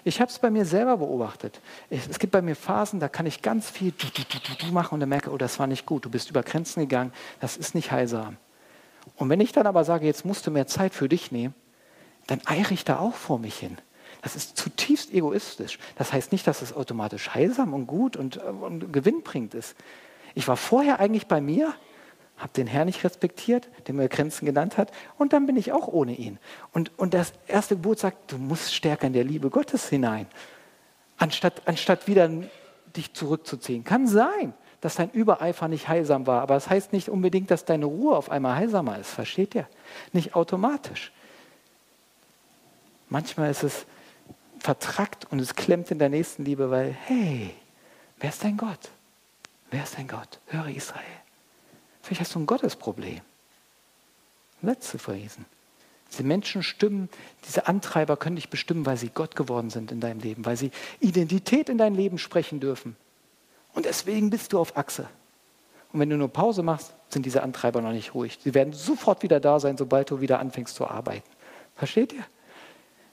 Ich 0.04 0.22
habe 0.22 0.32
es 0.32 0.40
bei 0.40 0.50
mir 0.50 0.66
selber 0.66 0.98
beobachtet. 0.98 1.60
Es 1.90 2.20
gibt 2.20 2.32
bei 2.32 2.42
mir 2.42 2.56
Phasen, 2.56 3.00
da 3.00 3.10
kann 3.10 3.26
ich 3.26 3.42
ganz 3.42 3.70
viel 3.70 3.92
du, 3.92 4.08
du, 4.08 4.24
du, 4.24 4.66
du 4.66 4.72
machen 4.72 4.96
und 4.96 5.00
dann 5.00 5.10
merke, 5.10 5.32
oh, 5.32 5.38
das 5.38 5.60
war 5.60 5.68
nicht 5.68 5.86
gut. 5.86 6.06
Du 6.06 6.10
bist 6.10 6.30
über 6.30 6.44
Grenzen 6.44 6.82
gegangen. 6.82 7.14
Das 7.40 7.58
ist 7.58 7.76
nicht 7.76 7.92
heilsam. 7.92 8.38
Und 9.16 9.30
wenn 9.30 9.40
ich 9.40 9.52
dann 9.52 9.68
aber 9.68 9.84
sage, 9.84 10.06
jetzt 10.06 10.26
musst 10.26 10.46
du 10.48 10.52
mehr 10.52 10.68
Zeit 10.68 10.94
für 10.94 11.10
dich 11.10 11.32
nehmen, 11.32 11.54
dann 12.28 12.42
eiere 12.46 12.74
ich 12.74 12.86
da 12.86 13.00
auch 13.00 13.16
vor 13.16 13.40
mich 13.40 13.58
hin. 13.58 13.78
Das 14.22 14.36
ist 14.36 14.56
zutiefst 14.58 15.12
egoistisch. 15.12 15.80
Das 15.98 16.14
heißt 16.14 16.32
nicht, 16.32 16.46
dass 16.46 16.62
es 16.62 16.74
automatisch 16.74 17.34
heilsam 17.34 17.74
und 17.74 17.88
gut 17.88 18.16
und, 18.16 18.38
und 18.38 18.94
gewinnbringend 18.94 19.56
ist. 19.56 19.76
Ich 20.36 20.48
war 20.48 20.58
vorher 20.58 21.00
eigentlich 21.00 21.28
bei 21.28 21.42
mir, 21.42 21.74
habe 22.42 22.54
den 22.54 22.68
Herrn 22.68 22.88
nicht 22.88 23.04
respektiert, 23.04 23.70
den 23.88 23.96
mir 23.96 24.10
Grenzen 24.10 24.46
genannt 24.46 24.78
hat, 24.78 24.92
und 25.18 25.32
dann 25.32 25.46
bin 25.46 25.56
ich 25.56 25.72
auch 25.72 25.88
ohne 25.88 26.16
ihn. 26.16 26.40
Und, 26.74 26.92
und 26.98 27.14
das 27.14 27.34
erste 27.48 27.76
Gebot 27.76 28.00
sagt, 28.00 28.32
du 28.32 28.38
musst 28.38 28.74
stärker 28.74 29.08
in 29.08 29.14
der 29.14 29.24
Liebe 29.24 29.50
Gottes 29.50 29.88
hinein, 29.90 30.26
anstatt, 31.18 31.62
anstatt 31.66 32.08
wieder 32.08 32.30
dich 32.96 33.14
zurückzuziehen. 33.14 33.84
Kann 33.84 34.08
sein, 34.08 34.54
dass 34.82 34.96
dein 34.96 35.12
Übereifer 35.12 35.68
nicht 35.68 35.88
heilsam 35.88 36.26
war, 36.26 36.42
aber 36.42 36.56
das 36.56 36.70
heißt 36.70 36.94
nicht 36.94 37.10
unbedingt, 37.10 37.52
dass 37.52 37.64
deine 37.64 37.86
Ruhe 37.86 38.18
auf 38.18 38.32
einmal 38.32 38.56
heilsamer 38.56 38.98
ist, 38.98 39.12
versteht 39.12 39.54
ihr? 39.54 39.68
Nicht 40.12 40.34
automatisch. 40.36 41.12
Manchmal 43.08 43.52
ist 43.52 43.64
es 43.64 43.86
vertrackt 44.60 45.26
und 45.32 45.40
es 45.40 45.56
klemmt 45.56 45.92
in 45.92 46.00
der 46.00 46.10
nächsten 46.10 46.44
Liebe, 46.44 46.72
weil, 46.72 46.96
hey, 47.06 47.54
wer 48.20 48.30
ist 48.30 48.44
dein 48.44 48.58
Gott? 48.58 48.90
Wer 49.70 49.84
ist 49.84 49.98
dein 49.98 50.08
Gott? 50.08 50.40
Höre 50.48 50.70
Israel. 50.70 51.21
Vielleicht 52.02 52.22
hast 52.22 52.36
du 52.36 52.40
ein 52.40 52.46
Gottesproblem. 52.46 53.22
Letzte 54.62 55.00
verlesen. 55.00 55.46
Diese 56.12 56.24
Menschen 56.24 56.62
stimmen, 56.62 57.10
diese 57.48 57.68
Antreiber 57.68 58.18
können 58.18 58.36
dich 58.36 58.50
bestimmen, 58.50 58.86
weil 58.86 58.98
sie 58.98 59.10
Gott 59.10 59.36
geworden 59.36 59.70
sind 59.70 59.92
in 59.92 60.02
deinem 60.02 60.20
Leben, 60.20 60.46
weil 60.46 60.58
sie 60.58 60.72
Identität 61.00 61.70
in 61.70 61.78
dein 61.78 61.96
Leben 61.96 62.18
sprechen 62.18 62.60
dürfen. 62.60 62.98
Und 63.74 63.86
deswegen 63.86 64.30
bist 64.30 64.52
du 64.52 64.60
auf 64.60 64.76
Achse. 64.76 65.08
Und 65.94 66.00
wenn 66.00 66.10
du 66.10 66.18
nur 66.18 66.28
Pause 66.28 66.64
machst, 66.64 66.94
sind 67.10 67.26
diese 67.26 67.44
Antreiber 67.44 67.82
noch 67.82 67.92
nicht 67.92 68.14
ruhig. 68.14 68.40
Sie 68.44 68.54
werden 68.54 68.74
sofort 68.74 69.24
wieder 69.24 69.40
da 69.40 69.60
sein, 69.60 69.78
sobald 69.78 70.10
du 70.10 70.22
wieder 70.22 70.40
anfängst 70.40 70.76
zu 70.76 70.88
arbeiten. 70.88 71.28
Versteht 71.76 72.14
ihr? 72.14 72.26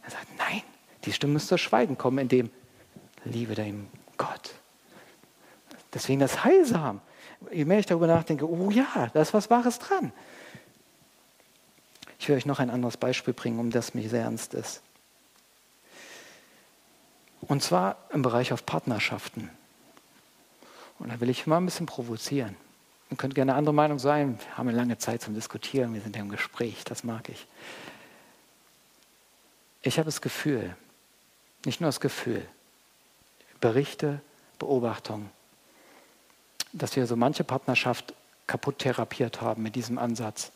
Er 0.04 0.10
sagt, 0.10 0.26
nein, 0.38 0.62
die 1.04 1.12
Stimme 1.12 1.34
müsste 1.34 1.58
Schweigen 1.58 1.98
kommen, 1.98 2.18
in 2.18 2.28
dem 2.28 2.50
Liebe 3.24 3.54
deinem 3.54 3.88
Gott. 4.16 4.54
Deswegen 5.94 6.20
das 6.20 6.44
Heilsam. 6.44 7.00
Je 7.52 7.64
mehr 7.64 7.78
ich 7.78 7.86
darüber 7.86 8.06
nachdenke, 8.06 8.48
oh 8.48 8.70
ja, 8.70 9.08
da 9.12 9.20
ist 9.20 9.32
was 9.34 9.50
Wahres 9.50 9.78
dran. 9.78 10.12
Ich 12.18 12.28
will 12.28 12.36
euch 12.36 12.46
noch 12.46 12.58
ein 12.58 12.70
anderes 12.70 12.96
Beispiel 12.96 13.32
bringen, 13.32 13.58
um 13.60 13.70
das 13.70 13.94
mich 13.94 14.10
sehr 14.10 14.22
ernst 14.22 14.54
ist. 14.54 14.82
Und 17.40 17.62
zwar 17.62 17.96
im 18.12 18.22
Bereich 18.22 18.52
auf 18.52 18.66
Partnerschaften. 18.66 19.50
Und 20.98 21.12
da 21.12 21.20
will 21.20 21.30
ich 21.30 21.46
mal 21.46 21.58
ein 21.58 21.64
bisschen 21.64 21.86
provozieren. 21.86 22.56
Ihr 23.10 23.16
könnt 23.16 23.34
gerne 23.34 23.54
andere 23.54 23.74
Meinung 23.74 23.98
sein. 23.98 24.38
Wir 24.38 24.58
haben 24.58 24.68
eine 24.68 24.76
lange 24.76 24.98
Zeit 24.98 25.22
zum 25.22 25.34
Diskutieren. 25.34 25.94
Wir 25.94 26.00
sind 26.00 26.16
ja 26.16 26.22
im 26.22 26.28
Gespräch. 26.28 26.84
Das 26.84 27.04
mag 27.04 27.28
ich. 27.28 27.46
Ich 29.82 29.98
habe 29.98 30.06
das 30.06 30.20
Gefühl, 30.20 30.76
nicht 31.64 31.80
nur 31.80 31.88
das 31.88 32.00
Gefühl, 32.00 32.46
Berichte, 33.60 34.20
Beobachtungen, 34.58 35.30
dass 36.72 36.96
wir 36.96 37.06
so 37.06 37.16
manche 37.16 37.44
Partnerschaft 37.44 38.14
kaputt 38.46 38.78
therapiert 38.78 39.40
haben 39.40 39.62
mit 39.62 39.74
diesem 39.76 39.98
Ansatz. 39.98 40.52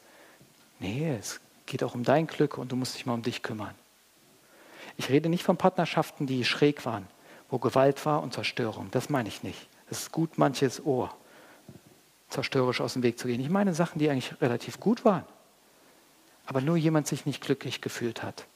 Nee, 0.79 1.17
es 1.19 1.41
geht 1.67 1.83
auch 1.85 1.95
um 1.95 2.05
dein 2.05 2.27
Glück 2.27 2.59
und 2.59 2.73
du 2.73 2.77
musst 2.77 2.95
dich 2.95 3.07
mal 3.07 3.15
um 3.15 3.23
dich 3.23 3.43
kümmern. 3.43 3.75
Ich 4.97 5.09
rede 5.09 5.29
nicht 5.29 5.45
von 5.45 5.57
Partnerschaften, 5.57 6.27
die 6.27 6.45
schräg 6.45 6.85
waren, 6.85 7.07
wo 7.49 7.59
Gewalt 7.59 8.05
war 8.05 8.23
und 8.23 8.35
Zerstörung. 8.35 8.91
Das 8.91 9.09
meine 9.09 9.29
ich 9.29 9.43
nicht. 9.43 9.69
Es 9.89 10.01
ist 10.01 10.13
gut, 10.13 10.39
manches 10.39 10.85
Ohr 10.85 11.15
zerstörerisch 12.33 12.81
aus 12.81 12.95
dem 12.95 13.03
Weg 13.03 13.19
zu 13.19 13.29
gehen. 13.29 13.41
Ich 13.41 13.51
meine 13.51 13.75
Sachen, 13.75 13.99
die 13.99 14.09
eigentlich 14.09 14.41
relativ 14.41 14.81
gut 14.81 15.05
waren, 15.05 15.25
aber 16.47 16.61
nur 16.61 16.77
jemand 16.77 17.07
sich 17.07 17.27
nicht 17.27 17.43
glücklich 17.43 17.81
gefühlt 17.81 18.23
hat. 18.23 18.47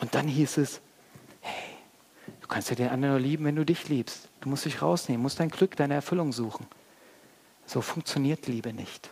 Und 0.00 0.14
dann 0.14 0.26
hieß 0.26 0.56
es, 0.58 0.80
du 2.48 2.54
kannst 2.54 2.70
ja 2.70 2.76
den 2.76 2.88
anderen 2.88 3.14
nur 3.14 3.20
lieben, 3.20 3.44
wenn 3.44 3.56
du 3.56 3.64
dich 3.66 3.90
liebst. 3.90 4.28
Du 4.40 4.48
musst 4.48 4.64
dich 4.64 4.80
rausnehmen, 4.80 5.22
musst 5.22 5.38
dein 5.38 5.50
Glück, 5.50 5.76
deine 5.76 5.94
Erfüllung 5.94 6.32
suchen. 6.32 6.66
So 7.66 7.82
funktioniert 7.82 8.46
Liebe 8.46 8.72
nicht. 8.72 9.10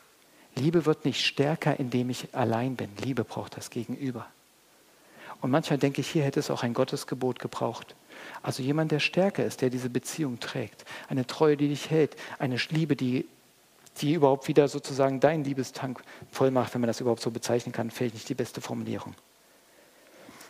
Liebe 0.55 0.87
wird 0.87 1.05
nicht 1.05 1.23
stärker, 1.23 1.79
indem 1.79 2.09
ich 2.09 2.35
allein 2.35 2.77
bin. 2.77 2.89
Liebe 3.05 3.25
braucht 3.25 3.59
das 3.59 3.69
Gegenüber. 3.69 4.27
Und 5.43 5.51
manchmal 5.51 5.79
denke 5.79 6.01
ich, 6.01 6.09
hier 6.09 6.25
hätte 6.25 6.41
es 6.41 6.51
auch 6.51 6.63
ein 6.63 6.73
Gottesgebot 6.73 7.39
gebraucht. 7.39 7.95
Also 8.43 8.63
jemand, 8.63 8.91
der 8.91 9.01
stärker 9.01 9.45
ist, 9.45 9.61
der 9.61 9.69
diese 9.69 9.91
Beziehung 9.91 10.41
trägt. 10.41 10.87
Eine 11.11 11.27
Treue, 11.27 11.59
die 11.59 11.69
dich 11.69 11.91
hält. 11.91 12.17
Eine 12.39 12.57
Liebe, 12.71 12.97
die, 12.97 13.27
die 13.99 14.15
überhaupt 14.15 14.49
wieder 14.49 14.69
sozusagen 14.69 15.21
deinen 15.21 15.45
Liebestank 15.45 16.03
voll 16.33 16.51
macht, 16.51 16.73
wenn 16.73 16.81
man 16.81 16.89
das 16.89 17.03
überhaupt 17.03 17.21
so 17.21 17.31
bezeichnen 17.31 17.73
kann. 17.73 17.91
Vielleicht 17.91 18.15
nicht 18.15 18.31
die 18.31 18.35
beste 18.35 18.63
Formulierung. 18.63 19.15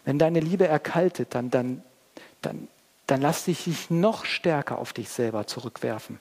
Wenn 0.04 0.20
deine 0.20 0.38
Liebe 0.38 0.68
erkaltet, 0.68 1.34
dann, 1.34 1.50
dann, 1.50 1.82
dann, 2.42 2.68
dann 3.06 3.20
lass 3.20 3.44
dich 3.44 3.90
noch 3.90 4.24
stärker 4.24 4.78
auf 4.78 4.92
dich 4.92 5.08
selber 5.08 5.46
zurückwerfen. 5.46 6.18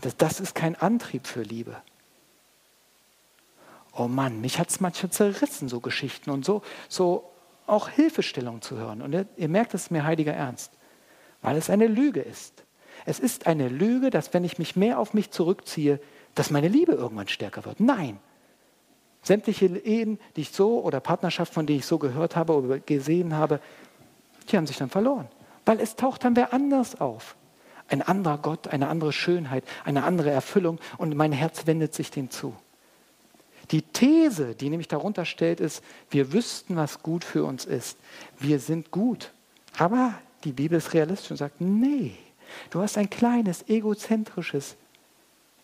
Das, 0.00 0.16
das 0.16 0.40
ist 0.40 0.54
kein 0.54 0.76
Antrieb 0.76 1.26
für 1.26 1.42
Liebe. 1.42 1.76
Oh 3.92 4.06
Mann, 4.06 4.40
mich 4.40 4.58
hat 4.58 4.70
es 4.70 4.80
manchmal 4.80 5.10
zerrissen, 5.10 5.68
so 5.68 5.80
Geschichten 5.80 6.30
und 6.30 6.44
so, 6.44 6.62
so 6.88 7.28
auch 7.66 7.88
Hilfestellung 7.88 8.62
zu 8.62 8.76
hören. 8.76 9.02
Und 9.02 9.12
ihr, 9.12 9.26
ihr 9.36 9.48
merkt, 9.48 9.74
es 9.74 9.90
mir 9.90 10.04
heiliger 10.04 10.32
Ernst, 10.32 10.72
weil 11.42 11.56
es 11.56 11.68
eine 11.68 11.88
Lüge 11.88 12.20
ist. 12.20 12.62
Es 13.04 13.18
ist 13.18 13.46
eine 13.46 13.68
Lüge, 13.68 14.10
dass 14.10 14.32
wenn 14.34 14.44
ich 14.44 14.58
mich 14.58 14.76
mehr 14.76 14.98
auf 14.98 15.14
mich 15.14 15.30
zurückziehe, 15.30 16.00
dass 16.34 16.50
meine 16.50 16.68
Liebe 16.68 16.92
irgendwann 16.92 17.28
stärker 17.28 17.64
wird. 17.64 17.80
Nein, 17.80 18.20
Sämtliche 19.22 19.66
Ehen, 19.66 20.18
die 20.36 20.42
ich 20.42 20.50
so 20.50 20.80
oder 20.80 21.00
Partnerschaften, 21.00 21.54
von 21.54 21.66
denen 21.66 21.80
ich 21.80 21.86
so 21.86 21.98
gehört 21.98 22.36
habe 22.36 22.54
oder 22.54 22.78
gesehen 22.78 23.34
habe, 23.34 23.60
die 24.50 24.56
haben 24.56 24.66
sich 24.66 24.78
dann 24.78 24.90
verloren. 24.90 25.28
Weil 25.68 25.80
es 25.80 25.96
taucht 25.96 26.24
dann 26.24 26.34
wer 26.34 26.54
anders 26.54 26.98
auf. 26.98 27.36
Ein 27.88 28.00
anderer 28.00 28.38
Gott, 28.38 28.68
eine 28.68 28.88
andere 28.88 29.12
Schönheit, 29.12 29.64
eine 29.84 30.02
andere 30.04 30.30
Erfüllung 30.30 30.78
und 30.96 31.14
mein 31.14 31.30
Herz 31.30 31.66
wendet 31.66 31.92
sich 31.92 32.10
dem 32.10 32.30
zu. 32.30 32.56
Die 33.70 33.82
These, 33.82 34.54
die 34.54 34.70
nämlich 34.70 34.88
darunter 34.88 35.26
stellt, 35.26 35.60
ist, 35.60 35.84
wir 36.08 36.32
wüssten, 36.32 36.76
was 36.76 37.02
gut 37.02 37.22
für 37.22 37.44
uns 37.44 37.66
ist. 37.66 37.98
Wir 38.38 38.60
sind 38.60 38.90
gut. 38.90 39.34
Aber 39.76 40.14
die 40.44 40.52
Bibel 40.52 40.78
ist 40.78 40.94
realistisch 40.94 41.32
und 41.32 41.36
sagt, 41.36 41.60
nee, 41.60 42.12
du 42.70 42.80
hast 42.80 42.96
ein 42.96 43.10
kleines, 43.10 43.68
egozentrisches, 43.68 44.74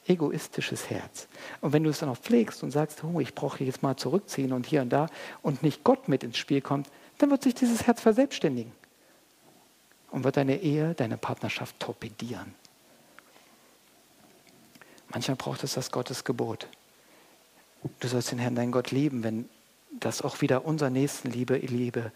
egoistisches 0.06 0.90
Herz. 0.90 1.28
Und 1.62 1.72
wenn 1.72 1.82
du 1.82 1.88
es 1.88 2.00
dann 2.00 2.10
auch 2.10 2.18
pflegst 2.18 2.62
und 2.62 2.72
sagst, 2.72 3.02
oh, 3.04 3.20
ich 3.20 3.34
brauche 3.34 3.64
jetzt 3.64 3.82
mal 3.82 3.96
zurückziehen 3.96 4.52
und 4.52 4.66
hier 4.66 4.82
und 4.82 4.90
da 4.90 5.06
und 5.40 5.62
nicht 5.62 5.82
Gott 5.82 6.08
mit 6.08 6.22
ins 6.22 6.36
Spiel 6.36 6.60
kommt, 6.60 6.90
dann 7.16 7.30
wird 7.30 7.42
sich 7.42 7.54
dieses 7.54 7.86
Herz 7.86 8.02
verselbstständigen 8.02 8.83
und 10.14 10.22
wird 10.22 10.36
deine 10.36 10.60
Ehe, 10.60 10.94
deine 10.94 11.16
Partnerschaft 11.16 11.80
torpedieren. 11.80 12.54
Manchmal 15.08 15.36
braucht 15.36 15.64
es 15.64 15.74
das 15.74 15.90
Gottesgebot. 15.90 16.68
Du 17.98 18.06
sollst 18.06 18.30
den 18.30 18.38
Herrn, 18.38 18.54
deinen 18.54 18.70
Gott 18.70 18.92
lieben, 18.92 19.24
wenn 19.24 19.48
das 19.90 20.22
auch 20.22 20.40
wieder 20.40 20.64
unser 20.66 20.88
Nächstenliebe, 20.88 21.56
Liebe 21.56 22.12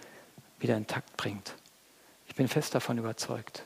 wieder 0.61 0.77
intakt 0.77 1.17
bringt. 1.17 1.57
Ich 2.29 2.37
bin 2.37 2.47
fest 2.47 2.73
davon 2.73 2.99
überzeugt. 2.99 3.65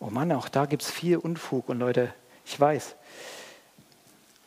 Oh 0.00 0.10
Mann, 0.10 0.32
auch 0.32 0.48
da 0.48 0.66
gibt 0.66 0.82
es 0.82 0.90
viel 0.90 1.16
Unfug 1.16 1.68
und 1.68 1.78
Leute, 1.78 2.12
ich 2.44 2.58
weiß. 2.58 2.96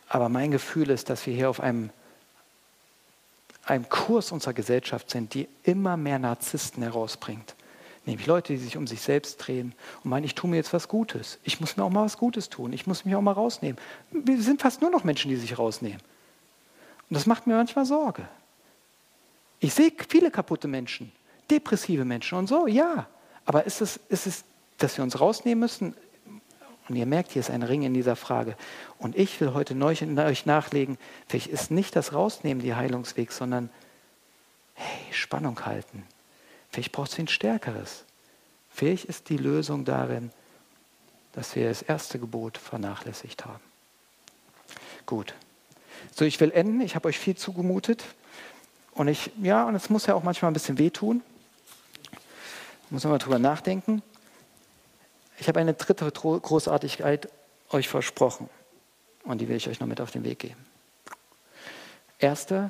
Aber 0.10 0.28
mein 0.28 0.52
Gefühl 0.52 0.90
ist, 0.90 1.10
dass 1.10 1.26
wir 1.26 1.34
hier 1.34 1.50
auf 1.50 1.62
einem, 1.62 1.90
einem 3.64 3.88
Kurs 3.88 4.34
unserer 4.34 4.54
Gesellschaft 4.54 5.10
sind, 5.10 5.34
die 5.34 5.48
immer 5.64 5.96
mehr 5.96 6.20
Narzissten 6.20 6.84
herausbringt. 6.84 7.56
Nämlich 8.06 8.28
Leute, 8.28 8.54
die 8.54 8.60
sich 8.60 8.78
um 8.78 8.86
sich 8.86 9.02
selbst 9.02 9.38
drehen 9.38 9.74
und 10.04 10.12
meinen, 10.12 10.26
ich 10.26 10.36
tue 10.36 10.50
mir 10.50 10.58
jetzt 10.58 10.74
was 10.74 10.88
Gutes. 10.88 11.40
Ich 11.44 11.60
muss 11.60 11.76
mir 11.76 11.84
auch 11.84 11.90
mal 11.90 12.06
was 12.06 12.18
Gutes 12.18 12.50
tun. 12.50 12.72
Ich 12.72 12.86
muss 12.86 13.04
mich 13.04 13.16
auch 13.16 13.22
mal 13.22 13.32
rausnehmen. 13.32 13.80
Wir 14.12 14.42
sind 14.42 14.62
fast 14.62 14.82
nur 14.82 14.92
noch 14.92 15.04
Menschen, 15.04 15.30
die 15.30 15.36
sich 15.36 15.58
rausnehmen. 15.58 16.02
Und 17.10 17.14
das 17.14 17.26
macht 17.26 17.48
mir 17.48 17.56
manchmal 17.56 17.86
Sorge. 17.86 18.28
Ich 19.60 19.74
sehe 19.74 19.92
viele 20.10 20.30
kaputte 20.30 20.68
Menschen, 20.68 21.12
depressive 21.50 22.06
Menschen 22.06 22.38
und 22.38 22.48
so, 22.48 22.68
ja. 22.68 23.08
Aber 23.46 23.66
ist 23.66 23.82
es, 23.82 24.00
ist 24.10 24.28
es, 24.28 24.44
dass 24.78 24.98
wir 24.98 25.04
uns 25.04 25.20
rausnehmen 25.20 25.60
müssen? 25.60 25.96
Und 26.88 26.96
ihr 26.96 27.08
merkt, 27.08 27.32
hier 27.32 27.40
ist 27.40 27.50
ein 27.50 27.64
Ring 27.64 27.82
in 27.82 27.96
dieser 27.96 28.16
Frage. 28.16 28.56
Und 29.00 29.16
ich 29.16 29.42
will 29.42 29.54
heute 29.54 29.76
euch 29.84 30.46
nachlegen, 30.46 31.00
vielleicht 31.28 31.48
ist 31.48 31.72
nicht 31.72 31.96
das 31.96 32.14
Rausnehmen 32.14 32.62
die 32.62 32.76
Heilungsweg, 32.76 33.32
sondern 33.32 33.72
hey, 34.76 35.12
Spannung 35.12 35.66
halten. 35.66 36.04
Vielleicht 36.76 36.92
braucht 36.92 37.14
es 37.14 37.20
ein 37.20 37.30
Stärkeres. 37.30 38.04
Vielleicht 38.70 39.06
ist 39.06 39.30
die 39.30 39.38
Lösung 39.38 39.86
darin, 39.86 40.34
dass 41.32 41.56
wir 41.56 41.70
das 41.70 41.82
erste 41.82 42.20
Gebot 42.20 42.58
vernachlässigt 42.58 43.46
haben. 43.46 43.64
Gut. 45.06 45.36
So, 46.14 46.26
ich 46.26 46.38
will 46.42 46.52
enden. 46.52 46.82
Ich 46.82 46.96
habe 46.96 47.08
euch 47.08 47.18
viel 47.18 47.38
zugemutet. 47.38 48.04
Und 48.92 49.08
ich, 49.08 49.32
ja, 49.42 49.64
und 49.64 49.76
es 49.76 49.90
muss 49.90 50.06
ja 50.06 50.16
auch 50.16 50.24
manchmal 50.24 50.52
ein 50.52 50.54
bisschen 50.54 50.78
wehtun. 50.78 51.22
Muss 52.90 53.06
man 53.06 53.12
mal 53.14 53.20
drüber 53.20 53.40
nachdenken. 53.40 54.04
Ich 55.40 55.48
habe 55.48 55.62
eine 55.62 55.76
dritte 55.76 56.12
Großartigkeit 56.12 57.30
euch 57.70 57.88
versprochen. 57.88 58.50
Und 59.24 59.40
die 59.40 59.48
will 59.48 59.56
ich 59.56 59.70
euch 59.70 59.80
noch 59.80 59.88
mit 59.88 60.02
auf 60.02 60.12
den 60.12 60.26
Weg 60.26 60.40
geben. 60.40 60.66
Erste, 62.20 62.70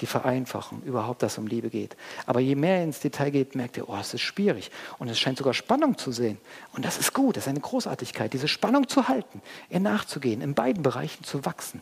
die 0.00 0.06
Vereinfachung, 0.06 0.82
überhaupt, 0.82 1.22
dass 1.22 1.32
es 1.32 1.38
um 1.38 1.46
Liebe 1.46 1.70
geht. 1.70 1.96
Aber 2.26 2.40
je 2.40 2.54
mehr 2.54 2.78
ihr 2.78 2.84
ins 2.84 3.00
Detail 3.00 3.30
geht, 3.30 3.54
merkt 3.54 3.76
ihr, 3.76 3.88
oh, 3.88 3.96
es 3.96 4.14
ist 4.14 4.22
schwierig. 4.22 4.70
Und 4.98 5.08
es 5.08 5.18
scheint 5.18 5.38
sogar 5.38 5.54
Spannung 5.54 5.98
zu 5.98 6.12
sehen. 6.12 6.38
Und 6.72 6.84
das 6.84 6.98
ist 6.98 7.14
gut, 7.14 7.36
das 7.36 7.44
ist 7.44 7.48
eine 7.48 7.60
Großartigkeit, 7.60 8.32
diese 8.32 8.48
Spannung 8.48 8.88
zu 8.88 9.08
halten, 9.08 9.42
ihr 9.70 9.80
nachzugehen, 9.80 10.40
in 10.40 10.54
beiden 10.54 10.82
Bereichen 10.82 11.24
zu 11.24 11.44
wachsen. 11.44 11.80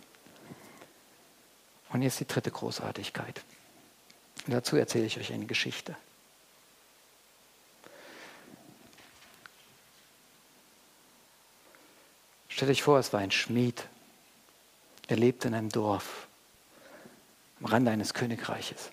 Und 1.90 2.02
jetzt 2.02 2.20
die 2.20 2.26
dritte 2.26 2.50
Großartigkeit. 2.50 3.42
Und 4.46 4.52
dazu 4.52 4.76
erzähle 4.76 5.06
ich 5.06 5.18
euch 5.18 5.32
eine 5.32 5.46
Geschichte. 5.46 5.96
Stellt 12.48 12.70
euch 12.70 12.82
vor, 12.82 12.98
es 12.98 13.12
war 13.12 13.20
ein 13.20 13.30
Schmied, 13.30 13.86
der 15.10 15.18
lebte 15.18 15.48
in 15.48 15.54
einem 15.54 15.68
Dorf 15.68 16.26
am 17.60 17.66
Rande 17.66 17.90
eines 17.90 18.14
Königreiches. 18.14 18.90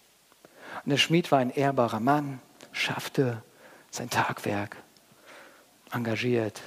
Und 0.83 0.89
der 0.89 0.97
Schmied 0.97 1.31
war 1.31 1.39
ein 1.39 1.49
ehrbarer 1.49 1.99
Mann, 1.99 2.39
schaffte 2.71 3.43
sein 3.91 4.09
Tagwerk, 4.09 4.77
engagiert, 5.91 6.61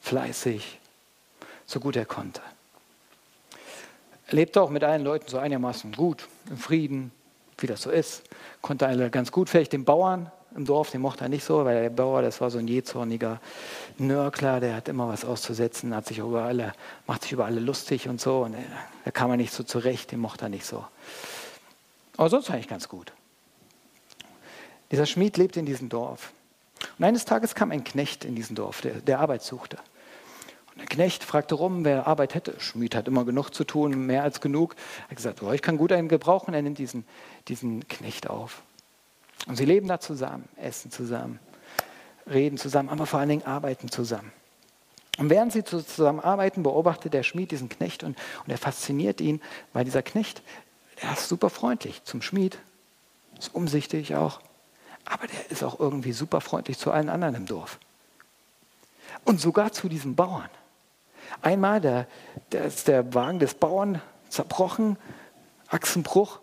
fleißig, 0.00 0.78
so 1.66 1.80
gut 1.80 1.96
er 1.96 2.06
konnte. 2.06 2.40
Er 4.28 4.34
lebte 4.34 4.60
auch 4.60 4.70
mit 4.70 4.84
allen 4.84 5.04
Leuten 5.04 5.28
so 5.28 5.38
einigermaßen 5.38 5.92
gut, 5.92 6.28
im 6.48 6.58
Frieden, 6.58 7.12
wie 7.58 7.66
das 7.66 7.82
so 7.82 7.90
ist. 7.90 8.24
Konnte 8.60 8.86
alle 8.86 9.10
ganz 9.10 9.32
gut, 9.32 9.48
vielleicht 9.48 9.72
den 9.72 9.84
Bauern 9.84 10.30
im 10.54 10.64
Dorf, 10.64 10.90
den 10.90 11.00
mochte 11.00 11.24
er 11.24 11.28
nicht 11.28 11.44
so, 11.44 11.64
weil 11.64 11.82
der 11.82 11.90
Bauer, 11.90 12.22
das 12.22 12.40
war 12.40 12.50
so 12.50 12.58
ein 12.58 12.68
jähzorniger 12.68 13.40
Nörkler, 13.98 14.60
der 14.60 14.74
hat 14.74 14.88
immer 14.88 15.08
was 15.08 15.24
auszusetzen, 15.24 15.94
hat 15.94 16.06
sich 16.06 16.18
über 16.18 16.44
alle, 16.44 16.72
macht 17.06 17.22
sich 17.22 17.32
über 17.32 17.44
alle 17.44 17.60
lustig 17.60 18.08
und 18.08 18.20
so. 18.20 18.40
Und 18.40 18.56
da 19.04 19.10
kam 19.10 19.30
er 19.30 19.36
nicht 19.36 19.52
so 19.52 19.62
zurecht, 19.62 20.10
den 20.12 20.20
mochte 20.20 20.46
er 20.46 20.48
nicht 20.48 20.64
so. 20.64 20.84
Aber 22.16 22.30
sonst 22.30 22.50
eigentlich 22.50 22.68
ganz 22.68 22.88
gut. 22.88 23.12
Dieser 24.90 25.06
Schmied 25.06 25.36
lebte 25.36 25.60
in 25.60 25.66
diesem 25.66 25.88
Dorf. 25.88 26.32
Und 26.98 27.04
eines 27.04 27.24
Tages 27.24 27.54
kam 27.54 27.70
ein 27.70 27.84
Knecht 27.84 28.24
in 28.24 28.34
diesem 28.34 28.56
Dorf, 28.56 28.80
der, 28.80 28.94
der 28.94 29.20
Arbeit 29.20 29.42
suchte. 29.42 29.76
Und 30.70 30.78
der 30.78 30.86
Knecht 30.86 31.24
fragte 31.24 31.56
rum, 31.56 31.84
wer 31.84 32.06
Arbeit 32.06 32.34
hätte. 32.34 32.58
Schmied 32.58 32.94
hat 32.94 33.06
immer 33.06 33.24
genug 33.24 33.50
zu 33.50 33.64
tun, 33.64 34.06
mehr 34.06 34.22
als 34.22 34.40
genug. 34.40 34.76
Er 35.06 35.10
hat 35.10 35.16
gesagt, 35.16 35.42
oh, 35.42 35.52
ich 35.52 35.60
kann 35.60 35.76
gut 35.76 35.92
einen 35.92 36.08
gebrauchen. 36.08 36.54
Er 36.54 36.62
nimmt 36.62 36.78
diesen, 36.78 37.04
diesen 37.48 37.86
Knecht 37.88 38.30
auf. 38.30 38.62
Und 39.46 39.56
sie 39.56 39.64
leben 39.64 39.88
da 39.88 40.00
zusammen, 40.00 40.48
essen 40.56 40.90
zusammen, 40.90 41.38
reden 42.26 42.58
zusammen, 42.58 42.88
aber 42.88 43.06
vor 43.06 43.20
allen 43.20 43.28
Dingen 43.28 43.46
arbeiten 43.46 43.90
zusammen. 43.90 44.32
Und 45.18 45.30
während 45.30 45.52
sie 45.52 45.64
zusammen 45.64 46.20
arbeiten, 46.20 46.62
beobachtet 46.62 47.12
der 47.12 47.22
Schmied 47.22 47.50
diesen 47.50 47.68
Knecht 47.68 48.04
und, 48.04 48.16
und 48.44 48.50
er 48.50 48.58
fasziniert 48.58 49.20
ihn, 49.20 49.40
weil 49.72 49.84
dieser 49.84 50.02
Knecht, 50.02 50.42
der 51.02 51.12
ist 51.12 51.28
super 51.28 51.50
freundlich 51.50 52.04
zum 52.04 52.22
Schmied, 52.22 52.58
ist 53.38 53.54
umsichtig 53.54 54.14
auch, 54.14 54.40
aber 55.04 55.26
der 55.26 55.50
ist 55.50 55.64
auch 55.64 55.80
irgendwie 55.80 56.12
super 56.12 56.40
freundlich 56.40 56.78
zu 56.78 56.92
allen 56.92 57.08
anderen 57.08 57.34
im 57.34 57.46
Dorf. 57.46 57.78
Und 59.24 59.40
sogar 59.40 59.72
zu 59.72 59.88
diesen 59.88 60.14
Bauern. 60.14 60.48
Einmal 61.42 61.80
der 61.80 62.06
ist 62.50 62.88
der 62.88 63.14
Wagen 63.14 63.38
des 63.38 63.54
Bauern 63.54 64.00
zerbrochen, 64.28 64.98
Achsenbruch. 65.68 66.40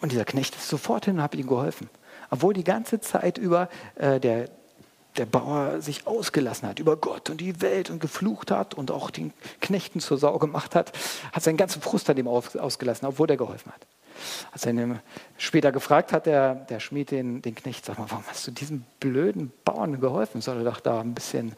Und 0.00 0.12
dieser 0.12 0.24
Knecht 0.24 0.54
ist 0.56 0.68
sofort 0.68 1.04
hin 1.04 1.16
und 1.16 1.22
hat 1.22 1.34
ihm 1.34 1.46
geholfen. 1.46 1.90
Obwohl 2.30 2.54
die 2.54 2.64
ganze 2.64 3.00
Zeit 3.00 3.38
über 3.38 3.68
äh, 3.96 4.20
der, 4.20 4.48
der 5.16 5.26
Bauer 5.26 5.80
sich 5.80 6.06
ausgelassen 6.06 6.68
hat 6.68 6.78
über 6.78 6.96
Gott 6.96 7.28
und 7.28 7.40
die 7.40 7.60
Welt 7.60 7.90
und 7.90 8.00
geflucht 8.00 8.50
hat 8.50 8.74
und 8.74 8.90
auch 8.90 9.10
den 9.10 9.32
Knechten 9.60 10.00
zur 10.00 10.18
Sau 10.18 10.38
gemacht 10.38 10.74
hat, 10.74 10.92
hat 11.32 11.42
seinen 11.42 11.56
ganzen 11.56 11.82
Frust 11.82 12.08
an 12.08 12.16
ihm 12.16 12.28
ausgelassen, 12.28 13.06
obwohl 13.06 13.28
er 13.30 13.36
geholfen 13.36 13.72
hat. 13.72 13.86
Als 14.52 14.66
er 14.66 14.72
ihn 14.72 15.00
später 15.38 15.72
gefragt 15.72 16.12
hat, 16.12 16.26
der, 16.26 16.54
der 16.54 16.78
Schmied 16.80 17.10
den, 17.10 17.42
den 17.42 17.54
Knecht, 17.54 17.84
sag 17.84 17.98
mal, 17.98 18.06
warum 18.08 18.24
hast 18.28 18.46
du 18.46 18.50
diesem 18.50 18.84
blöden 19.00 19.52
Bauern 19.64 20.00
geholfen? 20.00 20.40
Soll 20.40 20.58
er 20.58 20.64
doch 20.64 20.80
da 20.80 21.00
ein 21.00 21.14
bisschen 21.14 21.54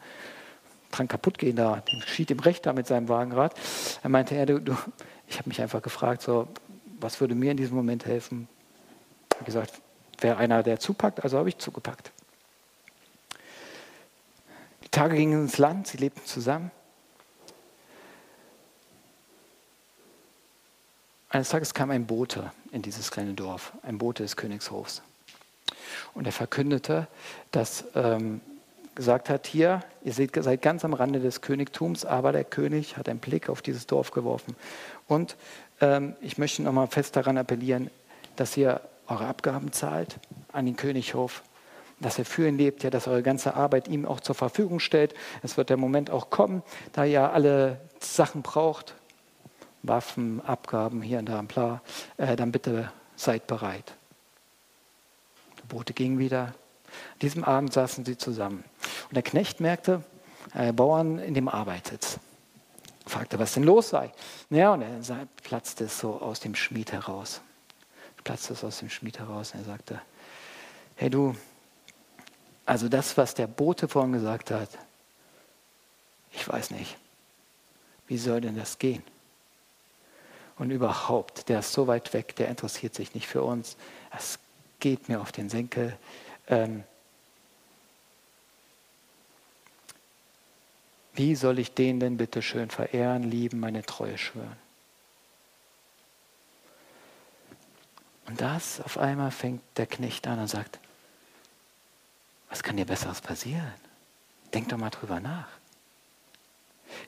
dran 0.91 1.07
kaputt 1.07 1.37
gehen, 1.37 1.55
da, 1.55 1.77
dem 1.91 2.01
schied 2.01 2.31
ihm 2.31 2.39
recht 2.39 2.65
da 2.65 2.73
mit 2.73 2.87
seinem 2.87 3.09
Wagenrad. 3.09 3.53
Er 4.01 4.09
meinte, 4.09 4.35
ja, 4.35 4.45
du, 4.45 4.59
du 4.59 4.75
ich 5.27 5.39
habe 5.39 5.49
mich 5.49 5.61
einfach 5.61 5.81
gefragt, 5.81 6.21
so, 6.21 6.47
was 7.03 7.19
würde 7.19 7.35
mir 7.35 7.51
in 7.51 7.57
diesem 7.57 7.75
Moment 7.75 8.05
helfen? 8.05 8.47
Habe 9.35 9.45
gesagt, 9.45 9.81
wäre 10.19 10.37
einer, 10.37 10.63
der 10.63 10.79
zupackt, 10.79 11.23
also 11.23 11.37
habe 11.37 11.49
ich 11.49 11.57
zugepackt. 11.57 12.11
Die 14.83 14.89
Tage 14.89 15.15
gingen 15.15 15.43
ins 15.43 15.57
Land, 15.57 15.87
sie 15.87 15.97
lebten 15.97 16.25
zusammen. 16.25 16.71
Eines 21.29 21.49
Tages 21.49 21.73
kam 21.73 21.91
ein 21.91 22.05
Bote 22.05 22.51
in 22.71 22.81
dieses 22.83 23.11
kleine 23.11 23.33
Dorf, 23.33 23.73
ein 23.81 23.97
Bote 23.97 24.23
des 24.23 24.35
Königshofs. 24.37 25.01
Und 26.13 26.25
er 26.25 26.31
verkündete, 26.31 27.07
dass 27.51 27.85
ähm, 27.95 28.39
gesagt 28.95 29.29
hat, 29.29 29.47
hier, 29.47 29.83
ihr 30.03 30.13
seht, 30.13 30.35
seid 30.35 30.61
ganz 30.61 30.85
am 30.85 30.93
Rande 30.93 31.19
des 31.19 31.41
Königtums, 31.41 32.05
aber 32.05 32.31
der 32.31 32.43
König 32.43 32.97
hat 32.97 33.09
einen 33.09 33.19
Blick 33.19 33.49
auf 33.49 33.61
dieses 33.61 33.87
Dorf 33.87 34.11
geworfen. 34.11 34.55
Und 35.07 35.35
ich 36.21 36.37
möchte 36.37 36.61
nochmal 36.61 36.87
fest 36.87 37.15
daran 37.15 37.37
appellieren, 37.37 37.89
dass 38.35 38.57
ihr 38.57 38.81
eure 39.07 39.27
Abgaben 39.27 39.71
zahlt 39.71 40.19
an 40.51 40.65
den 40.65 40.75
Könighof, 40.75 41.43
dass 41.99 42.19
er 42.19 42.25
für 42.25 42.47
ihn 42.47 42.57
lebt, 42.57 42.83
ja, 42.83 42.89
dass 42.89 43.07
eure 43.07 43.23
ganze 43.23 43.55
Arbeit 43.55 43.87
ihm 43.87 44.05
auch 44.05 44.19
zur 44.19 44.35
Verfügung 44.35 44.79
stellt. 44.79 45.13
Es 45.41 45.57
wird 45.57 45.69
der 45.69 45.77
Moment 45.77 46.09
auch 46.09 46.29
kommen, 46.29 46.63
da 46.91 47.05
ihr 47.05 47.31
alle 47.31 47.79
Sachen 47.99 48.41
braucht, 48.41 48.95
Waffen, 49.83 50.41
Abgaben 50.45 51.01
hier 51.01 51.19
und 51.19 51.27
da, 51.27 51.41
bla, 51.41 51.81
äh, 52.17 52.35
dann 52.35 52.51
bitte 52.51 52.91
seid 53.15 53.47
bereit. 53.47 53.93
Die 55.61 55.67
Boote 55.67 55.93
gingen 55.93 56.19
wieder. 56.19 56.41
An 56.43 57.19
diesem 57.21 57.43
Abend 57.43 57.73
saßen 57.73 58.05
sie 58.05 58.17
zusammen. 58.17 58.63
Und 59.09 59.15
der 59.15 59.23
Knecht 59.23 59.59
merkte, 59.59 60.03
äh, 60.53 60.71
Bauern 60.71 61.19
in 61.19 61.33
dem 61.33 61.47
arbeitet 61.47 62.19
fragte, 63.05 63.39
was 63.39 63.53
denn 63.53 63.63
los 63.63 63.89
sei. 63.89 64.11
Ja, 64.49 64.73
und 64.73 64.81
er 64.81 65.27
platzte 65.43 65.85
es 65.85 65.99
so 65.99 66.21
aus 66.21 66.39
dem 66.39 66.55
Schmied 66.55 66.91
heraus. 66.91 67.41
Platzte 68.23 68.53
es 68.53 68.63
aus 68.63 68.79
dem 68.79 68.89
Schmied 68.89 69.19
heraus 69.19 69.53
und 69.53 69.61
er 69.61 69.65
sagte, 69.65 70.01
hey 70.95 71.09
du, 71.09 71.35
also 72.65 72.87
das, 72.87 73.17
was 73.17 73.33
der 73.33 73.47
Bote 73.47 73.87
vorhin 73.87 74.13
gesagt 74.13 74.51
hat, 74.51 74.69
ich 76.31 76.47
weiß 76.47 76.71
nicht, 76.71 76.97
wie 78.07 78.17
soll 78.17 78.41
denn 78.41 78.55
das 78.55 78.79
gehen? 78.79 79.03
Und 80.57 80.71
überhaupt, 80.71 81.49
der 81.49 81.59
ist 81.59 81.73
so 81.73 81.87
weit 81.87 82.13
weg, 82.13 82.35
der 82.35 82.47
interessiert 82.47 82.93
sich 82.93 83.13
nicht 83.13 83.27
für 83.27 83.43
uns. 83.43 83.75
Es 84.15 84.39
geht 84.79 85.09
mir 85.09 85.19
auf 85.19 85.31
den 85.31 85.49
Senkel. 85.49 85.97
Ähm, 86.47 86.83
Wie 91.13 91.35
soll 91.35 91.59
ich 91.59 91.73
den 91.73 91.99
denn 91.99 92.17
bitte 92.17 92.41
schön 92.41 92.69
verehren, 92.69 93.23
lieben, 93.23 93.59
meine 93.59 93.83
Treue 93.83 94.17
schwören? 94.17 94.57
Und 98.25 98.41
das 98.41 98.81
auf 98.81 98.97
einmal 98.97 99.31
fängt 99.31 99.61
der 99.77 99.85
Knecht 99.85 100.25
an 100.27 100.39
und 100.39 100.47
sagt, 100.47 100.79
was 102.49 102.63
kann 102.63 102.77
dir 102.77 102.85
besseres 102.85 103.21
passieren? 103.21 103.73
Denk 104.53 104.69
doch 104.69 104.77
mal 104.77 104.89
drüber 104.89 105.19
nach. 105.19 105.47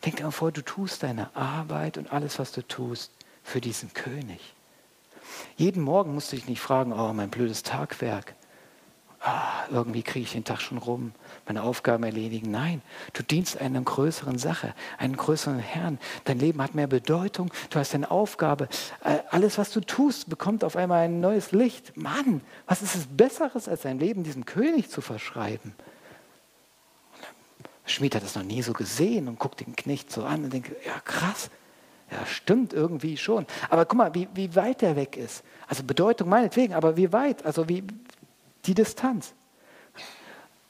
Denk 0.03 0.18
dir 0.18 0.24
mal 0.24 0.32
vor, 0.32 0.51
du 0.51 0.62
tust 0.62 1.03
deine 1.03 1.36
Arbeit 1.36 1.97
und 1.97 2.12
alles, 2.12 2.38
was 2.38 2.51
du 2.51 2.68
tust, 2.68 3.12
für 3.43 3.62
diesen 3.62 3.93
König. 3.93 4.53
Jeden 5.58 5.82
Morgen 5.84 6.14
musst 6.14 6.32
du 6.32 6.36
dich 6.36 6.47
nicht 6.47 6.62
fragen, 6.62 6.93
oh, 6.93 7.14
mein 7.14 7.30
blödes 7.30 7.64
Tagwerk. 7.64 8.36
Ah, 9.22 9.63
irgendwie 9.72 10.03
kriege 10.03 10.24
ich 10.24 10.34
den 10.34 10.43
Tag 10.43 10.61
schon 10.61 10.78
rum, 10.78 11.11
meine 11.47 11.63
Aufgaben 11.63 12.03
erledigen. 12.03 12.51
Nein, 12.51 12.82
du 13.13 13.24
dienst 13.24 13.59
einer 13.59 13.82
größeren 13.82 14.38
Sache, 14.38 14.76
einem 14.97 15.18
größeren 15.18 15.57
Herrn. 15.57 15.97
Dein 16.26 16.38
Leben 16.38 16.61
hat 16.61 16.76
mehr 16.76 16.88
Bedeutung, 16.88 17.51
du 17.72 17.80
hast 17.80 17.95
eine 17.95 18.11
Aufgabe. 18.11 18.68
Äh, 19.03 19.20
alles, 19.32 19.57
was 19.57 19.72
du 19.72 19.82
tust, 19.82 20.30
bekommt 20.30 20.63
auf 20.63 20.76
einmal 20.76 21.05
ein 21.05 21.22
neues 21.22 21.51
Licht. 21.51 21.97
Mann, 21.97 22.41
was 22.68 22.84
ist 22.84 22.95
es 22.95 23.07
Besseres, 23.07 23.68
als 23.68 23.82
dein 23.82 23.97
Leben 23.97 24.24
diesem 24.24 24.45
König 24.45 24.89
zu 24.89 25.01
verschreiben? 25.01 25.74
Schmied 27.86 28.16
hat 28.16 28.24
das 28.24 28.36
noch 28.36 28.43
nie 28.43 28.61
so 28.61 28.74
gesehen 28.74 29.28
und 29.28 29.39
guckt 29.39 29.59
den 29.59 29.76
Knecht 29.76 30.11
so 30.11 30.24
an 30.24 30.43
und 30.43 30.53
denkt, 30.53 30.72
ja 30.86 30.99
krass, 31.03 31.49
ja 32.11 32.26
stimmt 32.26 32.74
irgendwie 32.74 33.18
schon. 33.18 33.45
Aber 33.70 33.86
guck 33.86 33.97
mal, 33.97 34.13
wie, 34.16 34.28
wie 34.34 34.55
weit 34.55 34.82
der 34.82 34.95
weg 34.95 35.18
ist. 35.18 35.43
Also 35.68 35.84
Bedeutung 35.84 36.30
meinetwegen, 36.30 36.74
aber 36.74 36.97
wie 36.97 37.11
weit, 37.13 37.45
also 37.45 37.70
wie 37.70 37.84
die 38.68 38.74
Distanz. 38.74 39.34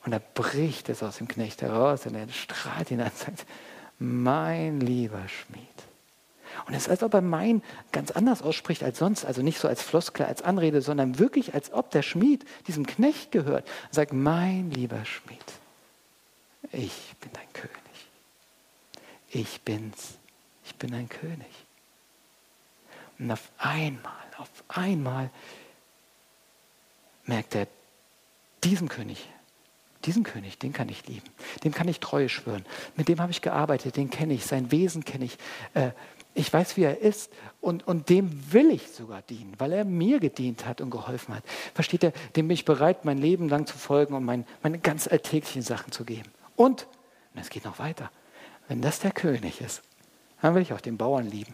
Und 0.04 0.12
da 0.12 0.20
bricht 0.34 0.90
es 0.90 1.02
aus 1.02 1.18
dem 1.18 1.28
Knecht 1.28 1.62
heraus 1.62 2.06
und 2.06 2.16
er 2.16 2.30
strahlt 2.30 2.92
ihn 2.92 3.02
an 3.02 3.08
und 3.08 3.18
sagt, 3.18 3.46
mein 3.98 4.80
lieber 4.80 5.28
Schmied. 5.28 5.62
Und 6.68 6.74
es 6.74 6.84
ist, 6.84 6.90
als 6.90 7.04
ob 7.04 7.14
er 7.14 7.22
mein 7.22 7.64
ganz 7.92 8.12
anders 8.12 8.42
ausspricht 8.42 8.84
als 8.84 9.00
sonst, 9.00 9.26
also 9.26 9.42
nicht 9.42 9.60
so 9.60 9.68
als 9.68 9.82
Floskel, 9.82 10.26
als 10.26 10.42
Anrede, 10.42 10.82
sondern 10.82 11.20
wirklich, 11.20 11.54
als 11.54 11.74
ob 11.74 11.92
der 11.92 12.02
Schmied 12.02 12.46
diesem 12.68 12.86
Knecht 12.86 13.32
gehört 13.32 13.68
und 13.88 13.94
sagt, 13.94 14.14
mein 14.14 14.72
lieber 14.72 15.04
Schmied 15.06 15.44
ich 16.76 17.16
bin 17.20 17.32
dein 17.34 17.54
König. 17.54 17.76
Ich 19.30 19.62
bin's. 19.62 20.18
Ich 20.66 20.76
bin 20.76 20.94
ein 20.94 21.10
König. 21.10 21.48
Und 23.18 23.32
auf 23.32 23.50
einmal, 23.58 24.14
auf 24.38 24.50
einmal 24.68 25.30
merkt 27.26 27.56
er, 27.56 27.68
diesen 28.66 28.90
König, 28.90 29.30
diesen 30.06 30.24
König, 30.24 30.60
den 30.60 30.74
kann 30.74 30.90
ich 30.90 31.08
lieben. 31.08 31.30
Dem 31.64 31.74
kann 31.74 31.88
ich 31.88 32.00
Treue 32.00 32.30
schwören. 32.30 32.66
Mit 32.96 33.08
dem 33.08 33.22
habe 33.22 33.32
ich 33.32 33.42
gearbeitet, 33.42 33.96
den 33.96 34.10
kenne 34.10 34.34
ich, 34.34 34.46
sein 34.46 34.72
Wesen 34.72 35.06
kenne 35.06 35.26
ich. 35.26 35.38
Äh, 35.74 35.92
ich 36.34 36.52
weiß, 36.52 36.76
wie 36.76 36.84
er 36.84 37.00
ist 37.00 37.32
und, 37.62 37.88
und 37.88 38.10
dem 38.10 38.52
will 38.52 38.70
ich 38.70 38.90
sogar 38.90 39.22
dienen, 39.22 39.54
weil 39.58 39.72
er 39.72 39.86
mir 39.86 40.20
gedient 40.20 40.66
hat 40.66 40.82
und 40.82 40.90
geholfen 40.90 41.34
hat. 41.34 41.44
Versteht 41.74 42.04
er, 42.04 42.12
dem 42.36 42.50
bin 42.50 42.56
ich 42.56 42.66
bereit, 42.66 43.06
mein 43.06 43.18
Leben 43.18 43.48
lang 43.48 43.66
zu 43.68 43.78
folgen 43.78 44.14
und 44.14 44.26
mein, 44.26 44.46
meine 44.62 44.80
ganz 44.80 45.08
alltäglichen 45.08 45.62
Sachen 45.62 45.94
zu 45.94 46.04
geben. 46.04 46.30
Und, 46.58 46.88
und 47.34 47.42
es 47.42 47.50
geht 47.50 47.64
noch 47.64 47.80
weiter, 47.80 48.12
wenn 48.68 48.82
das 48.82 49.00
der 49.00 49.12
König 49.12 49.62
ist, 49.62 49.82
dann 50.42 50.56
will 50.56 50.62
ich 50.62 50.74
auch 50.74 50.82
den 50.82 50.98
Bauern 50.98 51.30
lieben. 51.30 51.54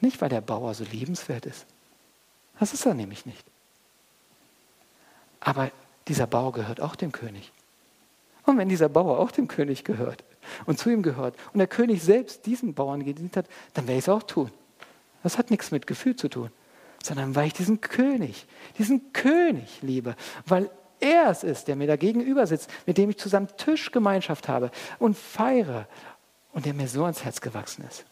Nicht, 0.00 0.20
weil 0.20 0.28
der 0.28 0.42
Bauer 0.42 0.74
so 0.74 0.84
liebenswert 0.84 1.44
ist. 1.46 1.66
Das 2.60 2.72
ist 2.72 2.86
er 2.86 2.94
nämlich 2.94 3.26
nicht. 3.26 3.44
Aber 5.40 5.72
dieser 6.08 6.26
Bauer 6.26 6.52
gehört 6.52 6.80
auch 6.80 6.96
dem 6.96 7.12
König. 7.12 7.52
Und 8.44 8.56
wenn 8.56 8.68
dieser 8.68 8.88
Bauer 8.88 9.18
auch 9.18 9.30
dem 9.30 9.46
König 9.46 9.84
gehört 9.84 10.24
und 10.64 10.78
zu 10.78 10.88
ihm 10.88 11.02
gehört 11.02 11.36
und 11.52 11.58
der 11.58 11.66
König 11.66 12.02
selbst 12.02 12.46
diesen 12.46 12.74
Bauern 12.74 13.04
gedient 13.04 13.36
hat, 13.36 13.46
dann 13.74 13.86
werde 13.86 13.98
ich 13.98 14.04
es 14.04 14.08
auch 14.08 14.22
tun. 14.22 14.50
Das 15.22 15.36
hat 15.36 15.50
nichts 15.50 15.70
mit 15.70 15.86
Gefühl 15.86 16.16
zu 16.16 16.28
tun, 16.28 16.50
sondern 17.02 17.34
weil 17.34 17.48
ich 17.48 17.52
diesen 17.52 17.80
König, 17.80 18.46
diesen 18.78 19.12
König 19.12 19.82
liebe, 19.82 20.16
weil 20.46 20.70
er 21.00 21.30
es 21.30 21.44
ist, 21.44 21.68
der 21.68 21.76
mir 21.76 21.86
da 21.86 21.96
gegenüber 21.96 22.46
sitzt, 22.46 22.70
mit 22.86 22.98
dem 22.98 23.10
ich 23.10 23.18
zusammen 23.18 23.48
Tischgemeinschaft 23.56 24.48
habe 24.48 24.70
und 24.98 25.16
feiere 25.16 25.86
und 26.52 26.64
der 26.64 26.74
mir 26.74 26.88
so 26.88 27.02
ans 27.02 27.24
Herz 27.24 27.40
gewachsen 27.40 27.84
ist. 27.86 28.04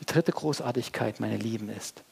Die 0.00 0.06
dritte 0.06 0.32
Großartigkeit, 0.32 1.20
meine 1.20 1.36
Lieben, 1.36 1.68
ist, 1.68 2.04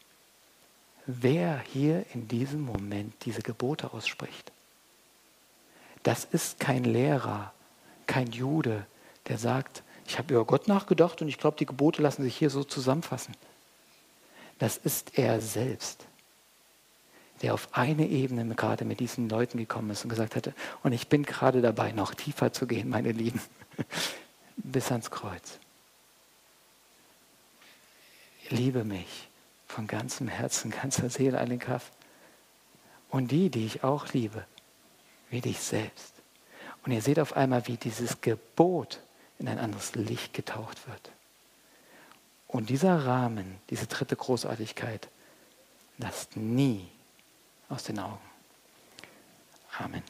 wer 1.06 1.58
hier 1.72 2.04
in 2.14 2.28
diesem 2.28 2.62
Moment 2.62 3.14
diese 3.24 3.42
Gebote 3.42 3.92
ausspricht. 3.92 4.52
Das 6.02 6.24
ist 6.24 6.60
kein 6.60 6.84
Lehrer, 6.84 7.52
kein 8.06 8.30
Jude, 8.30 8.86
der 9.28 9.38
sagt, 9.38 9.82
ich 10.06 10.18
habe 10.18 10.34
über 10.34 10.44
Gott 10.44 10.68
nachgedacht 10.68 11.22
und 11.22 11.28
ich 11.28 11.38
glaube, 11.38 11.56
die 11.56 11.66
Gebote 11.66 12.02
lassen 12.02 12.22
sich 12.22 12.36
hier 12.36 12.50
so 12.50 12.62
zusammenfassen. 12.62 13.34
Das 14.58 14.76
ist 14.76 15.18
er 15.18 15.40
selbst 15.40 16.06
der 17.44 17.52
auf 17.52 17.68
eine 17.72 18.06
Ebene 18.06 18.54
gerade 18.54 18.86
mit 18.86 19.00
diesen 19.00 19.28
Leuten 19.28 19.58
gekommen 19.58 19.90
ist 19.90 20.02
und 20.02 20.08
gesagt 20.08 20.34
hatte, 20.34 20.54
und 20.82 20.92
ich 20.92 21.08
bin 21.08 21.24
gerade 21.24 21.60
dabei, 21.60 21.92
noch 21.92 22.14
tiefer 22.14 22.54
zu 22.54 22.66
gehen, 22.66 22.88
meine 22.88 23.12
Lieben, 23.12 23.40
bis 24.56 24.90
ans 24.90 25.10
Kreuz. 25.10 25.58
Liebe 28.48 28.84
mich 28.84 29.28
von 29.66 29.86
ganzem 29.86 30.28
Herzen, 30.28 30.70
ganzer 30.70 31.10
Seele, 31.10 31.38
allen 31.38 31.58
Kraft. 31.58 31.92
Und 33.10 33.30
die, 33.30 33.50
die 33.50 33.66
ich 33.66 33.84
auch 33.84 34.12
liebe, 34.12 34.44
wie 35.30 35.40
dich 35.40 35.60
selbst. 35.60 36.14
Und 36.84 36.92
ihr 36.92 37.02
seht 37.02 37.18
auf 37.18 37.36
einmal, 37.36 37.66
wie 37.66 37.76
dieses 37.76 38.20
Gebot 38.20 39.00
in 39.38 39.48
ein 39.48 39.58
anderes 39.58 39.94
Licht 39.94 40.34
getaucht 40.34 40.86
wird. 40.86 41.10
Und 42.46 42.70
dieser 42.70 43.04
Rahmen, 43.06 43.58
diese 43.70 43.86
dritte 43.86 44.16
Großartigkeit, 44.16 45.08
lasst 45.98 46.36
nie 46.36 46.88
aus 47.68 47.84
den 47.84 47.98
Augen. 47.98 48.20
Amen. 49.78 50.02